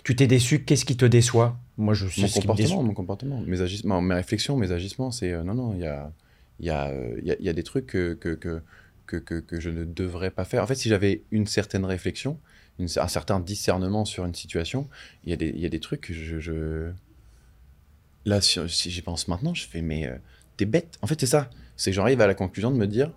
Tu 0.04 0.16
t'es 0.16 0.28
déçu, 0.28 0.64
qu'est-ce 0.64 0.86
qui 0.86 0.98
te 0.98 1.06
déçoit? 1.06 1.58
Moi, 1.78 1.94
je 1.94 2.08
sais 2.08 2.22
Mon 2.22 2.28
comportement, 2.30 2.84
mon 2.84 2.94
comportement, 2.94 3.42
mes 3.42 3.62
agissements, 3.62 4.02
mes 4.02 4.16
réflexions, 4.16 4.58
mes 4.58 4.72
agissements, 4.72 5.12
c'est 5.12 5.32
non, 5.44 5.54
non, 5.54 5.74
il 5.76 5.82
y 5.82 5.86
a, 5.88 6.12
y, 6.60 6.70
a, 6.70 6.94
y, 7.40 7.50
a, 7.50 7.54
des 7.54 7.64
trucs 7.64 7.86
que, 7.88 8.14
que, 8.14 8.34
que- 8.34 9.40
que 9.40 9.60
je 9.60 9.70
ne 9.70 9.86
devrais 9.86 10.32
pas 10.32 10.44
faire. 10.44 10.64
En 10.64 10.68
fait, 10.68 10.76
si 10.76 10.90
j'avais 10.90 11.24
une 11.32 11.46
certaine 11.48 11.86
réflexion, 11.86 12.40
une- 12.80 12.88
un 12.98 13.08
certain 13.08 13.40
discernement 13.40 14.06
sur 14.06 14.26
une 14.26 14.36
situation, 14.36 14.88
il 15.24 15.30
y 15.32 15.34
a 15.34 15.36
des, 15.38 15.50
il 15.50 15.60
y 15.60 15.66
a 15.66 15.70
des 15.70 15.80
trucs 15.80 16.02
que 16.02 16.14
je. 16.14 16.40
je- 16.40 16.92
Là, 18.26 18.42
si, 18.42 18.60
si 18.68 18.92
j'y 18.92 19.02
pense 19.02 19.28
maintenant, 19.28 19.54
je 19.54 19.66
fais, 19.66 19.82
mais 19.82 20.06
euh, 20.08 20.18
t'es 20.58 20.66
bête. 20.66 20.98
En 21.02 21.08
fait, 21.08 21.20
c'est 21.20 21.26
ça. 21.28 21.50
C'est 21.78 21.92
que 21.92 21.96
j'arrive 21.96 22.20
à 22.22 22.28
la 22.28 22.34
conclusion 22.34 22.72
de 22.72 22.76
me 22.78 22.88
dire, 22.88 23.12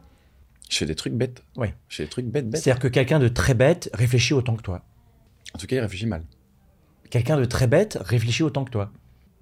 Je 0.69 0.77
fais 0.77 0.87
des 0.87 0.95
trucs 0.95 1.15
bêtes. 1.15 1.43
Ouais. 1.57 1.75
Je 1.89 1.97
fais 1.97 2.05
des 2.05 2.09
trucs 2.11 2.27
bêtes, 2.27 2.49
bêtes. 2.49 2.63
C'est-à-dire 2.63 2.81
que 2.81 2.87
quelqu'un 2.87 3.19
de 3.19 3.27
très 3.27 3.55
bête 3.55 3.91
réfléchit 3.93 4.35
autant 4.35 4.55
que 4.55 4.63
toi. 4.63 4.83
En 5.53 5.59
tout 5.59 5.67
cas, 5.67 5.75
il 5.77 5.81
réfléchit 5.81 6.07
mal. 6.07 6.23
Quelqu'un 7.11 7.37
de 7.37 7.45
très 7.45 7.67
bête 7.67 7.99
réfléchit 8.01 8.45
autant 8.45 8.65
que 8.65 8.71
toi. 8.71 8.93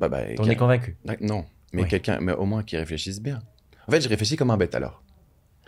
Bah, 0.00 0.08
bah, 0.08 0.22
T'en 0.36 0.44
es 0.44 0.56
convaincu. 0.56 0.96
Non, 1.20 1.44
mais 1.74 1.82
Ouais. 1.82 1.88
quelqu'un, 1.88 2.18
mais 2.20 2.32
au 2.32 2.46
moins 2.46 2.62
qui 2.62 2.78
réfléchisse 2.78 3.20
bien. 3.20 3.40
En 3.86 3.90
fait, 3.92 4.00
je 4.00 4.08
réfléchis 4.08 4.36
comme 4.36 4.50
un 4.50 4.56
bête 4.56 4.74
alors. 4.74 5.02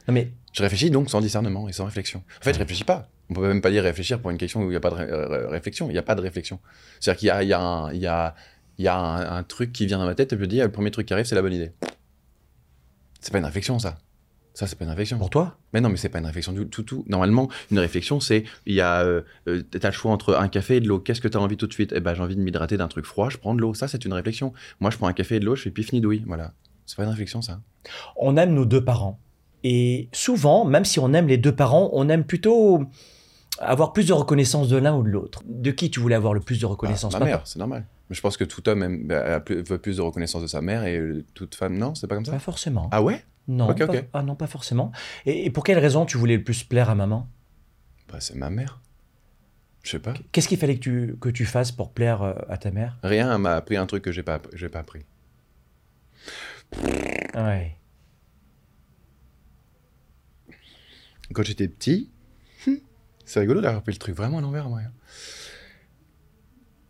Non 0.08 0.14
mais 0.14 0.32
Je 0.52 0.62
réfléchis 0.62 0.90
donc 0.90 1.10
sans 1.10 1.20
discernement 1.20 1.68
et 1.68 1.72
sans 1.72 1.84
réflexion. 1.84 2.22
En 2.40 2.44
fait, 2.44 2.54
je 2.54 2.58
réfléchis 2.58 2.84
pas. 2.84 3.08
On 3.28 3.34
peut 3.34 3.46
même 3.46 3.60
pas 3.62 3.70
dire 3.70 3.82
réfléchir 3.84 4.20
pour 4.20 4.30
une 4.30 4.38
question 4.38 4.60
où 4.60 4.64
il 4.64 4.70
n'y 4.70 4.76
a 4.76 4.80
pas 4.80 4.90
de 4.90 4.94
ré- 4.96 5.04
ré- 5.04 5.46
réflexion. 5.46 5.88
Il 5.88 5.92
n'y 5.92 5.98
a 5.98 6.02
pas 6.02 6.14
de 6.16 6.20
réflexion. 6.20 6.58
C'est-à-dire 6.98 7.18
qu'il 7.18 7.26
y 7.28 7.30
a, 7.30 7.42
il 7.44 7.48
y 7.48 7.52
a, 7.52 7.60
un, 7.60 7.92
il 7.92 8.00
y 8.00 8.06
a, 8.08 8.34
il 8.78 8.84
y 8.84 8.88
a 8.88 8.96
un, 8.96 9.36
un 9.38 9.42
truc 9.44 9.72
qui 9.72 9.86
vient 9.86 9.98
dans 9.98 10.06
ma 10.06 10.14
tête 10.16 10.32
et 10.32 10.36
je 10.36 10.40
me 10.40 10.46
dis, 10.48 10.60
ah, 10.60 10.64
le 10.64 10.72
premier 10.72 10.90
truc 10.90 11.06
qui 11.06 11.12
arrive, 11.12 11.26
c'est 11.26 11.36
la 11.36 11.42
bonne 11.42 11.52
idée. 11.52 11.72
C'est 13.20 13.30
pas 13.32 13.38
une 13.38 13.44
réflexion, 13.44 13.78
ça. 13.78 13.98
Ça, 14.52 14.66
c'est 14.66 14.76
pas 14.76 14.84
une 14.84 14.90
réflexion. 14.90 15.16
pour 15.16 15.30
toi? 15.30 15.58
Mais 15.72 15.80
non, 15.80 15.88
mais 15.90 15.96
c'est 15.96 16.08
pas 16.08 16.18
une 16.18 16.26
réflexion 16.26 16.52
du 16.52 16.66
tout, 16.66 16.82
tout. 16.82 17.04
Normalement, 17.08 17.48
une 17.70 17.78
réflexion, 17.78 18.18
c'est 18.18 18.42
il 18.66 18.74
y 18.74 18.80
a, 18.80 19.02
euh, 19.04 19.22
euh, 19.46 19.62
t'as 19.62 19.88
le 19.88 19.94
choix 19.94 20.10
entre 20.10 20.34
un 20.34 20.48
café 20.48 20.76
et 20.76 20.80
de 20.80 20.88
l'eau. 20.88 20.98
Qu'est-ce 20.98 21.20
que 21.20 21.28
t'as 21.28 21.38
envie 21.38 21.56
tout 21.56 21.68
de 21.68 21.72
suite? 21.72 21.92
Eh 21.94 22.00
ben, 22.00 22.14
j'ai 22.14 22.22
envie 22.22 22.34
de 22.34 22.40
m'hydrater 22.42 22.76
d'un 22.76 22.88
truc 22.88 23.04
froid. 23.06 23.30
Je 23.30 23.36
prends 23.38 23.54
de 23.54 23.60
l'eau. 23.60 23.74
Ça, 23.74 23.86
c'est 23.86 24.04
une 24.04 24.12
réflexion. 24.12 24.52
Moi, 24.80 24.90
je 24.90 24.96
prends 24.96 25.06
un 25.06 25.12
café 25.12 25.36
et 25.36 25.40
de 25.40 25.44
l'eau. 25.44 25.54
Je 25.54 25.62
fais 25.62 25.70
pif 25.70 25.92
ni 25.92 26.00
douille. 26.00 26.24
Voilà. 26.26 26.52
C'est 26.84 26.96
pas 26.96 27.04
une 27.04 27.10
réflexion, 27.10 27.42
ça. 27.42 27.60
On 28.16 28.36
aime 28.36 28.52
nos 28.54 28.64
deux 28.64 28.84
parents. 28.84 29.20
Et 29.64 30.08
souvent, 30.12 30.64
même 30.64 30.84
si 30.84 30.98
on 30.98 31.12
aime 31.12 31.26
les 31.26 31.36
deux 31.38 31.54
parents, 31.54 31.90
on 31.92 32.08
aime 32.08 32.24
plutôt 32.24 32.84
avoir 33.58 33.92
plus 33.92 34.06
de 34.06 34.12
reconnaissance 34.12 34.68
de 34.68 34.76
l'un 34.76 34.96
ou 34.96 35.02
de 35.02 35.08
l'autre. 35.10 35.42
De 35.46 35.70
qui 35.70 35.90
tu 35.90 36.00
voulais 36.00 36.14
avoir 36.14 36.32
le 36.34 36.40
plus 36.40 36.58
de 36.60 36.66
reconnaissance 36.66 37.14
Ah, 37.14 37.18
ma 37.18 37.24
mère, 37.26 37.46
c'est 37.46 37.58
normal. 37.58 37.84
Je 38.08 38.20
pense 38.20 38.36
que 38.36 38.44
tout 38.44 38.66
homme 38.68 38.82
aime- 38.82 39.06
bah, 39.06 39.34
a 39.36 39.40
plus- 39.40 39.62
veut 39.62 39.78
plus 39.78 39.98
de 39.98 40.02
reconnaissance 40.02 40.42
de 40.42 40.46
sa 40.46 40.60
mère 40.62 40.84
et 40.84 40.96
euh, 40.98 41.24
toute 41.34 41.54
femme, 41.54 41.76
non, 41.76 41.94
c'est 41.94 42.06
pas 42.06 42.14
comme 42.16 42.24
ça? 42.24 42.32
Pas 42.32 42.38
forcément. 42.38 42.88
Ah 42.90 43.02
ouais? 43.02 43.22
Non, 43.48 43.68
ok, 43.70 43.84
pas, 43.86 43.94
ah 44.14 44.22
non, 44.22 44.34
pas 44.34 44.46
forcément. 44.46 44.92
Et, 45.26 45.44
et 45.46 45.50
pour 45.50 45.62
quelle 45.64 45.78
raison 45.78 46.06
tu 46.06 46.16
voulais 46.18 46.36
le 46.36 46.44
plus 46.44 46.64
plaire 46.64 46.88
à 46.90 46.94
maman? 46.94 47.28
Bah, 48.10 48.18
c'est 48.20 48.34
ma 48.36 48.50
mère. 48.50 48.80
Je 49.82 49.90
sais 49.92 49.98
pas. 49.98 50.14
Qu'est-ce 50.32 50.48
qu'il 50.48 50.58
fallait 50.58 50.74
que 50.76 50.80
tu, 50.80 51.16
que 51.20 51.28
tu 51.28 51.44
fasses 51.44 51.72
pour 51.72 51.92
plaire 51.92 52.22
euh, 52.22 52.34
à 52.48 52.56
ta 52.58 52.70
mère? 52.70 52.98
Rien 53.02 53.32
elle 53.32 53.40
m'a 53.40 53.54
appris 53.56 53.76
un 53.76 53.86
truc 53.86 54.02
que 54.04 54.12
j'ai 54.12 54.22
pas, 54.22 54.40
j'ai 54.54 54.68
pas 54.68 54.80
appris. 54.80 55.04
Ouais. 57.34 57.76
Quand 61.32 61.42
j'étais 61.42 61.68
petit, 61.68 62.10
c'est 63.24 63.40
rigolo 63.40 63.60
d'avoir 63.60 63.82
pris 63.82 63.92
le 63.92 63.98
truc 63.98 64.16
vraiment 64.16 64.38
à 64.38 64.40
l'envers, 64.40 64.68
moi. 64.68 64.80
hein. 64.80 64.92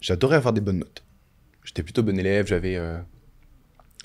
J'adorais 0.01 0.37
avoir 0.37 0.53
des 0.55 0.61
bonnes 0.63 0.79
notes. 0.79 1.05
J'étais 1.65 1.83
plutôt 1.83 2.03
bon 2.03 2.19
élève, 2.19 2.47
j'avais 2.47 2.77
euh, 2.77 2.99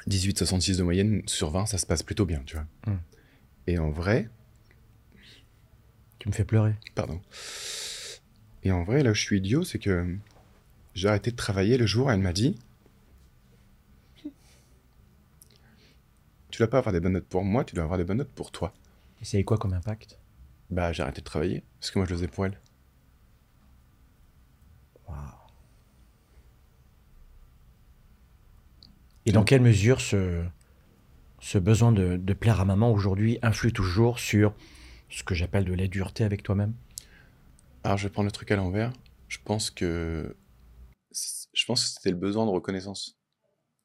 18,66 0.10 0.78
de 0.78 0.84
moyenne 0.84 1.22
sur 1.26 1.50
20, 1.52 1.66
ça 1.68 1.78
se 1.78 1.86
passe 1.86 2.04
plutôt 2.04 2.26
bien, 2.26 2.42
tu 2.46 2.56
vois. 2.58 2.66
Hmm. 2.86 3.00
Et 3.68 3.80
en 3.80 3.90
vrai, 3.90 4.30
Tu 6.20 6.28
me 6.28 6.34
fais 6.34 6.44
pleurer. 6.44 6.76
pardon. 6.96 7.22
Et 8.64 8.72
en 8.72 8.84
vrai, 8.84 9.04
là 9.04 9.12
où 9.12 9.14
je 9.14 9.22
suis 9.22 9.38
idiot, 9.38 9.64
c'est 9.64 9.80
que 9.80 10.18
j'ai 10.96 11.08
arrêté 11.08 11.32
de 11.32 11.36
travailler 11.38 11.78
le 11.78 11.86
jour 11.86 12.08
où 12.08 12.10
elle 12.12 12.20
m'a 12.20 12.34
dit 12.34 12.58
Tu 16.52 16.58
dois 16.60 16.70
pas 16.70 16.78
avoir 16.80 16.94
des 16.94 17.00
bonnes 17.00 17.14
notes 17.14 17.28
pour 17.28 17.44
moi, 17.44 17.64
tu 17.64 17.76
dois 17.76 17.84
avoir 17.84 17.98
des 17.98 18.04
bonnes 18.06 18.18
notes 18.18 18.32
pour 18.32 18.52
toi. 18.52 18.74
Et 19.22 19.26
ça 19.26 19.38
a 19.38 19.40
eu 19.40 19.44
quoi 19.46 19.58
comme 19.58 19.74
impact? 19.74 20.18
Bah, 20.70 20.92
j'ai 20.92 21.04
arrêté 21.04 21.22
de 21.22 21.26
travailler, 21.26 21.64
parce 21.80 21.92
que 21.92 22.00
moi 22.00 22.06
je 22.06 22.12
le 22.12 22.18
faisais 22.18 22.28
pour 22.28 22.46
elle. 22.46 22.60
Et 29.28 29.32
dans 29.32 29.44
quelle 29.44 29.62
mesure 29.62 30.02
ce, 30.02 30.46
ce 31.40 31.58
besoin 31.58 31.92
de, 31.92 32.16
de 32.16 32.34
plaire 32.34 32.60
à 32.60 32.66
maman 32.66 32.92
aujourd'hui 32.92 33.40
influe 33.42 33.74
toujours 33.74 34.20
sur 34.20 34.54
ce 35.10 35.24
que 35.24 35.34
j'appelle 35.34 35.66
de 35.66 35.74
la 35.74 35.88
dureté 35.88 36.24
avec 36.24 36.44
toi-même? 36.44 36.76
Alors, 37.84 37.98
je 37.98 38.08
vais 38.08 38.12
prendre 38.12 38.28
le 38.28 38.32
truc 38.32 38.52
à 38.52 38.56
l'envers. 38.56 38.94
Je 39.28 39.40
pense 39.44 39.72
que. 39.72 40.36
Je 41.12 41.66
pense 41.66 41.84
que 41.84 41.90
c'était 41.90 42.12
le 42.12 42.18
besoin 42.18 42.46
de 42.46 42.52
reconnaissance. 42.52 43.18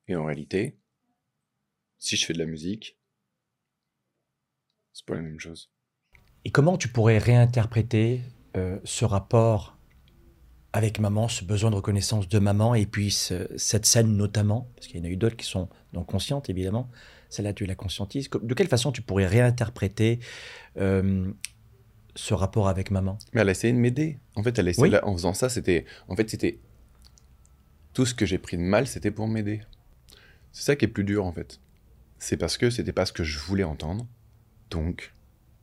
Et 0.09 0.17
en 0.17 0.25
réalité, 0.25 0.79
si 1.99 2.17
je 2.17 2.27
fais 2.27 2.33
de 2.33 2.39
la 2.39 2.47
musique, 2.47 2.99
c'est 4.93 5.07
pas 5.07 5.15
la 5.15 5.23
même 5.23 5.39
chose. 5.41 5.71
Et 6.45 6.51
comment 6.51 6.77
tu 6.79 6.89
pourrais 6.89 7.19
réinterpréter 7.19 8.23
euh, 8.57 8.79
ce 8.85 9.05
rapport 9.05 9.77
avec 10.73 11.01
maman, 11.01 11.29
ce 11.29 11.45
besoin 11.45 11.71
de 11.71 11.77
reconnaissance 11.77 12.29
de 12.29 12.39
maman, 12.39 12.75
et 12.75 12.87
puis 12.87 13.11
ce- 13.11 13.49
cette 13.57 13.87
scène 13.87 14.17
notamment, 14.17 14.69
parce 14.77 14.87
qu'il 14.87 14.99
y 14.99 15.01
en 15.03 15.05
a 15.05 15.09
eu 15.09 15.17
d'autres 15.17 15.37
qui 15.37 15.47
sont 15.47 15.69
non 15.93 16.05
conscientes 16.05 16.49
évidemment, 16.49 16.89
celle-là 17.29 17.53
tu 17.53 17.67
la 17.67 17.75
conscientises. 17.75 18.29
Co- 18.29 18.39
De 18.39 18.55
quelle 18.55 18.69
façon 18.69 18.93
tu 18.93 19.03
pourrais 19.03 19.27
réinterpréter 19.27 20.21
euh, 20.77 21.31
ce 22.15 22.35
rapport 22.35 22.69
avec 22.69 22.91
maman? 22.91 23.19
Mais 23.33 23.41
elle 23.41 23.49
a 23.49 23.53
essayé 23.53 23.73
de 23.73 23.79
m'aider. 23.79 24.19
En 24.37 24.43
fait, 24.45 24.59
elle 24.59 24.69
a 24.69 24.71
essayé, 24.71 24.85
Oui. 24.85 24.91
là, 24.91 25.07
en 25.07 25.13
faisant 25.13 25.35
ça, 25.35 25.49
c'était. 25.49 25.85
En 26.09 26.15
fait, 26.17 26.31
c'était. 26.31 26.61
Tout 27.93 28.07
ce 28.07 28.15
que 28.15 28.25
j'ai 28.27 28.39
pris 28.39 28.57
de 28.57 28.63
mal, 28.63 28.87
c'était 28.87 29.11
pour 29.11 29.27
m'aider. 29.27 29.61
C'est 30.53 30.63
ça 30.65 30.77
qui 30.77 30.85
est 30.85 30.89
plus 30.89 31.05
dur, 31.05 31.25
en 31.27 31.33
fait. 31.33 31.61
C'est 32.19 32.37
parce 32.37 32.57
que 32.59 32.71
c'était 32.71 32.93
pas 32.93 33.07
ce 33.07 33.13
que 33.13 33.25
je 33.25 33.39
voulais 33.41 33.65
entendre. 33.65 34.07
Donc, 34.71 35.13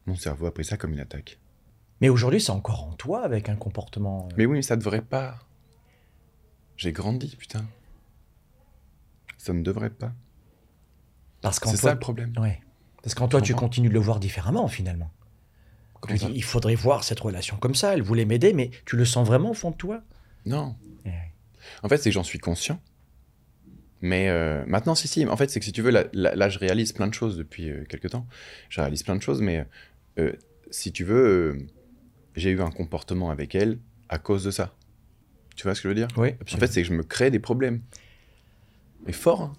mon 0.07 0.15
cerveau 0.15 0.47
a 0.47 0.53
pris 0.53 0.65
ça 0.65 0.77
comme 0.77 0.93
une 0.93 0.99
attaque. 0.99 1.37
Mais 2.01 2.09
aujourd'hui 2.09 2.41
c'est 2.41 2.51
encore 2.51 2.83
en 2.87 2.93
toi 2.93 3.23
avec 3.23 3.49
un 3.49 3.55
comportement... 3.55 4.27
euh, 4.31 4.35
Mais 4.37 4.45
oui, 4.45 4.57
mais 4.57 4.61
ça 4.61 4.75
devrait 4.75 5.01
pas. 5.01 5.37
J'ai 6.77 6.91
grandi, 6.91 7.35
putain. 7.35 7.65
Ça 9.37 9.53
ne 9.53 9.61
devrait 9.63 9.89
pas. 9.89 10.11
parce 11.41 11.59
qu'en 11.59 11.71
C'est 11.71 11.77
toi, 11.77 11.89
ça 11.89 11.93
le 11.93 11.99
problème. 11.99 12.33
Ouais. 12.39 12.59
Parce 13.03 13.15
qu'en 13.15 13.27
toi, 13.27 13.41
tu 13.41 13.53
continues 13.55 13.89
de 13.89 13.93
le 13.93 13.99
voir 13.99 14.19
différemment, 14.19 14.67
finalement. 14.67 15.09
Tu 16.07 16.13
dis, 16.15 16.27
il 16.35 16.43
faudrait 16.43 16.75
voir 16.75 17.03
cette 17.03 17.19
relation 17.19 17.57
comme 17.57 17.73
ça. 17.73 17.93
Elle 17.93 18.01
voulait 18.01 18.25
m'aider, 18.25 18.53
mais 18.53 18.69
tu 18.85 18.95
le 18.97 19.05
sens 19.05 19.25
vraiment 19.25 19.51
au 19.51 19.53
fond 19.53 19.71
de 19.71 19.75
toi? 19.75 20.01
Non. 20.45 20.75
Ouais. 21.05 21.31
En 21.83 21.89
fait, 21.89 21.97
c'est 21.97 22.09
que 22.09 22.13
j'en 22.13 22.23
suis 22.23 22.39
conscient. 22.39 22.79
Mais 24.01 24.29
euh, 24.29 24.63
maintenant, 24.67 24.93
si, 24.93 25.07
si. 25.07 25.25
En 25.25 25.35
fait, 25.37 25.49
c'est 25.49 25.59
que 25.59 25.65
si 25.65 25.71
tu 25.71 25.81
veux, 25.81 25.89
là, 25.89 26.03
là- 26.13 26.35
là, 26.35 26.49
je 26.49 26.59
réalise 26.59 26.91
plein 26.91 27.07
de 27.07 27.13
choses 27.13 27.37
depuis 27.37 27.69
euh, 27.71 27.83
quelques 27.89 28.11
temps. 28.11 28.27
Je 28.69 28.79
réalise 28.81 29.01
plein 29.03 29.15
de 29.15 29.21
choses, 29.23 29.41
mais 29.41 29.65
euh, 30.19 30.33
si 30.71 30.91
tu 30.91 31.03
veux, 31.03 31.55
euh, 31.55 31.57
j'ai 32.35 32.51
eu 32.51 32.61
un 32.61 32.71
comportement 32.71 33.29
avec 33.29 33.55
elle 33.55 33.79
à 34.09 34.19
cause 34.19 34.43
de 34.43 34.51
ça. 34.51 34.73
Tu 35.55 35.63
vois 35.63 35.75
ce 35.75 35.81
que 35.81 35.89
je 35.89 35.89
veux 35.89 35.95
dire? 35.95 36.07
Oui, 36.17 36.29
En 36.53 36.57
fait, 36.57 36.67
c'est 36.67 36.81
que 36.81 36.87
je 36.87 36.93
me 36.93 37.03
crée 37.03 37.31
des 37.31 37.39
problèmes. 37.39 37.81
Mais 39.05 39.13
fort, 39.13 39.41
hein. 39.41 39.53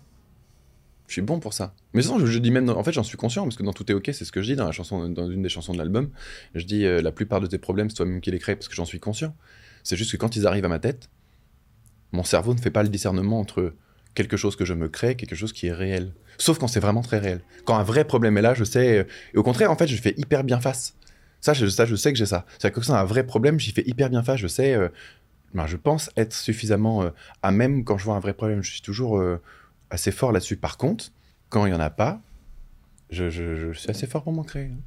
Je 1.08 1.14
suis 1.14 1.22
bon 1.22 1.40
pour 1.40 1.54
ça. 1.54 1.74
Mais 1.94 2.02
sinon, 2.02 2.18
je, 2.18 2.26
je 2.26 2.38
dis 2.38 2.50
même, 2.50 2.66
dans- 2.66 2.76
en 2.76 2.84
fait, 2.84 2.92
j'en 2.92 3.02
suis 3.02 3.16
conscient, 3.16 3.44
parce 3.44 3.56
que 3.56 3.62
dans 3.62 3.72
Tout 3.72 3.90
est 3.90 3.94
OK, 3.94 4.10
c'est 4.12 4.26
ce 4.26 4.30
que 4.30 4.42
je 4.42 4.52
dis 4.52 4.56
dans, 4.56 4.66
la 4.66 4.72
chanson, 4.72 5.08
dans 5.08 5.30
une 5.30 5.40
des 5.40 5.48
chansons 5.48 5.72
de 5.72 5.78
l'album. 5.78 6.10
Je 6.54 6.66
dis, 6.66 6.84
euh, 6.84 7.00
la 7.00 7.12
plupart 7.12 7.40
de 7.40 7.46
tes 7.46 7.56
problèmes, 7.56 7.88
c'est 7.88 7.96
toi-même 7.96 8.20
qui 8.20 8.30
les 8.30 8.38
crée, 8.38 8.54
parce 8.56 8.68
que 8.68 8.74
j'en 8.74 8.84
suis 8.84 9.00
conscient. 9.00 9.34
C'est 9.84 9.96
juste 9.96 10.12
que 10.12 10.18
quand 10.18 10.36
ils 10.36 10.46
arrivent 10.46 10.66
à 10.66 10.68
ma 10.68 10.78
tête, 10.78 11.08
mon 12.12 12.24
cerveau 12.24 12.52
ne 12.52 12.58
fait 12.60 12.70
pas 12.70 12.82
le 12.82 12.90
discernement 12.90 13.40
entre 13.40 13.74
quelque 14.18 14.36
chose 14.36 14.56
que 14.56 14.64
je 14.64 14.74
me 14.74 14.88
crée, 14.88 15.14
quelque 15.14 15.36
chose 15.36 15.52
qui 15.52 15.68
est 15.68 15.72
réel. 15.72 16.12
Sauf 16.38 16.58
quand 16.58 16.66
c'est 16.66 16.80
vraiment 16.80 17.02
très 17.02 17.18
réel. 17.18 17.40
Quand 17.64 17.76
un 17.76 17.84
vrai 17.84 18.04
problème 18.04 18.36
est 18.36 18.42
là, 18.42 18.52
je 18.52 18.64
sais... 18.64 18.98
euh, 18.98 19.04
Et 19.32 19.38
au 19.38 19.44
contraire, 19.44 19.70
en 19.70 19.76
fait, 19.76 19.86
je 19.86 19.96
fais 20.00 20.14
hyper 20.16 20.42
bien 20.44 20.60
face. 20.60 20.96
Ça, 21.40 21.52
je, 21.54 21.66
ça, 21.68 21.86
je 21.86 21.94
sais 21.94 22.12
que 22.12 22.18
j'ai 22.18 22.26
ça. 22.26 22.44
C'est-à-dire 22.50 22.70
que 22.72 22.80
quand 22.80 22.86
c'est 22.92 22.98
un 22.98 23.04
vrai 23.04 23.24
problème, 23.24 23.60
j'y 23.60 23.70
fais 23.70 23.84
hyper 23.86 24.10
bien 24.10 24.22
face. 24.24 24.40
Je 24.40 24.48
sais... 24.48 24.74
euh, 24.74 24.88
ben, 25.54 25.66
je 25.66 25.76
pense 25.76 26.10
être 26.16 26.34
suffisamment 26.34 27.02
euh, 27.04 27.10
à 27.42 27.50
même 27.52 27.84
quand 27.84 27.96
je 27.96 28.04
vois 28.04 28.16
un 28.16 28.20
vrai 28.20 28.34
problème. 28.34 28.62
Je 28.62 28.72
suis 28.72 28.82
toujours 28.82 29.18
euh, 29.18 29.40
assez 29.90 30.10
fort 30.10 30.32
là-dessus. 30.32 30.56
Par 30.56 30.76
contre, 30.78 31.12
quand 31.48 31.64
il 31.64 31.70
n'y 31.70 31.76
en 31.76 31.80
a 31.80 31.90
pas, 31.90 32.20
je, 33.10 33.30
je- 33.30 33.54
je 33.54 33.78
suis 33.78 33.88
assez 33.90 34.06
fort 34.08 34.24
pour 34.24 34.32
m'en 34.32 34.44
créer. 34.44 34.66
hein. 34.66 34.80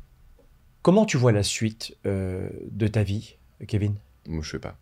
Comment 0.82 1.06
tu 1.06 1.16
vois 1.18 1.32
la 1.32 1.44
suite 1.44 1.96
euh, 2.06 2.50
de 2.70 2.88
ta 2.88 3.04
vie, 3.04 3.38
Kevin? 3.68 3.96
Moi, 4.28 4.44
je 4.44 4.52
sais 4.52 4.60
pas. 4.60 4.78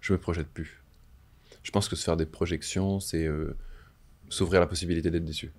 Je 0.00 0.12
me 0.12 0.18
projette 0.18 0.48
plus. 0.48 0.82
Je 1.62 1.70
pense 1.70 1.88
que 1.88 1.94
se 1.96 2.04
faire 2.04 2.16
des 2.16 2.26
projections, 2.26 2.98
c'est 3.00 3.24
euh, 3.26 3.56
s'ouvrir 4.32 4.60
la 4.60 4.66
possibilité 4.66 5.10
d'être 5.10 5.24
déçu. 5.24 5.52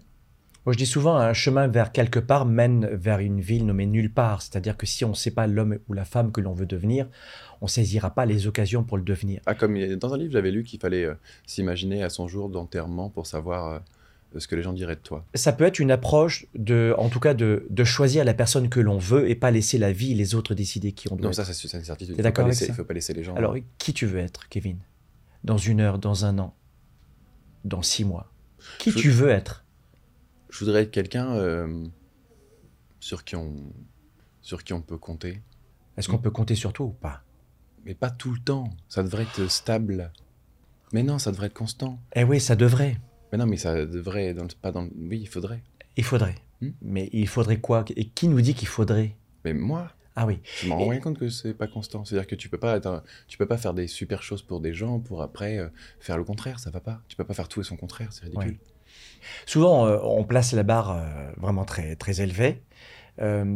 Moi, 0.66 0.72
je 0.72 0.78
dis 0.78 0.86
souvent, 0.86 1.18
un 1.18 1.34
chemin 1.34 1.68
vers 1.68 1.92
quelque 1.92 2.20
part 2.20 2.46
mène 2.46 2.86
vers 2.88 3.20
une 3.20 3.42
ville 3.42 3.66
nommée 3.66 3.86
nulle 3.86 4.14
part. 4.14 4.42
C'est-à-dire 4.42 4.78
que 4.78 4.86
si 4.86 5.04
on 5.04 5.10
ne 5.10 5.14
sait 5.14 5.32
pas 5.32 5.46
l'homme 5.46 5.78
ou 5.90 5.94
la 5.94 6.06
femme 6.06 6.32
que 6.32 6.40
l'on 6.40 6.54
veut 6.54 6.66
devenir, 6.66 7.10
on 7.60 7.68
saisira 7.68 8.12
pas 8.16 8.26
les 8.26 8.48
occasions 8.48 8.84
pour 8.86 8.98
le 8.98 9.04
devenir. 9.04 9.42
Ah, 9.46 9.56
comme 9.56 9.78
dans 9.98 10.14
un 10.14 10.18
livre, 10.18 10.32
j'avais 10.32 10.52
lu 10.52 10.64
qu'il 10.64 10.80
fallait 10.80 11.04
euh, 11.04 11.16
s'imaginer 11.46 12.02
à 12.02 12.10
son 12.10 12.30
jour 12.30 12.50
d'enterrement 12.50 13.10
pour 13.10 13.28
savoir 13.28 13.68
euh, 14.36 14.40
ce 14.40 14.48
que 14.48 14.56
les 14.56 14.62
gens 14.62 14.72
diraient 14.72 14.96
de 14.96 15.02
toi. 15.02 15.26
Ça 15.34 15.52
peut 15.52 15.66
être 15.66 15.80
une 15.80 15.92
approche 15.92 16.46
de, 16.56 16.96
en 16.98 17.10
tout 17.10 17.20
cas, 17.20 17.34
de, 17.34 17.68
de 17.70 17.84
choisir 17.84 18.24
la 18.24 18.34
personne 18.34 18.70
que 18.70 18.80
l'on 18.80 18.98
veut 18.98 19.30
et 19.30 19.36
pas 19.36 19.52
laisser 19.52 19.78
la 19.78 19.92
vie 19.92 20.14
et 20.14 20.16
les 20.16 20.34
autres 20.34 20.56
décider 20.56 20.94
qui 20.94 21.12
on 21.12 21.18
doit 21.18 21.26
Non, 21.26 21.32
être. 21.32 21.44
ça, 21.46 21.54
c'est 21.54 21.78
une 21.78 21.84
certitude. 21.84 22.16
Il 22.18 22.26
Il 22.26 22.74
faut 22.74 22.86
pas 22.86 22.94
laisser 22.94 23.14
les 23.14 23.24
gens. 23.26 23.36
Alors, 23.36 23.58
qui 23.78 23.92
tu 23.94 24.06
veux 24.06 24.20
être, 24.20 24.48
Kevin? 24.48 24.78
Dans 25.44 25.58
une 25.58 25.82
heure, 25.82 26.00
dans 26.00 26.24
un 26.24 26.40
an, 26.40 26.56
dans 27.66 27.82
six 27.82 28.06
mois? 28.06 28.30
Qui 28.80 28.92
Je- 28.92 28.98
tu 28.98 29.10
veux 29.10 29.30
être 29.30 29.64
je 30.50 30.60
voudrais 30.64 30.84
être 30.84 30.92
quelqu'un 30.92 31.34
euh, 31.34 31.84
sur 33.00 33.24
qui 33.24 33.36
on 33.36 33.54
sur 34.42 34.64
qui 34.64 34.74
on 34.74 34.82
peut 34.82 34.98
compter, 34.98 35.42
Est-ce 35.98 36.08
qu'on 36.10 36.18
peut 36.20 36.30
compter 36.32 36.54
sur 36.56 36.74
toi 36.74 36.86
ou 36.86 36.92
pas? 36.92 37.24
Mais 37.86 37.96
pas 37.96 38.10
tout 38.12 38.32
le 38.34 38.40
temps. 38.40 38.70
Ça 38.90 39.02
devrait 39.04 39.24
être 39.24 39.48
stable. 39.50 40.12
Mais 40.92 41.02
non, 41.04 41.18
ça 41.18 41.32
devrait 41.32 41.48
être 41.48 41.54
constant. 41.54 42.00
Eh 42.16 42.24
oui, 42.24 42.40
ça 42.40 42.56
devrait. 42.56 43.00
Mais 43.32 43.38
non, 43.38 43.46
mais 43.48 43.58
ça 43.58 43.86
devrait 43.86 44.34
dans 44.34 44.44
le- 44.44 44.50
pas 44.62 44.72
dans. 44.72 44.84
le- 44.84 44.92
Oui, 44.96 45.20
il 45.22 45.28
faudrait. 45.28 45.64
Il 45.98 46.04
faudrait. 46.04 46.36
Hmm? 46.62 46.70
Mais 46.82 47.10
il 47.14 47.28
faudrait 47.28 47.60
quoi? 47.60 47.84
Et 47.96 48.06
qui 48.10 48.28
nous 48.28 48.42
dit 48.42 48.54
qu'il 48.54 48.68
faudrait? 48.68 49.16
Mais 49.46 49.54
moi, 49.54 49.92
Ah 50.16 50.26
oui. 50.28 50.40
je 50.62 50.68
m'en 50.68 50.78
Et- 50.80 50.84
rends 50.84 50.92
bien 50.92 51.00
compte 51.00 51.18
que 51.18 51.30
c'est 51.30 51.54
pas 51.54 51.68
constant. 51.68 52.06
C'est-à-dire 52.06 52.28
que 52.28 52.36
tu 52.36 52.48
peux 52.50 52.60
pas 52.60 52.78
être 52.78 53.04
tu 53.28 53.38
peux 53.38 53.48
pas 53.48 53.58
faire 53.58 53.74
des 53.74 53.88
super 53.88 54.22
choses 54.22 54.42
pour 54.44 54.60
des 54.60 54.74
gens 54.74 55.00
pour 55.00 55.22
après 55.24 55.58
euh, 55.58 55.70
faire 56.00 56.18
le 56.18 56.24
contraire, 56.24 56.60
ça 56.60 56.70
va 56.70 56.80
pas. 56.80 57.02
Tu 57.08 57.16
peux 57.16 57.24
pas 57.24 57.34
faire 57.34 57.48
tout 57.48 57.62
et 57.62 57.64
son 57.64 57.78
contraire, 57.78 58.10
c'est 58.14 58.26
ridicule. 58.26 58.58
Souvent, 59.46 59.88
euh, 59.88 60.00
on 60.04 60.24
place 60.24 60.52
la 60.54 60.64
barre 60.64 60.92
euh, 60.92 61.32
vraiment 61.38 61.66
très, 61.66 61.96
très 61.96 62.22
élevée. 62.22 62.62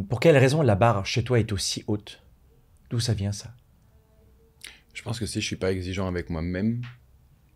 Pour 0.08 0.20
quelle 0.20 0.36
raison 0.36 0.62
la 0.62 0.76
barre 0.76 1.04
chez 1.04 1.24
toi 1.24 1.38
est 1.40 1.52
aussi 1.52 1.82
haute? 1.88 2.22
D'où 2.90 3.00
ça 3.00 3.12
vient 3.12 3.32
ça? 3.32 3.52
Je 4.94 5.02
pense 5.02 5.18
que 5.18 5.26
si 5.26 5.40
je 5.40 5.46
suis 5.46 5.56
pas 5.56 5.72
exigeant 5.72 6.06
avec 6.08 6.30
moi-même, 6.30 6.80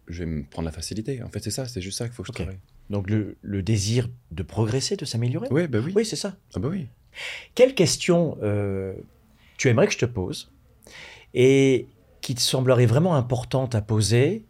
je 0.08 0.20
vais 0.24 0.26
me 0.30 0.44
prendre 0.44 0.66
la 0.66 0.72
facilité. 0.72 1.22
En 1.22 1.28
fait, 1.28 1.40
c'est 1.40 1.50
ça, 1.50 1.66
c'est 1.66 1.80
juste 1.80 1.98
ça 1.98 2.06
qu'il 2.06 2.14
faut 2.14 2.22
que 2.22 2.28
je 2.28 2.32
Ok. 2.32 2.36
travaille. 2.42 2.60
Donc 2.90 3.08
le, 3.08 3.36
le 3.40 3.62
désir 3.62 4.08
de 4.30 4.42
progresser, 4.42 4.96
de 4.96 5.04
s'améliorer? 5.04 5.48
Oui, 5.50 5.66
bah 5.68 5.78
oui. 5.84 5.92
Oui, 5.94 6.04
c'est 6.04 6.16
ça. 6.16 6.36
Ah 6.54 6.58
bah 6.58 6.68
oui. 6.70 6.88
Quelle 7.54 7.74
question 7.74 8.38
euh, 8.42 8.94
tu 9.58 9.68
aimerais 9.68 9.86
que 9.86 9.92
je 9.92 9.98
te 9.98 10.06
pose 10.06 10.50
et 11.34 11.86
qui 12.20 12.34
te 12.34 12.40
semblerait 12.40 12.86
vraiment 12.86 13.14
importante 13.16 13.74
à 13.74 13.82
poser 13.82 14.46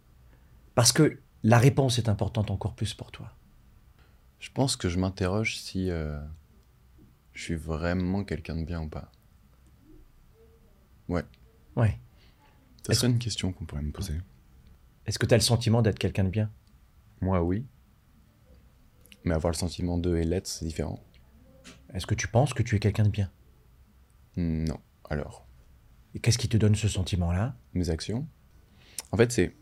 parce 0.74 0.92
que 0.92 1.18
la 1.42 1.58
réponse 1.58 1.98
est 1.98 2.08
importante 2.08 2.50
encore 2.50 2.74
plus 2.74 2.94
pour 2.94 3.10
toi? 3.10 3.32
Je 4.40 4.50
pense 4.52 4.76
que 4.76 4.88
je 4.88 4.98
m'interroge 4.98 5.56
si 5.56 5.90
euh, 5.90 6.18
je 7.32 7.42
suis 7.42 7.54
vraiment 7.54 8.24
quelqu'un 8.24 8.56
de 8.56 8.64
bien 8.64 8.82
ou 8.82 8.88
pas. 8.88 9.10
Ouais. 11.08 11.22
Ça 12.84 12.92
Est-ce- 12.92 13.00
serait 13.00 13.12
une 13.12 13.18
question 13.18 13.52
qu'on 13.52 13.64
pourrait 13.64 13.82
me 13.82 13.92
poser. 13.92 14.14
Est-ce 15.06 15.18
que 15.18 15.26
tu 15.26 15.34
as 15.34 15.36
le 15.36 15.42
sentiment 15.42 15.82
d'être 15.82 15.98
quelqu'un 15.98 16.24
de 16.24 16.28
bien? 16.30 16.50
Moi, 17.20 17.40
oui. 17.42 17.64
Mais 19.24 19.34
avoir 19.34 19.52
le 19.52 19.56
sentiment 19.56 19.98
de 19.98 20.16
et 20.16 20.24
l'être, 20.24 20.46
c'est 20.48 20.64
différent. 20.64 20.98
Est-ce 21.94 22.06
que 22.06 22.14
tu 22.14 22.28
penses 22.28 22.54
que 22.54 22.62
tu 22.62 22.76
es 22.76 22.78
quelqu'un 22.78 23.04
de 23.04 23.08
bien? 23.10 23.30
Non. 24.36 24.78
Alors, 25.10 25.46
Et 26.14 26.20
qu'est-ce 26.20 26.38
qui 26.38 26.48
te 26.48 26.56
donne 26.56 26.74
ce 26.74 26.88
sentiment-là? 26.88 27.54
Mes 27.74 27.90
actions. 27.90 28.26
En 29.12 29.16
fait, 29.16 29.30
c'est. 29.32 29.54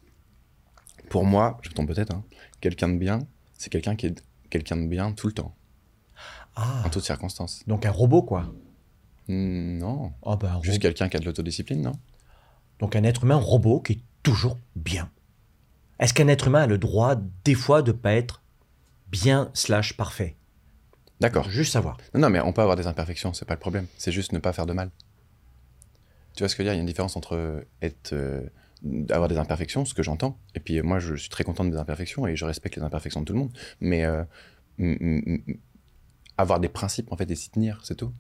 Pour 1.09 1.25
moi, 1.25 1.59
je 1.63 1.69
me 1.71 1.75
trompe 1.75 1.89
peut-être, 1.89 2.15
hein, 2.15 2.25
quelqu'un 2.61 2.89
de 2.89 2.97
bien, 2.99 3.19
c'est 3.59 3.71
quelqu'un 3.71 3.97
qui 3.97 4.07
est 4.07 4.23
quelqu'un 4.49 4.77
de 4.77 4.87
bien 4.87 5.13
tout 5.13 5.27
le 5.27 5.33
temps, 5.33 5.55
Ah, 6.57 6.83
en 6.85 6.91
toutes 6.91 7.05
circonstances. 7.05 7.63
donc 7.67 7.85
un 7.87 7.91
robot 7.91 8.23
quoi? 8.23 8.53
Hmm, 9.29 9.79
non. 9.79 10.13
Ah 10.25 10.39
un 10.43 10.63
Juste 10.63 10.75
robot. 10.75 10.79
quelqu'un 10.83 11.09
qui 11.09 11.17
a 11.17 11.21
de 11.21 11.25
l'autodiscipline, 11.25 11.83
non? 11.83 11.93
Donc 12.79 12.95
un 12.97 13.03
être 13.05 13.25
humain 13.25 13.37
robot 13.37 13.81
qui 13.81 13.93
est 13.95 14.01
toujours 14.23 14.57
bien. 14.77 15.11
Est-ce 15.99 16.15
qu'un 16.15 16.29
être 16.29 16.47
humain 16.49 16.63
a 16.63 16.67
le 16.67 16.79
droit 16.79 17.17
des 17.45 17.55
fois 17.55 17.83
de 17.83 17.93
pas 17.93 18.13
être 18.13 18.43
bien 19.11 19.51
slash 19.55 19.97
parfait? 19.97 20.37
D'accord. 21.21 21.49
Juste 21.51 21.73
savoir. 21.73 21.97
Non, 22.15 22.21
non, 22.21 22.31
mais 22.31 22.41
on 22.41 22.53
peut 22.53 22.63
avoir 22.63 22.77
des 22.77 22.87
imperfections, 22.87 23.33
c'est 23.33 23.45
pas 23.45 23.55
le 23.55 23.61
problème. 23.61 23.87
C'est 23.99 24.13
juste 24.13 24.33
ne 24.33 24.39
pas 24.39 24.53
faire 24.53 24.67
de 24.67 24.73
mal. 24.73 24.91
Tu 26.35 26.41
vois 26.43 26.49
ce 26.49 26.57
que 26.57 26.63
je 26.63 26.69
veux 26.69 26.73
dire? 26.73 26.75
Il 26.75 26.77
y 26.77 26.79
a 26.79 26.83
une 26.83 26.87
différence 26.87 27.17
entre 27.17 27.65
être, 27.83 28.13
euh, 28.15 28.41
avoir 29.11 29.29
des 29.29 29.37
imperfections, 29.37 29.85
ce 29.85 29.93
que 29.95 30.03
j'entends, 30.03 30.39
et 30.55 30.61
puis 30.61 30.79
euh, 30.79 30.83
moi 30.83 30.99
je 30.99 31.15
suis 31.17 31.29
très 31.29 31.45
content 31.45 31.65
des 31.65 31.77
imperfections 31.77 32.27
et 32.27 32.37
je 32.37 32.45
respecte 32.45 32.77
les 32.77 32.83
imperfections 32.83 33.21
de 33.21 33.27
tout 33.27 33.33
le 33.35 33.39
monde, 33.41 33.53
mais 33.81 34.05
euh, 34.05 34.23
avoir 36.39 36.61
des 36.61 36.69
principes 36.69 37.13
en 37.13 37.17
fait 37.17 37.31
et 37.31 37.35
s'y 37.35 37.51
tenir, 37.51 37.81
c'est 37.83 37.97
tout. 37.97 38.13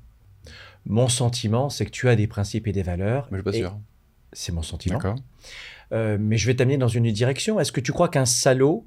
Mon 0.86 1.08
sentiment, 1.08 1.70
c'est 1.70 1.84
que 1.84 1.90
tu 1.90 2.08
as 2.08 2.16
des 2.16 2.26
principes 2.26 2.66
et 2.66 2.72
des 2.72 2.82
valeurs. 2.82 3.28
Mais 3.30 3.38
je 3.38 3.42
suis 3.42 3.44
pas 3.44 3.52
sûr. 3.52 3.78
C'est 4.32 4.52
mon 4.52 4.62
sentiment. 4.62 4.96
D'accord. 4.96 5.16
Euh, 5.92 6.18
mais 6.20 6.36
je 6.36 6.46
vais 6.46 6.54
t'amener 6.54 6.78
dans 6.78 6.88
une 6.88 7.10
direction. 7.12 7.58
Est-ce 7.60 7.72
que 7.72 7.80
tu 7.80 7.92
crois 7.92 8.08
qu'un 8.08 8.24
salaud, 8.26 8.86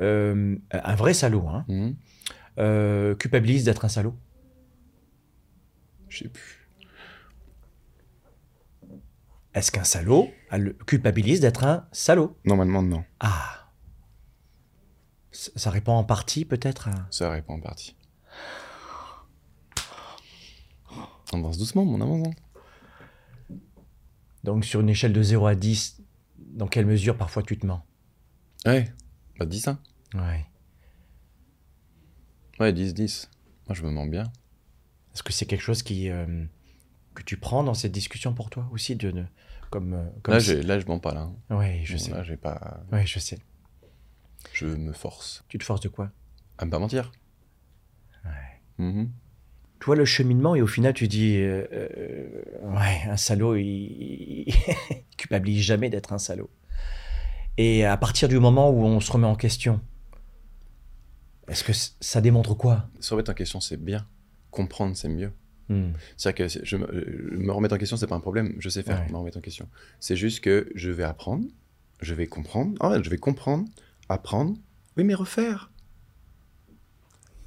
euh, 0.00 0.56
un 0.72 0.94
vrai 0.94 1.14
salaud, 1.14 1.46
hein, 1.48 1.64
Mhm. 1.68 1.94
Euh, 2.58 3.14
culpabilise 3.14 3.64
d'être 3.64 3.84
un 3.84 3.88
salaud 3.88 4.14
Je 6.08 6.18
sais 6.24 6.28
plus. 6.28 6.68
Est-ce 9.54 9.72
qu'un 9.72 9.84
salaud 9.84 10.30
culpabilise 10.86 11.40
d'être 11.40 11.64
un 11.64 11.88
salaud? 11.92 12.36
Normalement, 12.44 12.82
non. 12.82 13.04
Ah 13.20 13.56
ça, 15.32 15.50
ça 15.56 15.70
répond 15.70 15.92
en 15.92 16.04
partie 16.04 16.44
peut-être 16.44 16.88
à... 16.88 17.06
Ça 17.10 17.30
répond 17.30 17.54
en 17.54 17.60
partie. 17.60 17.96
On 21.32 21.38
avance 21.38 21.58
doucement, 21.58 21.84
mon 21.84 22.00
avance. 22.00 22.26
hein. 22.28 23.54
Donc 24.42 24.64
sur 24.64 24.80
une 24.80 24.88
échelle 24.88 25.12
de 25.12 25.22
0 25.22 25.46
à 25.46 25.54
10, 25.54 26.00
dans 26.38 26.66
quelle 26.66 26.86
mesure 26.86 27.16
parfois 27.16 27.42
tu 27.42 27.58
te 27.58 27.66
mens? 27.66 27.84
Ouais, 28.66 28.92
bah 29.38 29.46
10, 29.46 29.68
hein. 29.68 29.78
Ouais. 30.14 30.46
Ouais, 32.60 32.72
10, 32.72 32.94
10. 32.94 33.30
Moi, 33.66 33.74
je 33.74 33.82
me 33.82 33.90
mens 33.90 34.06
bien. 34.06 34.24
Est-ce 35.14 35.22
que 35.22 35.32
c'est 35.32 35.46
quelque 35.46 35.62
chose 35.62 35.82
qui, 35.82 36.08
euh, 36.10 36.44
que 37.14 37.22
tu 37.22 37.36
prends 37.36 37.64
dans 37.64 37.74
cette 37.74 37.92
discussion 37.92 38.32
pour 38.34 38.50
toi 38.50 38.68
aussi 38.72 38.96
de, 38.96 39.10
de- 39.10 39.24
comme, 39.70 39.94
euh, 39.94 40.04
comme 40.22 40.34
Là, 40.34 40.40
si- 40.40 40.62
là, 40.62 40.78
je 40.78 40.86
mens 40.86 40.98
pas, 40.98 41.14
là. 41.14 41.30
hein. 41.50 41.56
Ouais, 41.56 41.80
je 41.84 41.94
Bon, 41.96 41.98
sais. 42.02 42.10
Là, 42.10 42.22
j'ai 42.22 42.36
pas... 42.36 42.82
Ouais, 42.92 43.06
je 43.06 43.18
sais. 43.18 43.38
Je 44.52 44.66
me 44.66 44.92
force 44.92 45.44
Tu 45.48 45.58
te 45.58 45.64
forces 45.64 45.80
de 45.80 45.88
quoi? 45.88 46.10
À 46.58 46.64
me 46.64 46.70
pas 46.70 46.78
mentir. 46.78 47.10
Ouais. 48.24 48.30
Mhm. 48.84 49.10
Toi, 49.80 49.96
le 49.96 50.04
cheminement, 50.04 50.54
et 50.54 50.60
au 50.60 50.66
final, 50.66 50.92
tu 50.92 51.08
dis, 51.08 51.36
euh, 51.38 51.66
euh, 51.72 52.42
ouais, 52.76 53.00
un 53.08 53.16
salaud, 53.16 53.56
il, 53.56 53.64
il 54.46 54.54
culpabilise 55.16 55.62
jamais 55.64 55.88
d'être 55.88 56.12
un 56.12 56.18
salaud. 56.18 56.50
Et 57.56 57.84
à 57.84 57.96
partir 57.96 58.28
du 58.28 58.38
moment 58.38 58.70
où 58.70 58.84
on 58.84 59.00
se 59.00 59.10
remet 59.10 59.26
en 59.26 59.34
question, 59.36 59.80
est-ce 61.50 61.64
que 61.64 61.72
ça 62.00 62.20
démontre 62.20 62.54
quoi? 62.54 62.88
Se 63.00 63.12
remettre 63.12 63.30
en 63.30 63.34
question, 63.34 63.60
c'est 63.60 63.76
bien. 63.76 64.06
Comprendre, 64.50 64.96
c'est 64.96 65.08
mieux. 65.08 65.32
Hmm. 65.68 65.92
C'est-à-dire 66.16 66.46
que 66.46 66.64
je 66.64 66.76
me, 66.76 66.86
euh, 66.86 67.28
me 67.38 67.52
remettre 67.52 67.74
en 67.74 67.78
question, 67.78 67.96
c'est 67.96 68.06
pas 68.06 68.16
un 68.16 68.20
problème. 68.20 68.54
Je 68.58 68.68
sais 68.68 68.82
faire 68.82 69.00
Ouais. 69.00 69.10
me 69.12 69.16
remettre 69.16 69.38
en 69.38 69.40
question. 69.40 69.68
C'est 70.00 70.16
juste 70.16 70.40
que 70.40 70.70
je 70.74 70.90
vais 70.90 71.04
apprendre, 71.04 71.44
je 72.00 72.14
vais 72.14 72.26
comprendre. 72.26 72.74
En 72.80 72.90
fait, 72.92 73.04
je 73.04 73.10
vais 73.10 73.18
comprendre, 73.18 73.68
apprendre, 74.08 74.56
oui, 74.96 75.04
mais 75.04 75.14
refaire. 75.14 75.70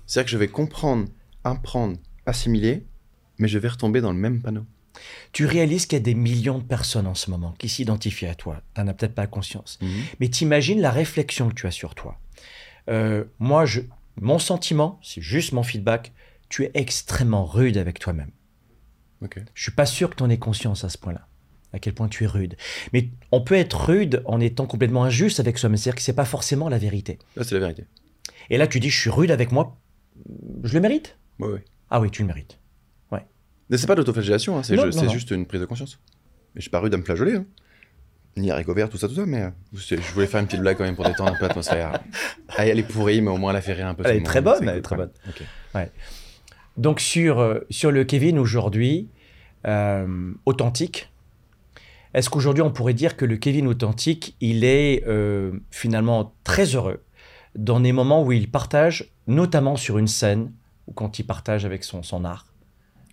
C'est-à-dire 0.06 0.26
que 0.26 0.32
je 0.32 0.38
vais 0.38 0.48
comprendre, 0.48 1.10
apprendre, 1.44 1.98
assimiler, 2.26 2.86
mais 3.40 3.48
je 3.48 3.58
vais 3.58 3.68
retomber 3.68 4.00
dans 4.02 4.12
le 4.12 4.18
même 4.20 4.42
panneau. 4.42 4.66
Tu 5.32 5.46
réalises 5.46 5.86
qu'il 5.88 5.98
y 5.98 6.02
a 6.02 6.04
des 6.04 6.14
millions 6.14 6.60
de 6.60 6.64
personnes 6.64 7.08
en 7.08 7.16
ce 7.16 7.32
moment 7.32 7.54
qui 7.58 7.68
s'identifient 7.68 8.28
à 8.28 8.36
toi. 8.36 8.62
Tu 8.76 8.82
n'en 8.82 8.88
as 8.88 8.94
peut-être 8.94 9.16
pas 9.16 9.28
conscience. 9.28 9.80
Mhm. 9.82 9.90
Mais 10.20 10.30
t'imagines 10.30 10.80
la 10.80 10.92
réflexion 10.92 11.50
que 11.50 11.56
tu 11.56 11.68
as 11.68 11.72
sur 11.72 11.96
toi. 11.96 12.20
Euh, 12.90 13.24
moi, 13.40 13.66
je, 13.66 13.82
mon 14.20 14.40
sentiment, 14.40 15.00
c'est 15.04 15.22
juste 15.22 15.52
mon 15.54 15.64
feedback, 15.64 16.14
tu 16.50 16.64
es 16.66 16.72
extrêmement 16.74 17.46
rude 17.46 17.78
avec 17.78 18.00
toi-même. 18.00 18.32
Ok. 19.22 19.40
Je 19.54 19.64
suis 19.64 19.72
pas 19.72 19.86
sûr 19.86 20.10
que 20.10 20.16
tu 20.16 20.24
en 20.24 20.30
aies 20.30 20.38
conscience 20.40 20.84
à 20.84 20.90
ce 20.90 20.98
point-là, 20.98 21.28
à 21.72 21.80
quel 21.80 21.94
point 21.94 22.08
tu 22.10 22.24
es 22.26 22.28
rude. 22.28 22.56
Mais 22.92 23.10
on 23.32 23.42
peut 23.42 23.56
être 23.56 23.86
rude 23.90 24.22
en 24.26 24.40
étant 24.40 24.66
complètement 24.66 25.04
injuste 25.06 25.40
avec 25.40 25.58
soi-même, 25.58 25.78
c'est-à-dire 25.78 25.96
que 25.96 26.02
c'est 26.02 26.14
pas 26.14 26.26
forcément 26.26 26.70
la 26.70 26.78
vérité. 26.78 27.20
Là, 27.36 27.44
c'est 27.44 27.56
la 27.56 27.60
vérité. 27.62 27.86
Et 28.50 28.58
là, 28.58 28.68
tu 28.68 28.80
dis, 28.80 28.90
je 28.90 29.00
suis 29.00 29.10
rude 29.10 29.32
avec 29.32 29.52
moi, 29.52 29.78
je 30.64 30.74
le 30.74 30.80
mérite? 30.82 31.18
Ouais, 31.40 31.48
ouais. 31.48 31.66
Ah 31.90 32.00
oui, 32.02 32.12
tu 32.12 32.22
le 32.22 32.28
mérites. 32.28 32.60
Mais 33.70 33.78
c'est 33.78 33.88
pas 33.88 33.96
de 33.96 34.00
l'autoflagellation, 34.02 34.58
hein, 34.58 34.62
c'est 34.62 34.76
Non, 34.76 34.82
ju- 34.84 34.88
non, 34.90 34.92
c'est 35.00 35.06
non. 35.08 35.12
juste 35.14 35.32
une 35.32 35.46
prise 35.48 35.62
de 35.62 35.66
conscience. 35.66 35.98
Mais 36.54 36.60
je 36.60 36.64
suis 36.64 36.70
pas 36.70 36.80
rude 36.80 36.94
à 36.94 36.98
me 36.98 37.04
flageoler. 37.04 37.38
Hein. 37.38 37.46
Ni 38.36 38.52
haricot 38.52 38.74
vert, 38.74 38.90
tout 38.90 38.98
ça, 38.98 39.08
tout 39.08 39.16
ça, 39.16 39.26
mais 39.26 39.42
euh, 39.44 39.50
je 39.74 39.96
voulais 40.14 40.28
faire 40.28 40.42
une 40.42 40.48
petite 40.48 40.60
blague 40.60 40.78
quand 40.78 40.84
même 40.84 40.98
pour 40.98 41.06
détendre 41.06 41.32
un 41.32 41.36
peu 41.36 41.48
l'atmosphère. 41.48 42.04
Ah, 42.58 42.66
elle 42.68 42.80
est 42.80 42.84
pourrie, 42.84 43.22
mais 43.22 43.32
au 43.32 43.38
moins 43.38 43.52
elle 43.52 43.58
a 43.58 43.62
fait 43.62 43.74
rire 43.74 43.88
un 43.88 43.94
peu. 43.96 44.04
Elle 44.06 44.18
est 44.18 44.24
très 44.24 44.42
bonne, 44.42 44.68
elle 44.68 44.78
est 44.78 44.82
très 44.82 44.96
bonne. 44.96 45.12
Donc 46.78 47.00
sur, 47.00 47.40
euh, 47.40 47.60
sur 47.70 47.92
le 47.92 48.04
Kevin 48.04 48.40
aujourd'hui, 48.40 49.08
euh, 49.68 50.32
authentique, 50.46 51.10
est-ce 52.14 52.30
qu'aujourd'hui 52.30 52.64
on 52.64 52.72
pourrait 52.72 52.94
dire 52.96 53.16
que 53.16 53.26
le 53.26 53.38
Kevin 53.38 53.68
authentique, 53.68 54.36
il 54.42 54.64
est 54.64 55.04
euh, 55.08 55.52
finalement 55.72 56.34
très 56.44 56.76
heureux 56.76 57.04
dans 57.56 57.80
des 57.80 57.92
moments 57.92 58.24
où 58.24 58.32
il 58.32 58.50
partage, 58.50 59.12
notamment 59.28 59.76
sur 59.76 60.00
une 60.00 60.08
scène, 60.08 60.52
ou 60.88 60.94
quand 60.94 61.20
il 61.20 61.24
partage 61.24 61.66
avec 61.66 61.84
son, 61.84 62.02
son 62.02 62.26
art? 62.26 62.48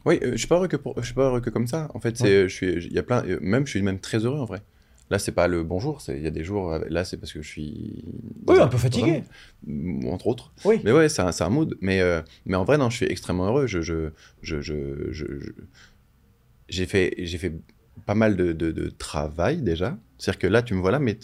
Oui, 0.06 0.18
euh, 0.22 0.32
je 0.32 0.36
suis 0.38 0.46
pas 0.48 0.56
heureux 0.56 0.68
que 0.68 0.76
pour- 0.76 0.94
je 0.98 1.04
suis 1.04 1.14
pas 1.14 1.24
heureux 1.24 1.40
que 1.42 1.50
comme 1.50 1.66
ça. 1.66 1.88
En 1.92 2.00
fait, 2.00 2.18
il 2.20 2.92
y 2.92 2.98
a 2.98 3.02
plein, 3.02 3.22
même 3.42 3.66
je 3.66 3.70
suis 3.70 3.82
même 3.82 4.00
très 4.00 4.24
heureux 4.24 4.40
en 4.40 4.46
vrai. 4.46 4.62
Là, 5.10 5.18
c'est 5.18 5.32
pas 5.32 5.48
le 5.48 5.64
bonjour, 5.64 6.00
il 6.08 6.22
y 6.22 6.26
a 6.28 6.30
des 6.30 6.44
jours, 6.44 6.72
euh, 6.72 6.80
là, 6.88 7.04
c'est 7.04 7.16
parce 7.16 7.32
que 7.32 7.42
je 7.42 7.48
suis. 7.48 8.04
Oui, 8.46 8.60
un 8.60 8.68
peu 8.68 8.78
fatigué. 8.78 9.24
un- 9.68 10.06
entre 10.06 10.28
autres. 10.28 10.52
Oui. 10.64 10.80
Mais 10.84 10.92
ouais, 10.92 11.08
c'est 11.08 11.20
un, 11.22 11.48
mood. 11.50 11.76
Mais, 11.80 12.00
euh, 12.00 12.22
mais 12.46 12.56
en 12.56 12.62
vrai, 12.64 12.78
non, 12.78 12.90
je 12.90 12.96
suis 12.98 13.06
extrêmement 13.06 13.46
heureux. 13.46 13.66
Je, 13.66 13.82
je, 13.82 14.10
je, 14.40 14.64
j'ai 16.68 16.86
fait, 16.86 17.14
j'ai 17.18 17.38
fait 17.38 17.52
pas 18.06 18.14
mal 18.14 18.36
de, 18.36 18.52
de, 18.52 18.70
de 18.70 18.88
travail 18.90 19.62
déjà. 19.62 19.98
C'est-à-dire 20.18 20.38
que 20.38 20.46
là, 20.46 20.62
tu 20.62 20.74
me 20.74 20.80
vois 20.80 20.90
là, 20.90 20.98
mais 21.00 21.18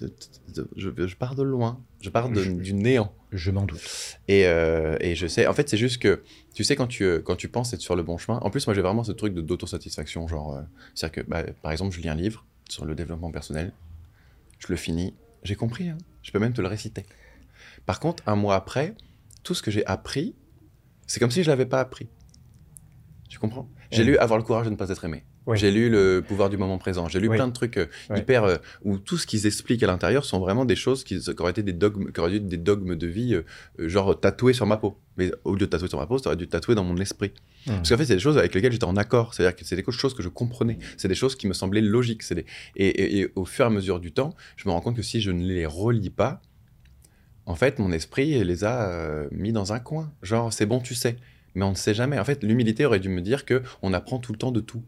je, 0.76 0.90
je 1.06 1.14
pars 1.16 1.34
de 1.36 1.42
loin. 1.42 1.80
Je 2.00 2.10
pars 2.10 2.28
de- 2.28 2.42
Je- 2.42 2.50
du 2.50 2.72
néant. 2.74 3.12
Je 3.32 3.50
m'en 3.50 3.62
doute. 3.66 3.80
Et, 4.28 4.46
euh, 4.46 4.96
et 5.00 5.14
je 5.14 5.26
sais, 5.26 5.46
en 5.46 5.52
fait, 5.52 5.68
c'est 5.68 5.76
juste 5.76 6.00
que, 6.00 6.22
tu 6.54 6.64
sais, 6.64 6.74
quand 6.76 6.86
tu, 6.86 7.20
quand 7.22 7.36
tu 7.36 7.48
penses 7.48 7.72
être 7.72 7.80
sur 7.80 7.94
le 7.96 8.02
bon 8.02 8.18
chemin, 8.18 8.38
en 8.38 8.50
plus, 8.50 8.66
moi, 8.66 8.74
j'ai 8.74 8.80
vraiment 8.82 9.04
ce 9.04 9.12
truc 9.12 9.34
d'autosatisfaction. 9.34 10.26
Genre, 10.26 10.54
euh, 10.56 10.62
c'est-à-dire 10.94 11.22
que, 11.24 11.28
bah, 11.30 11.44
par 11.62 11.70
exemple, 11.72 11.94
je 11.94 12.00
lis 12.00 12.08
un 12.08 12.14
livre 12.14 12.44
sur 12.68 12.84
le 12.84 12.94
développement 12.94 13.30
personnel, 13.30 13.72
je 14.58 14.66
le 14.68 14.76
finis, 14.76 15.14
j'ai 15.42 15.54
compris, 15.54 15.88
hein, 15.88 15.98
je 16.22 16.32
peux 16.32 16.38
même 16.38 16.52
te 16.52 16.60
le 16.60 16.68
réciter. 16.68 17.04
Par 17.84 18.00
contre, 18.00 18.22
un 18.26 18.36
mois 18.36 18.54
après, 18.56 18.94
tout 19.42 19.54
ce 19.54 19.62
que 19.62 19.70
j'ai 19.70 19.86
appris, 19.86 20.34
c'est 21.06 21.20
comme 21.20 21.30
si 21.30 21.42
je 21.42 21.48
l'avais 21.50 21.66
pas 21.66 21.80
appris. 21.80 22.08
Tu 23.28 23.38
comprends? 23.38 23.68
J'ai 23.90 23.98
Ouais. 24.02 24.04
lu 24.10 24.18
Avoir 24.18 24.38
le 24.38 24.44
courage 24.44 24.66
de 24.66 24.70
ne 24.70 24.76
pas 24.76 24.88
être 24.88 25.04
aimé. 25.04 25.24
J'ai 25.54 25.70
lu 25.70 25.88
Le 25.90 26.22
pouvoir 26.26 26.50
du 26.50 26.56
moment 26.56 26.76
présent. 26.78 27.08
J'ai 27.08 27.20
lu 27.20 27.28
plein 27.36 27.46
de 27.48 27.52
trucs 27.52 27.76
euh, 27.76 27.86
hyper 28.16 28.44
euh, 28.44 28.56
où 28.84 28.98
tout 28.98 29.16
ce 29.16 29.26
qu'ils 29.26 29.46
expliquent 29.46 29.82
à 29.84 29.86
l'intérieur 29.86 30.24
sont 30.24 30.40
vraiment 30.40 30.64
des 30.64 30.74
choses 30.76 31.04
qui, 31.04 31.20
qui 31.20 31.30
auraient 31.38 31.52
été 31.52 31.62
des 31.62 31.72
dogmes, 31.72 32.10
qui 32.10 32.18
auraient 32.20 32.30
dû 32.30 32.36
être 32.38 32.48
des 32.48 32.56
dogmes 32.56 32.96
de 32.96 33.06
vie, 33.06 33.34
euh, 33.34 33.88
genre 33.88 34.18
tatoués 34.18 34.52
sur 34.54 34.66
ma 34.66 34.76
peau. 34.76 34.98
Mais 35.16 35.30
au 35.44 35.52
lieu 35.52 35.60
de 35.60 35.66
tatouer 35.66 35.88
sur 35.88 35.98
ma 36.00 36.06
peau, 36.06 36.18
ça 36.18 36.30
aurait 36.30 36.36
dû 36.36 36.48
tatouer 36.48 36.74
dans 36.74 36.82
mon 36.84 36.96
esprit. 36.96 37.32
Hmm. 37.66 37.76
Parce 37.76 37.90
qu'en 37.90 37.96
fait, 37.96 38.06
c'est 38.06 38.14
des 38.14 38.20
choses 38.20 38.38
avec 38.38 38.54
lesquelles 38.54 38.72
j'étais 38.72 38.84
en 38.84 38.96
accord. 38.96 39.34
C'est-à-dire 39.34 39.54
que 39.54 39.64
c'est 39.64 39.76
des 39.76 39.84
choses 39.92 40.14
que 40.14 40.22
je 40.22 40.28
comprenais. 40.28 40.78
C'est 40.96 41.08
des 41.08 41.14
choses 41.14 41.36
qui 41.36 41.46
me 41.46 41.52
semblaient 41.52 41.80
logiques. 41.80 42.22
Des... 42.34 42.44
et, 42.74 42.86
et- 42.88 43.18
et 43.20 43.32
au 43.36 43.44
fur 43.44 43.64
et 43.64 43.68
à 43.68 43.70
mesure 43.70 44.00
du 44.00 44.10
temps, 44.12 44.34
je 44.56 44.68
me 44.68 44.72
rends 44.72 44.80
compte 44.80 44.96
que 44.96 45.02
si 45.02 45.20
je 45.20 45.30
ne 45.30 45.46
les 45.46 45.64
relis 45.66 46.10
pas, 46.10 46.42
en 47.46 47.54
fait, 47.54 47.78
mon 47.78 47.92
esprit 47.92 48.42
les 48.42 48.64
a 48.64 49.26
mis 49.30 49.52
dans 49.52 49.72
un 49.72 49.78
coin. 49.78 50.12
Genre, 50.22 50.52
c'est 50.52 50.66
bon, 50.66 50.80
tu 50.80 50.94
sais. 50.96 51.16
Mais 51.54 51.64
on 51.64 51.70
ne 51.70 51.74
sait 51.76 51.94
jamais. 51.94 52.18
En 52.18 52.24
fait, 52.24 52.42
l'humilité 52.42 52.84
aurait 52.84 53.00
dû 53.00 53.08
me 53.08 53.20
dire 53.22 53.44
que 53.46 53.62
on 53.82 53.92
apprend 53.94 54.18
tout 54.18 54.32
le 54.32 54.38
temps 54.38 54.50
de 54.52 54.60
tout 54.60 54.82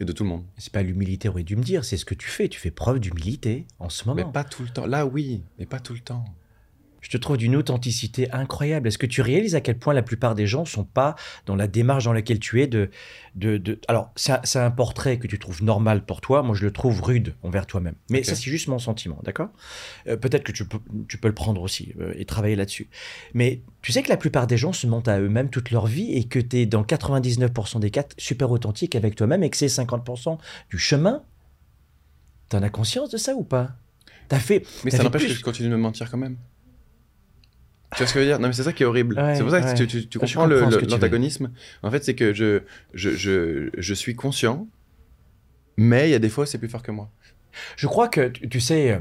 et 0.00 0.04
de 0.04 0.12
tout 0.12 0.22
le 0.22 0.28
monde. 0.28 0.44
C'est 0.56 0.72
pas 0.72 0.82
l'humilité, 0.82 1.28
aurait 1.28 1.42
dû 1.42 1.56
me 1.56 1.62
dire, 1.62 1.84
c'est 1.84 1.96
ce 1.96 2.04
que 2.04 2.14
tu 2.14 2.28
fais. 2.28 2.48
Tu 2.48 2.60
fais 2.60 2.70
preuve 2.70 3.00
d'humilité 3.00 3.66
en 3.78 3.88
ce 3.88 4.06
moment. 4.06 4.24
Mais 4.24 4.32
pas 4.32 4.44
tout 4.44 4.62
le 4.62 4.68
temps. 4.68 4.86
Là, 4.86 5.06
oui, 5.06 5.42
mais 5.58 5.66
pas 5.66 5.80
tout 5.80 5.94
le 5.94 6.00
temps. 6.00 6.24
Je 7.00 7.10
te 7.10 7.16
trouve 7.16 7.36
d'une 7.36 7.56
authenticité 7.56 8.30
incroyable. 8.32 8.88
Est-ce 8.88 8.98
que 8.98 9.06
tu 9.06 9.22
réalises 9.22 9.54
à 9.54 9.60
quel 9.60 9.78
point 9.78 9.94
la 9.94 10.02
plupart 10.02 10.34
des 10.34 10.46
gens 10.46 10.64
sont 10.64 10.84
pas 10.84 11.14
dans 11.46 11.56
la 11.56 11.66
démarche 11.66 12.04
dans 12.04 12.12
laquelle 12.12 12.40
tu 12.40 12.60
es 12.62 12.66
de... 12.66 12.90
de, 13.34 13.56
de... 13.56 13.80
Alors, 13.88 14.12
c'est 14.16 14.58
un, 14.58 14.70
portrait 14.70 15.18
que 15.18 15.26
tu 15.26 15.38
trouves 15.38 15.62
normal 15.62 16.04
pour 16.04 16.20
toi. 16.20 16.42
Moi, 16.42 16.54
je 16.54 16.64
le 16.64 16.72
trouve 16.72 17.02
rude 17.02 17.34
envers 17.42 17.66
toi-même. 17.66 17.94
Mais 18.10 18.22
ça, 18.22 18.34
c'est 18.34 18.50
juste 18.50 18.68
mon 18.68 18.78
sentiment, 18.78 19.18
d'accord? 19.24 19.48
Euh, 20.06 20.16
Peut-être 20.16 20.44
que 20.44 20.52
tu 20.52 20.64
peux, 20.66 20.78
tu 21.08 21.18
peux 21.18 21.28
le 21.28 21.34
prendre 21.34 21.62
aussi 21.62 21.94
euh, 22.00 22.12
et 22.16 22.24
travailler 22.24 22.56
là-dessus. 22.56 22.88
Mais 23.34 23.62
tu 23.82 23.92
sais 23.92 24.02
que 24.02 24.08
la 24.08 24.16
plupart 24.16 24.46
des 24.46 24.56
gens 24.56 24.72
se 24.72 24.86
mentent 24.86 25.08
à 25.08 25.18
eux-mêmes 25.20 25.50
toute 25.50 25.70
leur 25.70 25.86
vie 25.86 26.12
et 26.12 26.24
que 26.24 26.38
tu 26.38 26.58
es 26.58 26.66
dans 26.66 26.82
99% 26.82 27.80
des 27.80 27.90
cas 27.90 28.04
super 28.18 28.50
authentique 28.50 28.94
avec 28.94 29.14
toi-même 29.14 29.42
et 29.42 29.50
que 29.50 29.56
c'est 29.56 29.66
50% 29.66 30.38
du 30.70 30.78
chemin? 30.78 31.22
T'en 32.48 32.62
as 32.62 32.70
conscience 32.70 33.10
de 33.10 33.16
ça 33.18 33.34
ou 33.34 33.44
pas? 33.44 33.76
T'as 34.28 34.38
fait... 34.38 34.66
Mais 34.84 34.90
ça 34.90 35.02
n'empêche 35.02 35.26
que 35.26 35.34
je 35.34 35.42
continue 35.42 35.68
de 35.68 35.74
me 35.74 35.80
mentir 35.80 36.10
quand 36.10 36.18
même. 36.18 36.36
Tu 37.92 37.98
vois 37.98 38.06
ce 38.06 38.12
que 38.14 38.20
je 38.20 38.24
veux 38.24 38.30
dire? 38.30 38.38
Non, 38.38 38.48
mais 38.48 38.54
c'est 38.54 38.62
ça 38.64 38.72
qui 38.72 38.82
est 38.82 38.86
horrible. 38.86 39.18
Ouais, 39.18 39.34
c'est 39.34 39.42
pour 39.42 39.50
ça 39.50 39.60
que 39.60 39.66
ouais. 39.66 39.74
tu, 39.74 39.86
tu- 39.86 40.06
tu 40.08 40.18
Je 40.22 40.34
comprends 40.34 40.46
l'antagonisme. 40.46 41.50
En 41.82 41.90
fait, 41.90 42.04
c'est 42.04 42.14
que 42.14 42.34
je, 42.34 42.60
je, 42.92 43.10
je, 43.10 43.70
je 43.76 43.94
suis 43.94 44.14
conscient, 44.14 44.68
mais 45.76 46.08
il 46.08 46.12
y 46.12 46.14
a 46.14 46.18
des 46.18 46.28
fois, 46.28 46.44
c'est 46.46 46.58
plus 46.58 46.68
fort 46.68 46.82
que 46.82 46.90
moi. 46.92 47.10
Je 47.76 47.86
crois 47.86 48.08
que, 48.08 48.28
tu, 48.28 48.60
sais, 48.60 48.92
euh, 48.92 48.98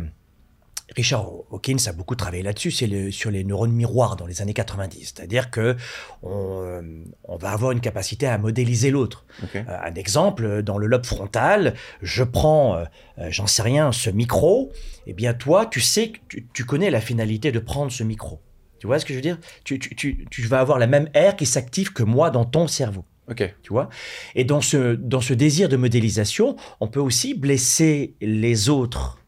Richard 0.95 1.27
Hawkins 1.51 1.75
a 1.87 1.91
beaucoup 1.91 2.15
travaillé 2.15 2.43
là-dessus, 2.43 2.71
c'est 2.71 2.87
le- 2.87 3.11
sur 3.11 3.29
les 3.29 3.43
neurones 3.43 3.73
miroirs 3.73 4.15
dans 4.15 4.25
les 4.25 4.41
années 4.41 4.53
90. 4.53 5.13
C'est-à-dire 5.15 5.51
que 5.51 5.75
on, 6.23 6.61
euh, 6.63 6.81
on 7.25 7.35
va 7.35 7.51
avoir 7.51 7.71
une 7.73 7.81
capacité 7.81 8.25
à 8.25 8.37
modéliser 8.37 8.89
l'autre. 8.89 9.25
Euh, 9.67 9.77
un 9.83 9.93
exemple, 9.95 10.63
dans 10.63 10.77
le 10.77 10.87
lobe 10.87 11.05
frontal, 11.05 11.73
je 12.01 12.23
prends, 12.23 12.77
euh, 12.77 12.85
j'en 13.29 13.47
sais 13.47 13.63
rien, 13.63 13.91
ce 13.91 14.09
micro, 14.09 14.71
et 15.07 15.13
bien 15.13 15.33
toi, 15.33 15.65
tu 15.65 15.81
sais, 15.81 16.11
que 16.13 16.17
tu, 16.29 16.47
tu 16.53 16.63
connais 16.63 16.89
la 16.89 17.01
finalité 17.01 17.51
de 17.51 17.59
prendre 17.59 17.91
ce 17.91 18.03
micro. 18.03 18.39
Tu 18.79 18.87
vois 18.87 18.99
ce 18.99 19.05
que 19.05 19.13
je 19.13 19.17
veux 19.17 19.21
dire? 19.21 19.39
Tu, 19.63 19.79
tu, 19.79 19.95
tu, 19.95 20.25
tu 20.29 20.41
vas 20.43 20.59
avoir 20.59 20.79
la 20.79 20.87
même 20.87 21.09
aire 21.13 21.35
qui 21.35 21.45
s'active 21.45 21.93
que 21.93 22.03
moi 22.03 22.29
dans 22.29 22.45
ton 22.45 22.67
cerveau 22.67 23.05
Ok. 23.29 23.53
tu 23.61 23.73
vois? 23.73 23.89
Et 24.35 24.45
dans 24.45 24.61
ce, 24.61 24.95
dans 24.95 25.21
ce 25.21 25.33
désir 25.33 25.67
de 25.67 25.75
modélisation, 25.75 26.55
on 26.79 26.87
peut 26.87 27.01
aussi 27.01 27.33
blesser 27.33 28.15
les 28.21 28.69
autres 28.69 29.19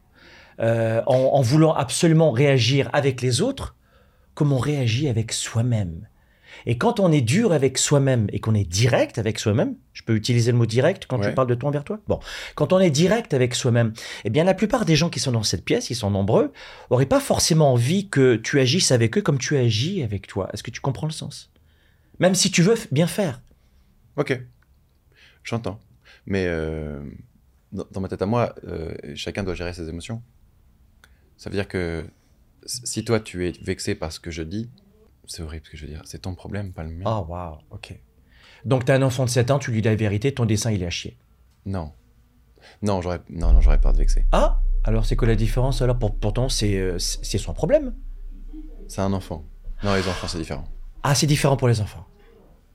euh, 0.60 1.02
en, 1.06 1.16
en 1.16 1.42
voulant 1.42 1.74
absolument 1.74 2.30
réagir 2.30 2.88
avec 2.92 3.20
les 3.22 3.42
autres 3.42 3.76
comme 4.34 4.52
on 4.52 4.58
réagit 4.58 5.08
avec 5.08 5.32
soi-même. 5.32 6.08
Et 6.66 6.78
quand 6.78 7.00
on 7.00 7.10
est 7.12 7.20
dur 7.20 7.52
avec 7.52 7.78
soi-même 7.78 8.26
et 8.32 8.40
qu'on 8.40 8.54
est 8.54 8.68
direct 8.68 9.18
avec 9.18 9.38
soi-même, 9.38 9.76
je 9.92 10.02
peux 10.02 10.14
utiliser 10.14 10.52
le 10.52 10.58
mot 10.58 10.66
direct 10.66 11.06
quand 11.06 11.18
Ouais. 11.18 11.28
tu 11.28 11.34
parles 11.34 11.48
de 11.48 11.54
toi 11.54 11.68
envers 11.68 11.84
toi? 11.84 12.00
Bon, 12.08 12.20
quand 12.54 12.72
on 12.72 12.78
est 12.78 12.90
direct 12.90 13.34
avec 13.34 13.54
soi-même, 13.54 13.92
eh 14.24 14.30
bien 14.30 14.44
la 14.44 14.54
plupart 14.54 14.84
des 14.84 14.96
gens 14.96 15.10
qui 15.10 15.20
sont 15.20 15.32
dans 15.32 15.42
cette 15.42 15.64
pièce, 15.64 15.90
ils 15.90 15.94
sont 15.94 16.10
nombreux, 16.10 16.52
n'auraient 16.90 17.06
pas 17.06 17.20
forcément 17.20 17.72
envie 17.72 18.08
que 18.08 18.36
tu 18.36 18.60
agisses 18.60 18.92
avec 18.92 19.16
eux 19.18 19.22
comme 19.22 19.38
tu 19.38 19.56
agis 19.56 20.02
avec 20.02 20.26
toi. 20.26 20.48
Est-ce 20.52 20.62
que 20.62 20.70
tu 20.70 20.80
comprends 20.80 21.06
le 21.06 21.12
sens? 21.12 21.50
Même 22.18 22.34
si 22.34 22.50
tu 22.50 22.62
veux 22.62 22.74
bien 22.92 23.06
faire. 23.06 23.40
Ok. 24.16 24.40
J'entends. 25.44 25.80
Mais 26.26 26.44
euh, 26.46 27.00
dans, 27.72 28.00
ma 28.00 28.08
tête 28.08 28.22
à 28.22 28.26
moi, 28.26 28.54
euh, 28.66 28.94
chacun 29.14 29.42
doit 29.42 29.54
gérer 29.54 29.72
ses 29.72 29.88
émotions. 29.88 30.22
Ça 31.36 31.48
veut 31.48 31.56
dire 31.56 31.68
que 31.68 32.04
si 32.66 33.04
toi, 33.04 33.20
tu 33.20 33.48
es 33.48 33.52
vexé 33.62 33.94
par 33.94 34.12
ce 34.12 34.20
que 34.20 34.30
je 34.30 34.42
dis, 34.42 34.68
c'est 35.30 35.42
horrible 35.42 35.64
ce 35.64 35.70
que 35.70 35.76
je 35.76 35.86
veux 35.86 35.92
dire. 35.92 36.02
C'est 36.04 36.22
ton 36.22 36.34
problème, 36.34 36.72
pas 36.72 36.82
le 36.82 36.90
mien. 36.90 37.04
Oh, 37.06 37.24
waouh, 37.30 37.58
ok. 37.70 37.94
Donc, 38.64 38.84
t'as 38.84 38.96
un 38.96 39.02
enfant 39.02 39.24
de 39.24 39.30
7 39.30 39.50
ans, 39.52 39.58
tu 39.60 39.70
lui 39.70 39.80
dis 39.80 39.88
la 39.88 39.94
vérité, 39.94 40.34
ton 40.34 40.44
dessin, 40.44 40.72
il 40.72 40.82
est 40.82 40.86
à 40.86 40.90
chier. 40.90 41.16
Non. 41.66 41.92
Non, 42.82 43.00
j'aurais 43.00 43.20
non, 43.30 43.52
non, 43.52 43.60
j'aurais 43.60 43.80
peur 43.80 43.92
de 43.92 43.98
vexer. 43.98 44.26
Ah 44.32 44.60
Alors, 44.84 45.06
c'est 45.06 45.14
quoi 45.16 45.28
la 45.28 45.36
différence 45.36 45.80
alors 45.82 45.98
Pour- 45.98 46.14
Pourtant, 46.18 46.48
c'est 46.48 46.76
euh, 46.78 46.98
c'est 46.98 47.24
c'est 47.24 47.38
son 47.38 47.54
problème. 47.54 47.94
C'est 48.88 49.00
un 49.02 49.12
enfant. 49.12 49.44
Non, 49.84 49.94
les 49.94 50.06
enfants, 50.08 50.26
c'est 50.28 50.38
différent. 50.38 50.64
Ah, 51.02 51.14
c'est 51.14 51.26
différent 51.28 51.56
pour 51.56 51.68
les 51.68 51.80
enfants. 51.80 52.06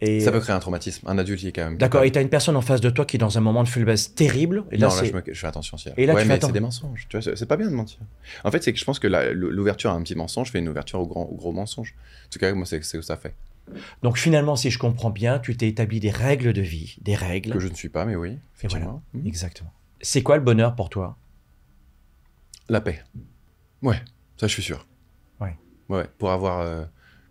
Et, 0.02 0.20
Ça 0.20 0.30
euh, 0.30 0.34
peut 0.34 0.39
créer 0.41 0.56
un 0.56 0.60
traumatisme. 0.60 1.08
Un 1.08 1.18
adulte, 1.18 1.41
il 1.43 1.48
est 1.48 1.52
quand 1.52 1.64
même. 1.64 1.78
D'accord, 1.78 2.04
et 2.04 2.12
t'as 2.12 2.22
une 2.22 2.30
personne 2.30 2.56
en 2.58 2.62
face 2.62 2.82
de 2.82 2.89
toi 2.89 3.06
qui 3.06 3.16
est 3.16 3.20
dans 3.20 3.38
un 3.38 3.41
moment 3.41 3.64
de 3.64 3.68
faiblesse 3.70 4.14
terrible. 4.14 4.66
Et 4.72 4.78
là, 4.78 4.89
non, 4.89 4.96
là, 4.96 5.04
je, 5.06 5.14
me- 5.14 5.24
je 5.26 5.39
fais 5.39 5.48
attention 5.48 5.76
aussi. 5.76 5.89
Et 5.98 6.06
là, 6.06 6.14
ouais, 6.14 6.24
tu 6.24 6.28
mais 6.28 6.39
c'est 6.41 6.52
des 6.52 6.60
mensonges. 6.60 7.06
Tu 7.10 7.18
vois, 7.18 7.36
c'est- 7.36 7.46
pas 7.46 7.56
bien 7.58 7.70
de 7.70 7.74
mentir. 7.76 8.00
En 8.43 8.52
fait, 8.52 8.62
c'est 8.62 8.74
que 8.74 8.80
je 8.80 8.84
pense 8.86 9.00
que 9.00 9.08
l'ouverture 9.08 9.91
à 9.91 9.93
un 9.93 10.02
petit 10.02 10.16
mensonge 10.16 10.52
fait 10.52 10.60
une 10.60 10.68
ouverture 10.70 11.00
au, 11.00 11.08
grand, 11.08 11.24
au 11.24 11.36
gros 11.36 11.54
mensonge. 11.54 11.96
En 12.26 12.30
tout 12.30 12.39
cas, 12.39 12.54
moi, 12.54 12.66
c'est 12.66 12.82
ce 12.84 12.98
que 12.98 13.02
ça 13.04 13.16
fait. 13.18 13.34
Donc, 14.04 14.18
finalement, 14.18 14.56
si 14.56 14.70
je 14.70 14.78
comprends 14.78 15.10
bien, 15.10 15.39
tu 15.39 15.56
t'es 15.58 15.68
établi 15.70 16.00
des 16.00 16.12
règles 16.12 16.54
de 16.54 16.62
vie, 16.62 16.98
des 17.02 17.16
règles. 17.16 17.52
Que 17.52 17.60
je 17.60 17.68
ne 17.68 17.74
suis 17.74 17.89
pas, 17.89 18.06
mais 18.06 18.16
oui, 18.16 18.38
Et 18.64 18.68
voilà, 18.68 19.00
Mhm. 19.14 19.26
exactement. 19.28 19.72
C'est 20.02 20.22
quoi 20.24 20.36
le 20.38 20.43
bonheur 20.43 20.76
pour 20.76 20.89
toi? 20.89 21.18
La 22.70 22.82
paix. 22.82 23.02
Ouais, 23.82 24.02
ça, 24.38 24.48
je 24.48 24.54
suis 24.54 24.62
sûr. 24.64 24.86
Ouais. 25.39 25.56
Ouais, 25.89 26.06
pour 26.18 26.32
avoir, 26.32 26.60
euh, 26.62 26.84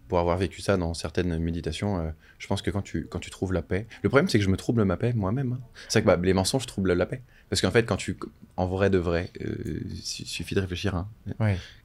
pour 0.09 0.19
avoir 0.19 0.37
vécu 0.37 0.61
ça 0.61 0.77
dans 0.77 0.95
certaines 0.95 1.39
méditations, 1.39 1.99
euh, 1.99 2.11
je 2.39 2.47
pense 2.47 2.63
que 2.63 2.71
quand 2.71 2.83
tu, 2.83 3.07
quand 3.07 3.19
tu 3.21 3.31
trouves 3.31 3.53
la 3.53 3.63
paix. 3.63 3.87
Le 4.03 4.09
problème, 4.09 4.29
c'est 4.29 4.39
que 4.39 4.45
je 4.45 4.51
me 4.51 4.57
trouble 4.57 4.85
ma 4.85 4.97
paix 4.97 5.13
moi-même. 5.15 5.53
hein. 5.55 5.61
C'est 5.89 6.03
que 6.03 6.07
bah, 6.07 6.19
les 6.23 6.35
mensonges 6.35 6.67
troublent 6.67 6.93
la 6.93 7.07
paix. 7.07 7.23
Parce 7.51 7.61
qu'en 7.61 7.71
fait, 7.71 7.85
quand 7.85 7.97
tu. 7.97 8.17
En 8.57 8.67
vrai 8.67 8.91
de 8.91 8.99
vrai, 8.99 9.31
euh, 9.43 9.81
il 9.91 10.03
suffit 10.03 10.55
de 10.55 10.61
réfléchir. 10.61 10.95
hein. 10.95 11.09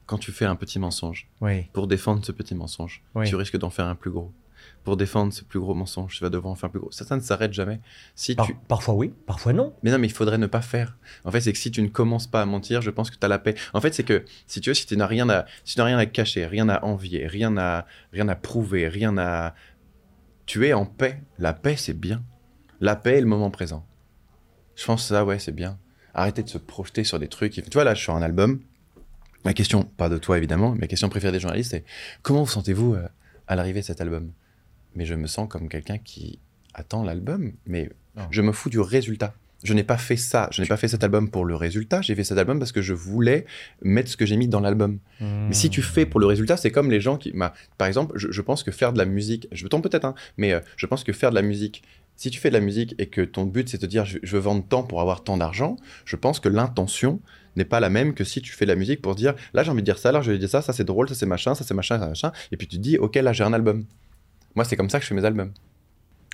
Quand 0.05 0.17
tu 0.17 0.31
fais 0.31 0.45
un 0.45 0.55
petit 0.55 0.79
mensonge, 0.79 1.27
pour 1.73 1.87
défendre 1.87 2.25
ce 2.25 2.31
petit 2.31 2.55
mensonge, 2.55 3.03
tu 3.27 3.35
risques 3.35 3.57
d'en 3.57 3.69
faire 3.69 3.85
un 3.85 3.95
plus 3.95 4.09
gros. 4.11 4.31
Pour 4.83 4.97
défendre 4.97 5.33
ce 5.33 5.43
plus 5.43 5.59
gros 5.59 5.75
mensonge, 5.75 6.15
tu 6.17 6.23
vas 6.23 6.29
devoir 6.29 6.51
en 6.51 6.55
faire 6.55 6.69
plus 6.71 6.79
gros. 6.79 6.91
Ça, 6.91 7.05
ça 7.05 7.15
ne 7.15 7.21
s'arrête 7.21 7.53
jamais. 7.53 7.79
Si 8.15 8.33
Par- 8.35 8.47
tu... 8.47 8.55
Parfois 8.67 8.95
oui, 8.95 9.13
parfois 9.27 9.53
non. 9.53 9.73
Mais 9.83 9.91
non, 9.91 9.99
mais 9.99 10.07
il 10.07 10.13
faudrait 10.13 10.37
ne 10.37 10.47
pas 10.47 10.61
faire. 10.61 10.97
En 11.25 11.31
fait, 11.31 11.41
c'est 11.41 11.51
que 11.51 11.59
si 11.59 11.69
tu 11.69 11.81
ne 11.81 11.89
commences 11.89 12.27
pas 12.27 12.41
à 12.41 12.45
mentir, 12.45 12.81
je 12.81 12.89
pense 12.89 13.11
que 13.11 13.17
tu 13.17 13.25
as 13.25 13.27
la 13.27 13.39
paix. 13.39 13.55
En 13.73 13.81
fait, 13.81 13.93
c'est 13.93 14.03
que 14.03 14.23
si 14.47 14.61
tu 14.61 14.69
veux, 14.69 14.73
si 14.73 14.85
tu 14.85 14.95
n'as 14.97 15.05
rien 15.05 15.29
à, 15.29 15.45
si 15.65 15.75
tu 15.75 15.79
n'as 15.79 15.85
rien 15.85 15.97
à 15.97 16.05
cacher, 16.05 16.45
rien 16.47 16.69
à 16.69 16.83
envier, 16.83 17.27
rien 17.27 17.55
à, 17.57 17.85
rien 18.13 18.27
à 18.29 18.35
prouver, 18.35 18.87
rien 18.87 19.17
à, 19.17 19.53
tu 20.45 20.65
es 20.65 20.73
en 20.73 20.85
paix. 20.85 21.21
La 21.37 21.53
paix, 21.53 21.75
c'est 21.75 21.93
bien. 21.93 22.23
La 22.79 22.95
paix 22.95 23.17
est 23.17 23.21
le 23.21 23.27
moment 23.27 23.51
présent. 23.51 23.85
Je 24.75 24.85
pense 24.85 25.01
que 25.03 25.07
ça, 25.09 25.25
ouais, 25.25 25.39
c'est 25.39 25.51
bien. 25.51 25.77
Arrêter 26.13 26.41
de 26.41 26.49
se 26.49 26.57
projeter 26.57 27.03
sur 27.03 27.19
des 27.19 27.27
trucs. 27.27 27.51
Tu 27.53 27.61
vois, 27.73 27.83
là, 27.83 27.93
je 27.93 27.99
suis 27.99 28.05
sur 28.05 28.15
un 28.15 28.21
album. 28.21 28.61
Ma 29.45 29.53
question, 29.53 29.83
pas 29.83 30.09
de 30.09 30.17
toi 30.17 30.37
évidemment, 30.37 30.71
mais 30.71 30.79
ma 30.79 30.87
question 30.87 31.07
préférée 31.09 31.31
des 31.31 31.39
journalistes, 31.39 31.71
c'est 31.71 31.85
comment 32.23 32.43
vous 32.43 32.49
sentez-vous 32.49 32.95
euh, 32.95 33.07
à 33.47 33.55
l'arrivée 33.55 33.81
de 33.81 33.85
cet 33.85 34.01
album? 34.01 34.31
Mais 34.99 35.05
je 35.05 35.15
me 35.15 35.27
sens 35.27 35.47
comme 35.47 35.69
quelqu'un 35.69 35.97
qui 35.97 36.39
attend 36.73 37.03
l'album, 37.03 37.53
mais 37.65 37.89
je 38.31 38.41
me 38.41 38.51
fous 38.51 38.69
du 38.69 38.81
résultat. 38.81 39.33
Je 39.63 39.73
n'ai 39.73 39.83
pas 39.83 39.97
fait 39.97 40.17
ça, 40.17 40.49
je 40.51 40.61
n'ai 40.61 40.67
pas 40.67 40.75
fait 40.75 40.89
cet 40.89 41.05
album 41.05 41.29
pour 41.29 41.45
le 41.45 41.55
résultat, 41.55 42.01
j'ai 42.01 42.15
fait 42.15 42.25
cet 42.25 42.37
album 42.37 42.59
parce 42.59 42.73
que 42.73 42.81
je 42.81 42.93
voulais 42.93 43.45
mettre 43.81 44.09
ce 44.09 44.17
que 44.17 44.25
j'ai 44.25 44.35
mis 44.35 44.49
dans 44.49 44.59
l'album. 44.59 44.99
Mais 45.21 45.53
si 45.53 45.69
tu 45.69 45.81
fais 45.81 46.05
pour 46.05 46.19
le 46.19 46.25
résultat, 46.25 46.57
c'est 46.57 46.69
comme 46.71 46.91
les 46.91 46.99
gens 46.99 47.15
qui. 47.17 47.31
bah, 47.31 47.53
par 47.77 47.87
exemple, 47.87 48.11
je, 48.17 48.29
je 48.29 48.41
pense 48.41 48.61
que 48.63 48.71
faire 48.71 48.91
de 48.91 48.97
la 48.97 49.05
musique, 49.05 49.47
je 49.53 49.63
me 49.63 49.69
trompe 49.69 49.83
peut-être, 49.83 50.03
hein, 50.05 50.15
mais 50.35 50.51
euh, 50.53 50.59
je 50.75 50.85
pense 50.85 51.05
que 51.05 51.13
faire 51.13 51.29
de 51.29 51.35
la 51.35 51.41
musique, 51.41 51.81
si 52.17 52.29
tu 52.29 52.39
fais 52.41 52.49
de 52.49 52.53
la 52.55 52.59
musique 52.59 52.93
et 52.99 53.07
que 53.07 53.21
ton 53.21 53.45
but 53.45 53.69
c'est 53.69 53.77
de 53.77 53.81
te 53.83 53.89
dire 53.89 54.03
je, 54.03 54.17
je 54.21 54.33
veux 54.35 54.41
vendre 54.41 54.65
tant 54.67 54.83
pour 54.83 54.99
avoir 54.99 55.23
tant 55.23 55.37
d'argent, 55.37 55.77
je 56.03 56.17
pense 56.17 56.41
que 56.41 56.49
l'intention 56.49 57.21
n'est 57.55 57.65
pas 57.65 57.79
la 57.79 57.89
même 57.89 58.13
que 58.13 58.23
si 58.25 58.41
tu 58.41 58.51
fais 58.53 58.65
de 58.65 58.71
la 58.71 58.75
musique 58.75 59.01
pour 59.01 59.15
dire 59.15 59.33
là 59.53 59.63
j'ai 59.63 59.71
envie 59.71 59.81
de 59.81 59.85
dire 59.85 59.97
ça, 59.97 60.11
là 60.11 60.21
je 60.21 60.31
vais 60.31 60.37
dire 60.37 60.49
ça, 60.49 60.61
ça 60.61 60.73
c'est 60.73 60.83
drôle, 60.85 61.07
ça 61.09 61.15
c'est 61.15 61.25
machin, 61.25 61.55
ça 61.55 61.63
c'est 61.65 61.73
machin, 61.73 61.97
ça 61.99 62.07
machin, 62.07 62.31
et 62.51 62.57
puis 62.57 62.67
tu 62.67 62.77
te 62.77 62.81
dis 62.81 62.97
ok 62.97 63.15
là 63.15 63.33
j'ai 63.33 63.43
un 63.43 63.53
album. 63.53 63.85
Moi 64.59 64.65
c'est 64.65 64.75
comme 64.75 64.89
ça 64.89 64.99
que 64.99 65.03
je 65.05 65.07
fais 65.07 65.15
mes 65.15 65.23
albums. 65.23 65.53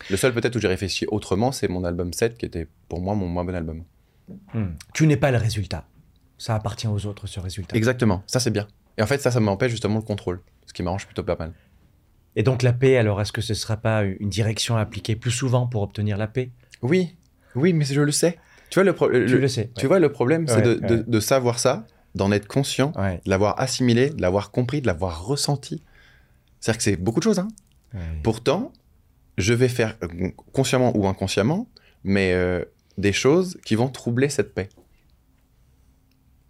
Le 0.10 0.18
seul 0.18 0.34
peut-être 0.34 0.56
où 0.56 0.60
j'ai 0.60 0.68
réfléchi 0.68 1.06
autrement, 1.10 1.52
c'est 1.52 1.68
mon 1.68 1.84
album 1.84 2.12
7 2.12 2.40
qui 2.40 2.48
était 2.48 2.68
pour 2.90 3.00
moi 3.00 3.14
mon 3.14 3.28
moins 3.28 3.46
bon 3.46 3.54
album. 3.54 3.84
Hmm. 4.56 4.70
Tu 4.96 5.06
n'es 5.06 5.16
pas 5.16 5.30
le 5.30 5.38
résultat. 5.38 5.86
Ça 6.40 6.56
appartient 6.56 6.88
aux 6.88 7.06
autres, 7.06 7.28
ce 7.28 7.40
résultat. 7.40 7.78
Exactement, 7.78 8.24
ça 8.26 8.40
c'est 8.40 8.50
bien. 8.50 8.68
Et 8.98 9.04
en 9.04 9.06
fait 9.06 9.20
ça, 9.22 9.30
ça 9.30 9.40
m'empêche 9.40 9.70
justement 9.70 9.98
le 9.98 10.02
contrôle, 10.02 10.42
ce 10.66 10.74
qui 10.74 10.82
m'arrange 10.82 11.06
plutôt 11.06 11.22
pas 11.22 11.36
mal. 11.38 11.54
Et 12.36 12.42
donc 12.42 12.64
la 12.64 12.74
paix, 12.74 12.98
alors 12.98 13.22
est-ce 13.22 13.32
que 13.32 13.42
ce 13.42 13.54
ne 13.54 13.58
sera 13.58 13.78
pas 13.78 14.04
une 14.04 14.30
direction 14.30 14.76
à 14.76 14.82
appliquer 14.82 15.16
plus 15.16 15.30
souvent 15.30 15.68
pour 15.68 15.84
obtenir 15.84 16.18
la 16.18 16.26
paix? 16.26 16.50
Oui, 16.82 17.16
oui, 17.54 17.74
mais 17.74 17.86
je 17.86 18.02
le 18.02 18.12
sais. 18.12 18.40
Tu 18.72 18.80
vois 18.80 18.86
le, 18.86 18.94
pro- 18.94 19.08
le- 19.08 19.28
le 19.28 19.48
sais. 19.48 19.70
tu 19.78 19.86
vois, 19.86 20.00
le 20.00 20.12
problème, 20.12 20.48
c'est 20.48 20.56
Ouais, 20.56 20.62
de, 20.64 20.74
de- 20.74 20.96
ouais. 20.96 21.04
de 21.06 21.20
savoir 21.20 21.60
ça, 21.60 21.86
d'en 22.16 22.32
être 22.32 22.48
conscient, 22.48 22.90
de 22.90 23.30
l'avoir 23.30 23.60
assimilé, 23.60 24.10
de 24.10 24.20
l'avoir 24.20 24.50
compris, 24.50 24.82
de 24.82 24.88
l'avoir 24.88 25.24
ressenti. 25.26 25.84
C'est-à-dire 26.60 26.78
que 26.80 26.84
c'est 26.84 26.96
beaucoup 26.96 27.20
de 27.20 27.24
choses. 27.26 27.38
Hein. 27.38 27.48
Ouais. 27.94 28.02
Pourtant, 28.24 28.74
je 29.38 29.54
vais 29.54 29.70
faire, 29.70 29.98
euh, 30.04 30.30
consciemment 30.54 30.96
ou 30.98 31.08
inconsciemment, 31.08 31.70
mais 32.04 32.34
euh, 32.34 32.64
des 32.98 33.14
choses 33.14 33.60
qui 33.66 33.76
vont 33.76 33.90
troubler 33.90 34.30
cette 34.30 34.54
paix. 34.54 34.70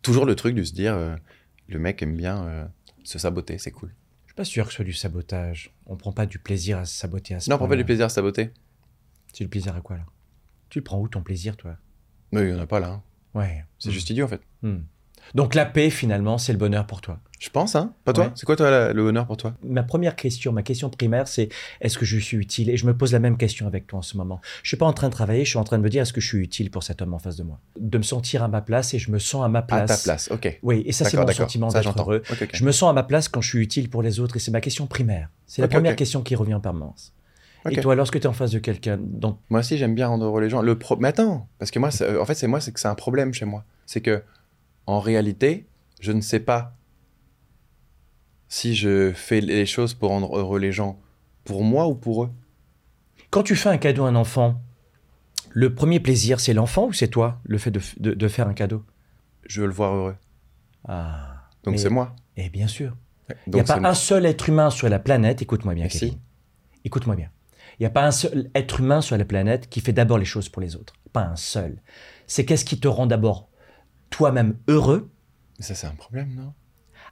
Toujours 0.02 0.26
le 0.26 0.36
truc 0.36 0.56
de 0.56 0.64
se 0.64 0.74
dire, 0.74 0.94
euh, 0.94 1.16
le 1.68 1.80
mec 1.80 2.02
aime 2.04 2.16
bien 2.16 2.46
euh, 2.46 2.66
se 3.04 3.18
saboter, 3.20 3.58
c'est 3.58 3.72
cool. 3.72 3.90
Je 4.26 4.30
suis 4.32 4.36
pas 4.36 4.46
sûr 4.46 4.66
que 4.66 4.72
ce 4.72 4.76
soit 4.78 4.86
du 4.86 4.94
sabotage. 4.94 5.74
On 5.88 5.96
prend 5.96 6.12
pas 6.12 6.26
du 6.26 6.38
plaisir 6.40 6.78
à 6.78 6.86
se 6.86 6.96
saboter 6.96 7.34
à 7.36 7.40
ce 7.40 7.50
Non, 7.50 7.56
on 7.56 7.60
prend 7.60 7.68
pas 7.68 7.76
du 7.76 7.86
plaisir 7.86 8.06
à 8.06 8.10
se 8.10 8.16
saboter. 8.16 8.52
C'est 9.34 9.44
du 9.44 9.50
plaisir 9.50 9.76
à 9.76 9.82
quoi, 9.82 9.98
là? 9.98 10.06
Tu 10.70 10.80
le 10.80 10.84
prends 10.84 11.00
où 11.00 11.08
ton 11.08 11.22
plaisir, 11.22 11.58
toi? 11.58 11.78
Mais 12.32 12.42
il 12.44 12.50
y 12.50 12.54
en 12.54 12.60
a 12.60 12.68
pas 12.68 12.80
là. 12.80 12.90
hein. 12.90 13.04
Ouais. 13.34 13.64
C'est 13.80 13.90
Hmm. 13.90 13.94
juste 13.94 14.10
idiot 14.10 14.26
en 14.26 14.30
fait. 14.30 14.42
Hmm. 14.62 14.80
Donc 15.34 15.56
la 15.56 15.66
paix, 15.66 15.90
finalement, 15.90 16.38
c'est 16.38 16.52
le 16.54 16.58
bonheur 16.60 16.86
pour 16.86 17.02
toi. 17.02 17.20
Je 17.40 17.50
pense, 17.50 17.76
hein. 17.76 17.94
Pas 18.06 18.14
toi? 18.14 18.26
Ouais. 18.26 18.32
C'est 18.36 18.46
quoi 18.46 18.56
toi 18.56 18.72
la- 18.72 18.94
le 18.94 19.04
bonheur 19.04 19.26
pour 19.28 19.36
toi? 19.38 19.54
Ma 19.64 19.84
première 19.84 20.16
question, 20.16 20.54
ma 20.54 20.64
question 20.64 20.90
primaire, 20.90 21.28
c'est 21.28 21.50
est-ce 21.82 21.98
que 21.98 22.06
je 22.06 22.18
suis 22.18 22.38
utile? 22.38 22.70
Et 22.70 22.78
je 22.78 22.86
me 22.86 22.96
pose 22.96 23.12
la 23.12 23.20
même 23.20 23.36
question 23.38 23.68
avec 23.68 23.88
toi 23.88 24.00
en 24.00 24.02
ce 24.02 24.16
moment. 24.18 24.40
Je 24.64 24.70
suis 24.70 24.78
pas 24.78 24.86
en 24.86 24.94
train 24.94 25.10
de 25.10 25.14
travailler, 25.14 25.44
je 25.44 25.50
suis 25.50 25.60
en 25.60 25.64
train 25.66 25.78
de 25.78 25.84
me 25.84 25.90
dire 25.90 26.04
est-ce 26.04 26.14
que 26.14 26.22
je 26.22 26.28
suis 26.28 26.40
utile 26.40 26.72
pour 26.72 26.84
cet 26.84 27.02
homme 27.02 27.14
en 27.14 27.20
face 27.20 27.36
de 27.36 27.44
moi? 27.44 27.60
De 27.80 27.98
me 27.98 28.04
sentir 28.04 28.42
à 28.44 28.48
ma 28.48 28.62
place 28.62 28.94
et 28.94 29.00
je 29.00 29.12
me 29.12 29.20
sens 29.20 29.44
à 29.44 29.50
ma 29.50 29.60
À 29.60 29.62
place. 29.64 29.88
ta 29.88 29.98
place, 29.98 30.30
ok. 30.32 30.60
Oui, 30.64 30.84
et 30.86 30.92
ça, 30.94 31.06
c'est 31.10 31.18
mon 31.18 31.28
sentiment 31.28 31.68
d'être 31.68 32.00
heureux. 32.00 32.24
Je 32.54 32.64
me 32.64 32.72
sens 32.72 32.90
à 32.90 32.94
ma 32.94 33.04
place 33.04 33.28
quand 33.28 33.42
je 33.42 33.50
suis 33.50 33.60
utile 33.60 33.90
pour 33.90 34.02
les 34.02 34.20
autres 34.20 34.38
et 34.38 34.40
c'est 34.40 34.52
ma 34.52 34.62
question 34.62 34.88
primaire. 34.88 35.30
C'est 35.48 35.62
la 35.62 35.68
première 35.68 35.96
question 35.96 36.22
qui 36.22 36.36
revient 36.36 36.54
en 36.56 36.62
permanence. 36.62 37.14
Et 37.70 37.78
toi, 37.82 37.96
lorsque 37.96 38.14
tu 38.20 38.24
es 38.24 38.28
en 38.28 38.34
face 38.34 38.52
de 38.52 38.60
quelqu'un, 38.60 38.98
dont 39.02 39.38
Moi 39.50 39.60
aussi, 39.60 39.78
j'aime 39.78 39.96
bien 39.96 40.08
rendre 40.08 40.24
heureux 40.26 40.40
les 40.42 40.50
gens. 40.50 40.62
Le 40.62 40.78
pro... 40.78 40.96
Mais 40.98 41.08
attends, 41.10 41.48
parce 41.60 41.72
que 41.72 41.80
moi, 41.80 41.90
en 42.20 42.26
fait, 42.26 42.36
c'est 42.36 42.48
moi, 42.48 42.62
c'est 42.62 42.72
que 42.72 42.80
c'est 42.80 42.88
un 42.88 42.96
problème 42.96 43.34
chez 43.34 43.46
moi. 43.46 43.64
C'est 43.88 44.02
que, 44.02 44.22
en 44.88 45.00
réalité, 45.00 45.68
je 46.00 46.12
ne 46.12 46.22
sais 46.22 46.40
pas 46.40 46.76
si 48.48 48.76
je 48.76 49.12
fais 49.14 49.42
les 49.42 49.66
choses 49.66 49.94
pour 49.94 50.10
rendre 50.10 50.38
heureux 50.38 50.60
les 50.60 50.72
gens, 50.72 51.00
pour 51.44 51.64
moi 51.64 51.88
ou 51.88 51.96
pour 51.96 52.24
eux. 52.26 52.32
Quand 53.32 53.44
tu 53.44 53.56
fais 53.56 53.70
un 53.70 53.78
cadeau 53.78 54.06
à 54.06 54.10
un 54.10 54.16
enfant, 54.16 54.62
le 55.52 55.74
premier 55.74 56.00
plaisir, 56.00 56.40
c'est 56.40 56.54
l'enfant 56.54 56.88
ou 56.88 56.94
c'est 56.94 57.08
toi, 57.08 57.40
le 57.44 57.58
fait 57.58 57.72
de, 57.72 57.82
de- 58.00 58.14
de 58.14 58.28
faire 58.28 58.48
un 58.48 58.54
cadeau? 58.54 58.84
Je 59.48 59.62
veux 59.62 59.68
le 59.68 59.74
voir 59.74 59.94
heureux. 59.94 60.16
Ah, 60.88 61.48
Donc 61.64 61.80
c'est 61.80 61.90
moi. 61.90 62.16
et 62.38 62.50
bien 62.50 62.68
sûr. 62.68 62.96
Il 63.48 63.54
n'y 63.56 63.60
a 63.60 63.64
pas 63.64 63.80
un 63.80 63.94
seul 63.96 64.26
être 64.26 64.50
humain 64.50 64.70
sur 64.70 64.88
la 64.88 65.00
planète, 65.00 65.42
écoute-moi 65.42 65.74
bien. 65.74 65.88
Kevin. 65.88 66.20
Écoute-moi 66.84 67.16
bien. 67.16 67.30
Il 67.80 67.84
n'y 67.84 67.88
a 67.88 67.90
pas 67.90 68.06
un 68.06 68.12
seul 68.12 68.52
être 68.54 68.80
humain 68.80 69.02
sur 69.02 69.18
la 69.18 69.26
planète 69.26 69.68
qui 69.70 69.82
fait 69.82 69.94
d'abord 69.94 70.18
les 70.20 70.26
choses 70.26 70.48
pour 70.48 70.62
les 70.62 70.76
autres. 70.76 70.94
Pas 71.12 71.24
un 71.26 71.36
seul. 71.36 71.82
C'est 72.28 72.46
qu'est-ce 72.46 72.64
qui 72.66 72.80
te 72.80 72.88
rend 72.88 73.08
d'abord 73.08 73.50
toi-même 74.10 74.58
heureux 74.68 75.10
Mais 75.60 75.66
ça, 75.66 75.76
c'est 75.76 75.88
un 75.88 75.96
problème, 75.96 76.34
non? 76.36 76.54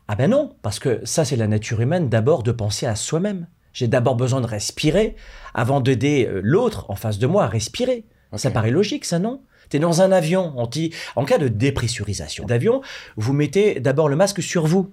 Ah 0.08 0.16
ben 0.16 0.30
non, 0.30 0.56
parce 0.62 0.80
que 0.80 1.00
ça, 1.06 1.24
c'est 1.24 1.38
la 1.38 1.48
nature 1.48 1.80
humaine 1.80 2.10
d'abord 2.10 2.44
de 2.44 2.52
penser 2.52 2.86
à 2.86 2.96
soi-même. 2.96 3.48
J'ai 3.72 3.88
d'abord 3.88 4.16
besoin 4.16 4.42
de 4.42 4.48
respirer 4.48 5.16
avant 5.54 5.82
d'aider 5.82 6.28
euh, 6.28 6.42
l'autre 6.44 6.90
en 6.90 6.96
face 6.96 7.20
de 7.20 7.28
moi 7.28 7.46
à 7.46 7.48
respirer. 7.48 8.06
Ça 8.36 8.50
paraît 8.50 8.72
logique, 8.72 9.06
ça, 9.06 9.20
non? 9.20 9.44
T'es 9.70 9.80
dans 9.80 10.02
un 10.02 10.12
avion, 10.12 10.54
on 10.56 10.66
dit, 10.66 10.92
en 11.16 11.24
cas 11.24 11.38
de 11.38 11.48
dépressurisation 11.48 12.46
d'avion, 12.46 12.82
vous 13.16 13.34
mettez 13.34 13.80
d'abord 13.80 14.10
le 14.10 14.16
masque 14.16 14.42
sur 14.42 14.66
vous. 14.66 14.92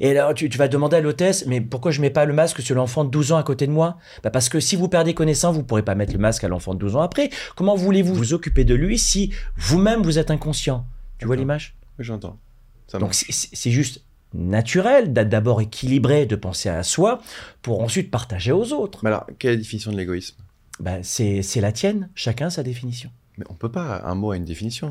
Et 0.00 0.10
alors, 0.10 0.34
tu, 0.34 0.48
tu 0.48 0.58
vas 0.58 0.68
demander 0.68 0.96
à 0.96 1.00
l'hôtesse, 1.00 1.44
mais 1.46 1.60
pourquoi 1.60 1.90
je 1.90 2.00
mets 2.00 2.10
pas 2.10 2.24
le 2.24 2.32
masque 2.32 2.60
sur 2.62 2.74
l'enfant 2.74 3.04
de 3.04 3.10
12 3.10 3.32
ans 3.32 3.36
à 3.36 3.42
côté 3.42 3.66
de 3.66 3.72
moi? 3.72 3.98
Bah 4.22 4.30
Parce 4.30 4.48
que 4.48 4.60
si 4.60 4.76
vous 4.76 4.88
perdez 4.88 5.14
connaissance, 5.14 5.54
vous 5.54 5.62
pourrez 5.64 5.82
pas 5.84 5.94
mettre 5.94 6.12
le 6.12 6.18
masque 6.18 6.44
à 6.44 6.48
l'enfant 6.48 6.74
de 6.74 6.78
12 6.80 6.96
ans 6.96 7.02
après. 7.02 7.30
Comment 7.56 7.74
voulez-vous 7.74 8.14
vous 8.14 8.32
occuper 8.34 8.64
de 8.64 8.74
lui 8.74 8.98
si 8.98 9.32
vous-même 9.56 10.02
vous 10.02 10.18
êtes 10.18 10.30
inconscient? 10.30 10.86
Tu 11.18 11.26
vois 11.26 11.36
l'image? 11.36 11.76
Oui, 11.98 12.04
j'entends. 12.04 12.38
Ça 12.86 12.98
donc 12.98 13.14
c'est- 13.14 13.30
c'est 13.32 13.48
c'est 13.54 13.70
juste 13.70 14.02
naturel 14.34 15.12
d'être 15.12 15.28
d'abord 15.28 15.60
équilibré, 15.60 16.26
de 16.26 16.36
penser 16.36 16.68
à 16.68 16.82
soi, 16.82 17.20
pour 17.62 17.80
ensuite 17.82 18.10
partager 18.10 18.52
aux 18.52 18.72
autres. 18.72 19.00
Mais 19.02 19.08
alors, 19.10 19.26
quelle 19.38 19.52
est 19.52 19.54
la 19.54 19.60
définition 19.60 19.92
de 19.92 19.96
l'égoïsme? 19.96 20.36
Ben, 20.80 21.00
c'est 21.02 21.42
c'est 21.42 21.60
la 21.60 21.70
tienne, 21.72 22.10
chacun 22.14 22.50
sa 22.50 22.62
définition. 22.62 23.10
Mais 23.38 23.44
on 23.48 23.54
peut 23.54 23.70
pas. 23.70 24.02
Un 24.04 24.14
mot 24.16 24.32
a 24.32 24.36
une 24.36 24.44
définition. 24.44 24.90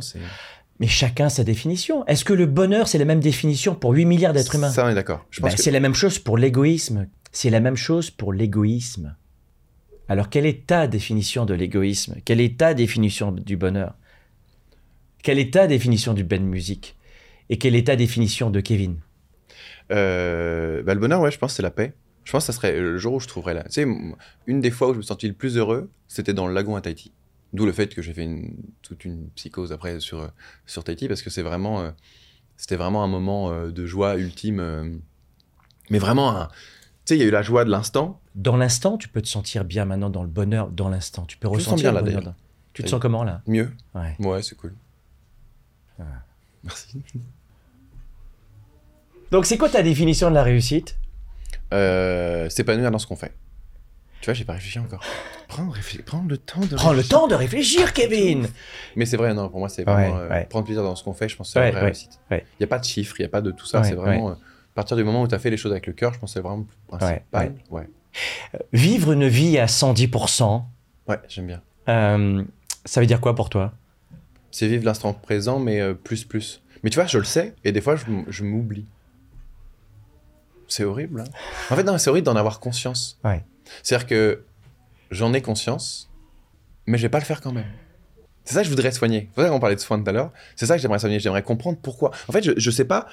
Mais 0.79 0.87
chacun 0.87 1.29
sa 1.29 1.43
définition. 1.43 2.05
Est-ce 2.07 2.25
que 2.25 2.33
le 2.33 2.45
bonheur, 2.45 2.87
c'est 2.87 2.97
la 2.97 3.05
même 3.05 3.19
définition 3.19 3.75
pour 3.75 3.91
8 3.91 4.05
milliards 4.05 4.33
d'êtres 4.33 4.55
humains? 4.55 4.69
Ça, 4.69 4.85
on 4.85 4.89
est 4.89 4.95
d'accord. 4.95 5.25
Ben, 5.41 5.49
que 5.49 5.61
C'est 5.61 5.71
la 5.71 5.79
même 5.79 5.93
chose 5.93 6.19
pour 6.19 6.37
l'égoïsme. 6.37 7.07
C'est 7.31 7.49
la 7.49 7.59
même 7.59 7.75
chose 7.75 8.09
pour 8.09 8.33
l'égoïsme. 8.33 9.15
Alors, 10.09 10.29
quelle 10.29 10.45
est 10.45 10.67
ta 10.67 10.87
définition 10.87 11.45
de 11.45 11.53
l'égoïsme? 11.53 12.15
Quelle 12.25 12.41
est 12.41 12.59
ta 12.59 12.73
définition 12.73 13.31
du 13.31 13.55
bonheur? 13.55 13.95
Quelle 15.23 15.39
est 15.39 15.53
ta 15.53 15.67
définition 15.67 16.13
du 16.13 16.23
ben 16.23 16.43
musique? 16.43 16.97
Et 17.49 17.57
quelle 17.57 17.75
est 17.75 17.87
ta 17.87 17.95
définition 17.95 18.49
de 18.49 18.59
Kevin? 18.59 18.97
Euh, 19.91 20.83
bah, 20.83 20.93
le 20.93 20.99
bonheur, 20.99 21.21
ouais, 21.21 21.31
je 21.31 21.37
pense 21.37 21.53
que 21.53 21.57
c'est 21.57 21.63
la 21.63 21.71
paix. 21.71 21.93
Je 22.23 22.31
pense 22.31 22.45
que 22.45 22.53
ça 22.53 22.57
serait 22.57 22.79
le 22.79 22.97
jour 22.97 23.13
où 23.13 23.19
je 23.19 23.27
trouverais 23.27 23.53
la. 23.53 23.63
Tu 23.63 23.71
sais, 23.71 23.87
une 24.47 24.61
des 24.61 24.71
fois 24.71 24.89
où 24.89 24.93
je 24.93 24.97
me 24.97 25.03
sentis 25.03 25.27
le 25.27 25.33
plus 25.33 25.57
heureux, 25.57 25.89
c'était 26.07 26.33
dans 26.33 26.47
le 26.47 26.53
lagon 26.53 26.75
à 26.75 26.81
Tahiti. 26.81 27.11
D'où 27.53 27.65
le 27.65 27.71
fait 27.71 27.93
que 27.93 28.01
j'ai 28.01 28.13
fait 28.13 28.23
une, 28.23 28.55
toute 28.81 29.05
une 29.05 29.29
psychose 29.35 29.71
après 29.71 29.99
sur, 29.99 30.21
euh, 30.23 30.27
sur 30.65 30.83
Tahiti, 30.83 31.07
parce 31.07 31.21
que 31.21 31.29
c'est 31.29 31.43
vraiment. 31.43 31.81
euh, 31.81 31.91
c'était 32.57 32.75
vraiment 32.75 33.03
un 33.03 33.07
moment 33.07 33.51
euh, 33.51 33.71
de 33.71 33.85
joie 33.85 34.15
ultime. 34.17 34.59
euh, 34.59 34.89
mais 35.89 35.99
vraiment, 35.99 36.35
un- 36.35 36.47
tu 36.47 36.53
sais, 37.05 37.17
il 37.17 37.19
y 37.19 37.23
a 37.23 37.27
eu 37.27 37.31
la 37.31 37.41
joie 37.41 37.65
de 37.65 37.69
l'instant. 37.69 38.19
Dans 38.35 38.57
l'instant, 38.57 38.97
tu 38.97 39.07
peux 39.09 39.21
te 39.21 39.27
sentir 39.27 39.65
bien 39.65 39.85
maintenant 39.85 40.09
dans 40.09 40.23
le 40.23 40.29
bonheur 40.29 40.69
dans 40.69 40.89
l'instant. 40.89 41.25
Tu 41.25 41.37
peux 41.37 41.47
ressentir 41.47 41.91
bien, 41.91 42.01
le 42.01 42.05
bonheur. 42.05 42.33
Tu 42.73 42.81
te 42.83 42.87
sens 42.89 42.99
comment 42.99 43.23
là? 43.23 43.41
Mieux. 43.45 43.71
Ouais. 43.93 44.15
Ouais, 44.19 44.41
c'est 44.41 44.55
cool. 44.55 44.73
Ah. 45.99 46.03
Merci. 46.63 47.01
Donc 49.31 49.45
c'est 49.45 49.57
quoi 49.57 49.69
ta 49.69 49.83
définition 49.83 50.29
de 50.29 50.35
la 50.35 50.43
réussite? 50.43 50.97
S'épanouir 51.71 52.89
dans 52.91 52.99
ce 52.99 53.05
qu'on 53.07 53.15
fait. 53.15 53.33
Tu 54.23 54.29
vois, 54.29 54.35
j'ai 54.35 54.45
pas 54.45 54.53
réfléchi 54.53 54.79
encore. 54.79 55.01
Prends, 55.49 55.65
réfl- 55.69 56.01
prends 56.01 56.23
le 56.25 56.37
temps 56.37 56.61
de 56.61 56.77
Prends 56.77 56.91
le 56.91 56.99
réfléchir. 56.99 57.17
temps 57.19 57.27
de 57.27 57.35
réfléchir, 57.35 57.91
Kevin. 57.91 58.47
Mais 58.95 59.05
c'est 59.05 59.17
vrai, 59.17 59.33
non, 59.33 59.49
pour 59.49 59.59
moi, 59.59 59.67
c'est 59.67 59.83
vraiment 59.83 60.15
Ouais, 60.15 60.21
euh, 60.23 60.29
ouais. 60.29 60.45
prendre 60.45 60.63
plaisir 60.63 60.81
dans 60.81 60.95
ce 60.95 61.03
qu'on 61.03 61.11
fait, 61.11 61.27
je 61.27 61.35
pense 61.35 61.49
que 61.49 61.53
c'est 61.53 61.59
Ouais, 61.59 61.65
la 61.65 61.71
vraie 61.71 61.79
ouais, 61.81 61.85
réussite. 61.87 62.21
Il 62.31 62.35
ouais. 62.35 62.45
n'y 62.61 62.63
a 62.63 62.67
pas 62.67 62.79
de 62.79 62.85
chiffres, 62.85 63.15
il 63.19 63.23
n'y 63.23 63.25
a 63.25 63.29
pas 63.29 63.41
de 63.41 63.51
tout 63.51 63.65
ça, 63.65 63.81
Ouais, 63.81 63.89
c'est 63.89 63.95
vraiment. 63.95 64.29
euh, 64.29 64.33
à 64.33 64.75
partir 64.75 64.95
du 64.95 65.03
moment 65.03 65.23
où 65.23 65.27
tu 65.27 65.35
as 65.35 65.39
fait 65.39 65.49
les 65.49 65.57
choses 65.57 65.73
avec 65.73 65.87
le 65.87 65.91
cœur, 65.93 66.13
je 66.13 66.19
pense 66.19 66.29
que 66.29 66.35
c'est 66.35 66.39
vraiment 66.39 66.65
le 66.91 66.97
principal. 66.97 67.53
Ouais, 67.69 67.89
Vivre 68.71 69.11
une 69.11 69.27
vie 69.27 69.57
à 69.59 69.65
110%, 69.67 70.63
ouais, 71.09 71.19
j'aime 71.27 71.47
bien. 71.47 71.61
euh, 71.89 72.43
ça 72.85 73.01
veut 73.01 73.05
dire 73.07 73.19
quoi 73.19 73.35
pour 73.35 73.49
toi? 73.49 73.73
C'est 74.51 74.69
vivre 74.69 74.85
l'instant 74.85 75.11
présent, 75.11 75.59
mais 75.59 75.81
euh, 75.81 75.93
plus, 75.93 76.23
plus. 76.23 76.61
Mais 76.83 76.89
tu 76.91 76.95
vois, 76.95 77.07
je 77.07 77.17
le 77.17 77.25
sais, 77.25 77.55
et 77.65 77.73
des 77.73 77.81
fois, 77.81 77.97
je, 78.29 78.43
m'oublie. 78.45 78.85
C'est 80.69 80.85
horrible. 80.85 81.21
hein. 81.21 81.23
En 81.69 81.75
fait, 81.75 81.83
non, 81.83 81.97
c'est 81.97 82.09
horrible 82.09 82.25
d'en 82.25 82.37
avoir 82.37 82.61
conscience. 82.61 83.19
Ouais. 83.25 83.43
C'est-à-dire 83.81 84.07
que 84.07 84.43
j'en 85.11 85.33
ai 85.33 85.41
conscience, 85.41 86.11
mais 86.85 86.97
je 86.97 87.03
vais 87.03 87.09
pas 87.09 87.19
le 87.19 87.25
faire 87.25 87.41
quand 87.41 87.51
même. 87.53 87.65
C'est 88.45 88.55
ça 88.55 88.59
que 88.61 88.65
je 88.65 88.69
voudrais 88.69 88.91
soigner. 88.91 89.29
C'est 89.35 89.41
ça 89.43 89.49
qu'on 89.49 89.59
parlait 89.59 89.75
de 89.75 89.79
soins 89.81 90.01
tout 90.01 90.09
à 90.09 90.11
l'heure. 90.13 90.31
C'est 90.55 90.65
ça 90.65 90.75
que 90.75 90.81
j'aimerais 90.81 90.99
soigner. 90.99 91.19
J'aimerais 91.19 91.43
comprendre 91.43 91.77
pourquoi. 91.81 92.11
En 92.27 92.33
fait, 92.33 92.43
je, 92.43 92.51
je 92.57 92.71
sais 92.71 92.83
pas 92.85 93.07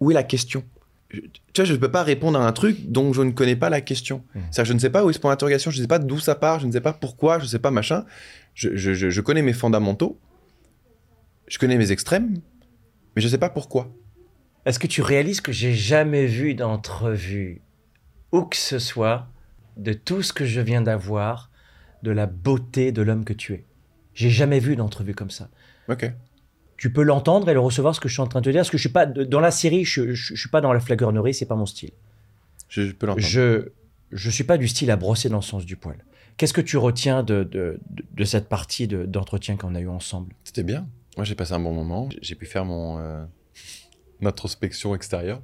où 0.00 0.10
est 0.10 0.14
la 0.14 0.22
question. 0.22 0.64
Je- 1.10 1.20
tu 1.20 1.30
vois, 1.56 1.64
je 1.66 1.72
ne 1.74 1.76
peux 1.78 1.90
pas 1.90 2.02
répondre 2.02 2.38
à 2.40 2.46
un 2.46 2.52
truc 2.52 2.90
dont 2.90 3.12
je 3.12 3.20
ne 3.22 3.30
connais 3.30 3.56
pas 3.56 3.68
la 3.68 3.80
question. 3.82 4.24
Mhm. 4.34 4.42
C'est-à-dire 4.50 4.62
que 4.62 4.68
je 4.68 4.72
ne 4.72 4.78
sais 4.78 4.90
pas 4.90 5.04
où 5.04 5.10
est 5.10 5.12
ce 5.12 5.18
point 5.20 5.30
d'interrogation, 5.32 5.70
je 5.70 5.76
ne 5.78 5.82
sais 5.82 5.88
pas 5.88 5.98
d'où 5.98 6.18
ça 6.18 6.34
part, 6.34 6.60
je 6.60 6.66
ne 6.66 6.72
sais 6.72 6.80
pas 6.80 6.94
pourquoi, 6.94 7.38
je 7.38 7.44
ne 7.44 7.48
sais 7.48 7.58
pas 7.58 7.70
machin. 7.70 8.04
Je- 8.54 8.74
je 8.76 9.20
connais 9.20 9.42
mes 9.42 9.52
fondamentaux, 9.52 10.18
je 11.48 11.58
connais 11.58 11.76
mes 11.76 11.90
extrêmes, 11.92 12.40
mais 13.14 13.20
je 13.22 13.26
ne 13.26 13.30
sais 13.30 13.38
pas 13.38 13.50
pourquoi. 13.50 13.92
Est-ce 14.64 14.78
que 14.78 14.86
tu 14.86 15.02
réalises 15.02 15.40
que 15.42 15.52
j'ai 15.52 15.74
jamais 15.74 16.24
vu 16.26 16.54
d'entrevue 16.54 17.60
où 18.32 18.42
que 18.42 18.56
ce 18.56 18.78
soit 18.78 19.26
de 19.76 19.92
tout 19.92 20.22
ce 20.22 20.32
que 20.32 20.44
je 20.44 20.60
viens 20.60 20.82
d'avoir, 20.82 21.50
de 22.02 22.10
la 22.10 22.26
beauté 22.26 22.92
de 22.92 23.02
l'homme 23.02 23.24
que 23.24 23.32
tu 23.32 23.54
es 23.54 23.64
J'ai 24.14 24.30
jamais 24.30 24.60
vu 24.60 24.76
d'entrevue 24.76 25.14
comme 25.14 25.30
ça. 25.30 25.48
Ok. 25.88 26.10
Tu 26.76 26.92
peux 26.92 27.02
l'entendre 27.02 27.48
et 27.48 27.54
le 27.54 27.60
recevoir 27.60 27.94
ce 27.94 28.00
que 28.00 28.08
je 28.08 28.14
suis 28.14 28.22
en 28.22 28.26
train 28.26 28.40
de 28.40 28.44
te 28.46 28.50
dire. 28.50 28.60
Parce 28.60 28.70
que 28.70 28.76
je 28.78 28.82
suis 28.82 28.92
pas 28.92 29.06
dans 29.06 29.40
la 29.40 29.50
série, 29.50 29.84
je, 29.84 30.12
je, 30.12 30.34
je 30.34 30.40
suis 30.40 30.48
pas 30.50 30.60
dans 30.60 30.72
la 30.72 30.80
flagornerie, 30.80 31.32
c'est 31.34 31.46
pas 31.46 31.54
mon 31.56 31.66
style. 31.66 31.92
Je, 32.68 32.82
je 32.88 32.92
peux 32.92 33.06
l'entendre. 33.06 33.26
Je 33.26 33.68
je 34.12 34.30
suis 34.30 34.44
pas 34.44 34.58
du 34.58 34.68
style 34.68 34.90
à 34.92 34.96
brosser 34.96 35.28
dans 35.28 35.38
le 35.38 35.42
sens 35.42 35.64
du 35.66 35.76
poil. 35.76 35.96
Qu'est-ce 36.36 36.52
que 36.52 36.60
tu 36.60 36.76
retiens 36.76 37.22
de, 37.24 37.42
de, 37.42 37.80
de- 37.90 38.04
de 38.12 38.24
cette 38.24 38.48
partie 38.48 38.86
de- 38.86 39.06
d'entretien 39.06 39.56
qu'on 39.56 39.74
a 39.74 39.80
eu 39.80 39.88
ensemble? 39.88 40.32
C'était 40.44 40.62
bien. 40.62 40.86
Moi, 41.16 41.24
j'ai 41.24 41.34
passé 41.34 41.52
un 41.54 41.60
bon 41.60 41.72
moment. 41.72 42.08
J'ai 42.22 42.34
pu 42.36 42.46
faire 42.46 42.64
mon 42.64 42.98
euh, 42.98 43.24
introspection 44.26 44.94
extérieure. 44.94 45.40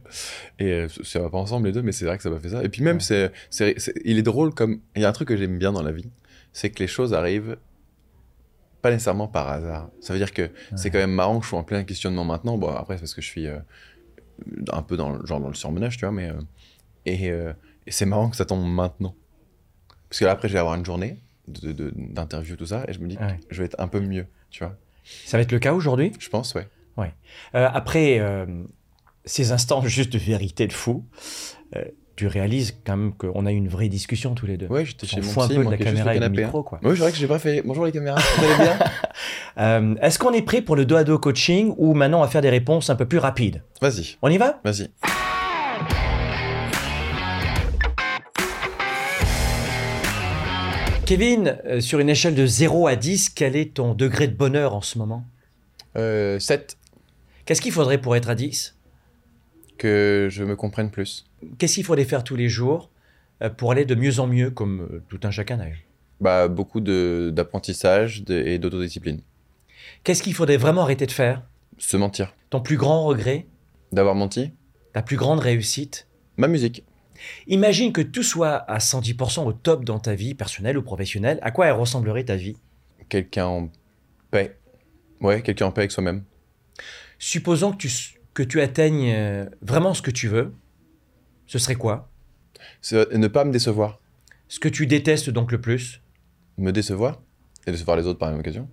Et 0.59 0.67
euh, 0.73 0.89
ça 1.05 1.21
va 1.21 1.31
pas 1.31 1.39
ensemble 1.39 1.67
les 1.67 1.73
deux, 1.73 1.83
mais 1.83 1.93
c'est 1.93 2.05
vrai 2.05 2.17
que 2.17 2.23
ça 2.23 2.31
m'a 2.31 2.39
fait 2.41 2.51
ça. 2.51 2.63
Et 2.65 2.69
puis 2.69 2.83
même, 2.83 2.97
Ouais. 2.97 3.03
c'est, 3.03 3.33
c'est, 3.51 3.79
c'est- 3.79 3.95
il 4.05 4.19
est 4.19 4.23
drôle 4.23 4.55
comme. 4.55 4.81
Il 4.97 5.03
y 5.03 5.05
a 5.05 5.09
un 5.09 5.13
truc 5.13 5.29
que 5.29 5.37
j'aime 5.37 5.59
bien 5.59 5.73
dans 5.73 5.83
la 5.83 5.93
vie, 5.93 6.09
c'est 6.53 6.71
que 6.71 6.79
les 6.81 6.87
choses 6.89 7.15
arrivent 7.15 7.57
pas 8.83 8.91
nécessairement 8.91 9.29
par 9.29 9.49
hasard. 9.49 9.91
Ça 10.01 10.13
veut 10.15 10.19
dire 10.19 10.33
que 10.33 10.51
c'est 10.75 10.91
quand 10.91 10.99
même 10.99 11.13
marrant 11.13 11.39
que 11.39 11.45
je 11.45 11.51
sois 11.51 11.59
en 11.59 11.65
plein 11.65 11.85
questionnement 11.85 12.25
maintenant. 12.25 12.57
Bon, 12.57 12.69
après, 12.71 12.97
c'est 12.97 13.01
parce 13.03 13.15
que 13.15 13.21
je 13.21 13.27
suis 13.27 13.47
euh, 13.47 13.59
un 14.73 14.83
peu 14.83 14.97
dans, 14.97 15.11
le- 15.13 15.27
genre 15.27 15.41
dans 15.41 15.49
le 15.49 15.55
surmenage, 15.55 15.97
tu 15.99 16.05
vois, 16.07 16.13
mais. 16.13 16.31
euh, 16.31 16.41
et, 17.07 17.31
euh, 17.31 17.53
et 17.87 17.91
c'est 17.91 18.07
marrant 18.07 18.31
que 18.31 18.37
ça 18.37 18.45
tombe 18.47 18.67
maintenant. 18.67 19.15
Parce 20.09 20.19
que 20.21 20.25
là, 20.25 20.31
après, 20.33 20.49
je 20.49 20.55
vais 20.55 20.59
avoir 20.59 20.75
une 20.77 20.85
journée 20.85 21.19
de, 21.49 21.73
de- 21.73 21.93
d'interview, 21.95 22.57
tout 22.57 22.67
ça, 22.67 22.85
et 22.89 22.93
je 22.93 23.01
me 23.01 23.07
dis 23.09 23.17
que 23.17 23.23
je 23.51 23.59
vais 23.59 23.67
être 23.67 23.79
un 23.79 23.89
peu 23.89 24.01
mieux, 24.01 24.27
tu 24.51 24.65
vois. 24.65 24.77
Ça 25.05 25.37
va 25.37 25.43
être 25.43 25.53
le 25.53 25.59
cas 25.59 25.73
aujourd'hui? 25.75 26.13
Je 26.19 26.29
pense, 26.29 26.55
ouais. 26.55 26.67
Euh, 27.55 27.69
après 27.73 28.19
euh, 28.19 28.47
ces 29.25 29.53
instants 29.53 29.83
juste 29.87 30.13
de 30.13 30.19
vérité 30.19 30.67
de 30.67 30.73
fou, 30.73 31.05
euh, 31.77 31.85
tu 32.17 32.27
réalises 32.27 32.79
quand 32.85 32.97
même 32.97 33.15
qu'on 33.15 33.47
a 33.47 33.53
eu 33.53 33.57
une 33.57 33.69
vraie 33.69 33.89
discussion 33.89 34.35
tous 34.35 34.47
les 34.47 34.57
deux. 34.57 34.67
Ouais, 34.67 34.85
j'étais 34.85 35.07
chez 35.07 35.21
mon 35.21 35.43
un 35.43 35.49
peu 35.49 35.65
de 35.65 35.71
la 35.71 35.79
caméra 35.79 36.15
et 36.15 36.19
du 36.19 36.25
hein. 36.25 36.29
micro, 36.29 36.63
quoi. 36.63 36.79
Oui, 36.83 36.91
c'est 36.95 37.03
vrai 37.03 37.13
que 37.13 37.19
j'ai 37.19 37.27
pas 37.27 37.39
fait. 37.39 37.63
Bonjour 37.65 37.87
les 37.87 37.93
caméras, 37.93 38.21
vous 38.37 38.45
allez 38.45 38.55
bien 39.57 39.97
Est-ce 40.03 40.19
qu'on 40.19 40.33
est 40.33 40.43
prêt 40.43 40.61
pour 40.61 40.77
le 40.77 40.85
dos 40.85 40.97
à 40.97 41.05
dos 41.05 41.19
coaching 41.19 41.75
ou 41.79 41.95
maintenant 41.95 42.19
on 42.19 42.23
va 42.23 42.29
faire 42.29 42.43
des 42.43 42.51
réponses 42.51 42.91
un 42.91 42.97
peu 42.97 43.07
plus 43.07 43.19
rapides? 43.19 43.63
Vas-y, 43.81 44.17
On 44.23 44.29
y 44.29 44.39
va? 44.39 44.61
Vas-y. 44.65 44.91
Kevin, 51.11 51.59
euh, 51.65 51.81
sur 51.81 51.99
une 51.99 52.09
échelle 52.09 52.37
de 52.37 52.47
0 52.47 52.87
à 52.87 52.95
10, 52.95 53.31
quel 53.31 53.57
est 53.57 53.75
ton 53.75 53.95
degré 53.95 54.29
de 54.29 54.37
bonheur 54.37 54.77
en 54.77 54.81
ce 54.81 54.97
moment? 54.97 55.25
Euh, 55.97 56.39
7. 56.39 56.77
Qu'est-ce 57.45 57.61
qu'il 57.61 57.73
faudrait 57.73 58.01
pour 58.01 58.17
être 58.17 58.29
à 58.29 58.35
10 58.35 58.77
Que 59.79 60.29
je 60.31 60.45
me 60.45 60.57
comprenne 60.57 60.91
plus. 60.91 61.27
Qu'est-ce 61.59 61.75
qu'il 61.75 61.85
faudrait 61.85 62.05
faire 62.05 62.25
tous 62.25 62.37
les 62.37 62.49
jours 62.49 62.91
euh, 63.43 63.51
pour 63.51 63.73
aller 63.73 63.85
de 63.85 63.95
mieux 63.95 64.21
en 64.21 64.27
mieux, 64.27 64.51
comme 64.51 64.83
euh, 64.83 65.03
tout 65.09 65.21
un 65.23 65.31
chacun 65.31 65.57
d'ailleurs? 65.57 65.79
Bah, 66.21 66.49
beaucoup 66.49 66.81
d'apprentissage 66.81 68.23
et 68.29 68.59
d'autodiscipline. 68.59 69.23
Qu'est-ce 70.05 70.23
qu'il 70.23 70.35
faudrait 70.35 70.59
vraiment 70.59 70.83
arrêter 70.83 71.07
de 71.07 71.13
faire? 71.13 71.43
Se 71.79 71.97
mentir. 71.97 72.35
Ton 72.51 72.61
plus 72.61 72.77
grand 72.77 73.05
regret? 73.05 73.47
D'avoir 73.93 74.15
menti. 74.15 74.53
Ta 74.93 75.03
plus 75.03 75.17
grande 75.17 75.41
réussite? 75.41 76.07
Ma 76.37 76.47
musique. 76.47 76.85
Imagine 77.47 77.93
que 77.93 78.01
tout 78.01 78.23
soit 78.23 78.57
à 78.57 78.79
110% 78.79 79.47
au 79.47 79.53
top 79.53 79.85
dans 79.85 79.99
ta 79.99 80.15
vie, 80.15 80.35
personnelle 80.35 80.77
ou 80.77 80.83
professionnelle. 80.83 81.39
À 81.43 81.51
quoi 81.51 81.67
elle 81.67 81.73
ressemblerait 81.73 82.25
ta 82.25 82.37
vie? 82.37 82.57
Quelqu'un 83.09 83.47
en 83.47 83.71
paix. 84.31 84.59
Ouais, 85.21 85.43
quelqu'un 85.43 85.67
en 85.67 85.73
paix 85.73 85.83
avec 85.83 85.93
soi-même. 85.93 86.25
Supposons 87.21 87.73
que 87.73 87.77
tu, 87.77 87.91
que 88.33 88.43
tu 88.43 88.63
atteignes 88.63 89.13
euh, 89.13 89.45
vraiment 89.61 89.93
ce 89.93 90.01
que 90.01 90.11
tu 90.11 90.27
veux. 90.27 90.55
Ce 91.47 91.59
serait 91.59 91.75
quoi? 91.75 92.11
Ne 92.93 93.27
pas 93.29 93.45
me 93.45 93.53
décevoir. 93.53 94.01
Ce 94.49 94.59
que 94.59 94.69
tu 94.69 94.87
détestes 94.87 95.29
donc 95.29 95.53
le 95.53 95.61
plus? 95.61 96.01
Me 96.57 96.73
décevoir. 96.73 97.21
Et 97.67 97.73
décevoir 97.73 97.99
les 97.99 98.07
autres 98.07 98.19
par 98.19 98.29
la 98.29 98.33
même 98.33 98.41
occasion. 98.41 98.71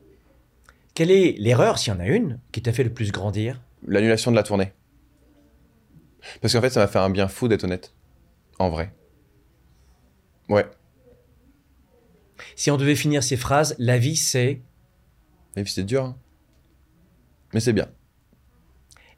Quelle 0.93 1.11
est 1.11 1.35
l'erreur, 1.37 1.77
s'il 1.77 1.91
y 1.91 1.95
en 1.95 1.99
a 1.99 2.07
une, 2.07 2.39
qui 2.53 2.61
t'a 2.61 2.71
fait 2.71 2.85
le 2.85 2.93
plus 2.93 3.11
grandir? 3.11 3.61
L'annulation 3.85 4.31
de 4.31 4.37
la 4.37 4.43
tournée. 4.43 4.71
Parce 6.41 6.53
qu'en 6.53 6.61
fait, 6.61 6.69
ça 6.69 6.79
m'a 6.79 6.87
fait 6.87 6.99
un 6.99 7.09
bien 7.09 7.27
fou 7.27 7.49
d'être 7.49 7.65
honnête. 7.65 7.93
En 8.59 8.69
vrai. 8.69 8.95
Ouais. 10.47 10.65
Si 12.55 12.71
on 12.71 12.77
devait 12.77 12.95
finir 12.95 13.23
ces 13.23 13.35
phrases, 13.35 13.75
la 13.77 13.97
vie 13.97 14.15
c'est? 14.15 14.61
Et 15.57 15.63
puis 15.63 15.73
c'est 15.73 15.83
dur. 15.83 16.05
hein. 16.05 16.17
Mais 17.53 17.59
c'est 17.59 17.73
bien. 17.73 17.89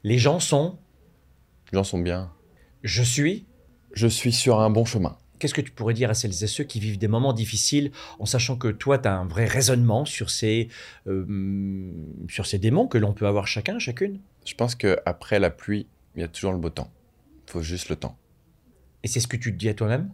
Les 0.02 0.18
gens 0.18 0.40
sont, 0.40 0.78
Les 1.72 1.78
gens 1.78 1.84
sont 1.84 1.98
bien. 1.98 2.32
je 2.82 3.02
suis. 3.02 3.46
Je 3.92 4.06
suis 4.06 4.32
sur 4.32 4.60
un 4.60 4.70
bon 4.70 4.84
chemin. 4.84 5.16
Qu'est-ce 5.40 5.54
que 5.54 5.60
tu 5.60 5.72
pourrais 5.72 5.94
dire 5.94 6.10
à 6.10 6.14
celles 6.14 6.44
et 6.44 6.46
ceux 6.46 6.64
qui 6.64 6.78
vivent 6.78 6.98
des 6.98 7.08
moments 7.08 7.32
difficiles 7.32 7.90
en 8.18 8.26
sachant 8.26 8.56
que 8.56 8.68
toi, 8.68 8.98
tu 8.98 9.08
as 9.08 9.16
un 9.16 9.26
vrai 9.26 9.46
raisonnement 9.46 10.04
sur 10.04 10.30
ces, 10.30 10.68
euh, 11.08 11.90
sur 12.28 12.46
ces 12.46 12.58
démons 12.58 12.86
que 12.86 12.98
l'on 12.98 13.14
peut 13.14 13.26
avoir 13.26 13.46
chacun, 13.46 13.78
chacune? 13.78 14.20
Je 14.44 14.54
pense 14.54 14.74
qu'après 14.74 15.40
la 15.40 15.50
pluie, 15.50 15.86
il 16.14 16.20
y 16.20 16.24
a 16.24 16.28
toujours 16.28 16.52
le 16.52 16.58
beau 16.58 16.70
temps. 16.70 16.92
Il 17.48 17.52
faut 17.52 17.62
juste 17.62 17.88
le 17.88 17.96
temps. 17.96 18.16
Et 19.02 19.08
c'est 19.08 19.20
ce 19.20 19.26
que 19.26 19.36
tu 19.36 19.52
te 19.52 19.58
dis 19.58 19.68
à 19.68 19.74
toi-même? 19.74 20.10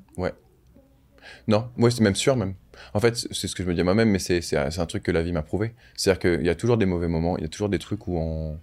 Non, 1.48 1.68
moi 1.76 1.90
c'est 1.90 2.02
même 2.02 2.14
sûr 2.14 2.36
même. 2.36 2.54
En 2.94 3.00
fait, 3.00 3.16
c'est 3.16 3.48
ce 3.48 3.54
que 3.56 3.64
je 3.64 3.68
me 3.68 3.74
dis 3.74 3.80
à 3.80 3.84
moi-même, 3.84 4.10
mais 4.10 4.20
c'est 4.20 4.54
un 4.56 4.86
truc 4.86 5.02
que 5.02 5.10
la 5.10 5.22
vie 5.22 5.32
m'a 5.32 5.42
prouvé. 5.42 5.74
C'est-à-dire 5.96 6.20
qu'il 6.20 6.46
y 6.46 6.50
a 6.50 6.54
toujours 6.54 6.76
des 6.76 6.86
mauvais 6.86 7.08
moments, 7.08 7.36
il 7.36 7.42
y 7.42 7.46
a 7.46 7.48
toujours 7.48 7.68
des 7.68 7.80
trucs 7.80 8.06
où, 8.06 8.16
on, 8.16 8.60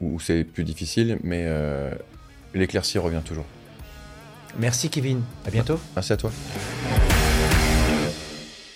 où 0.00 0.20
c'est 0.20 0.44
plus 0.44 0.64
difficile, 0.64 1.18
mais 1.22 1.44
euh, 1.46 1.90
l'éclaircie 2.54 2.98
revient 2.98 3.22
toujours. 3.24 3.46
Merci 4.58 4.88
Kevin, 4.88 5.22
à 5.46 5.50
bientôt. 5.50 5.78
Merci 5.94 6.12
à 6.12 6.16
toi. 6.16 6.30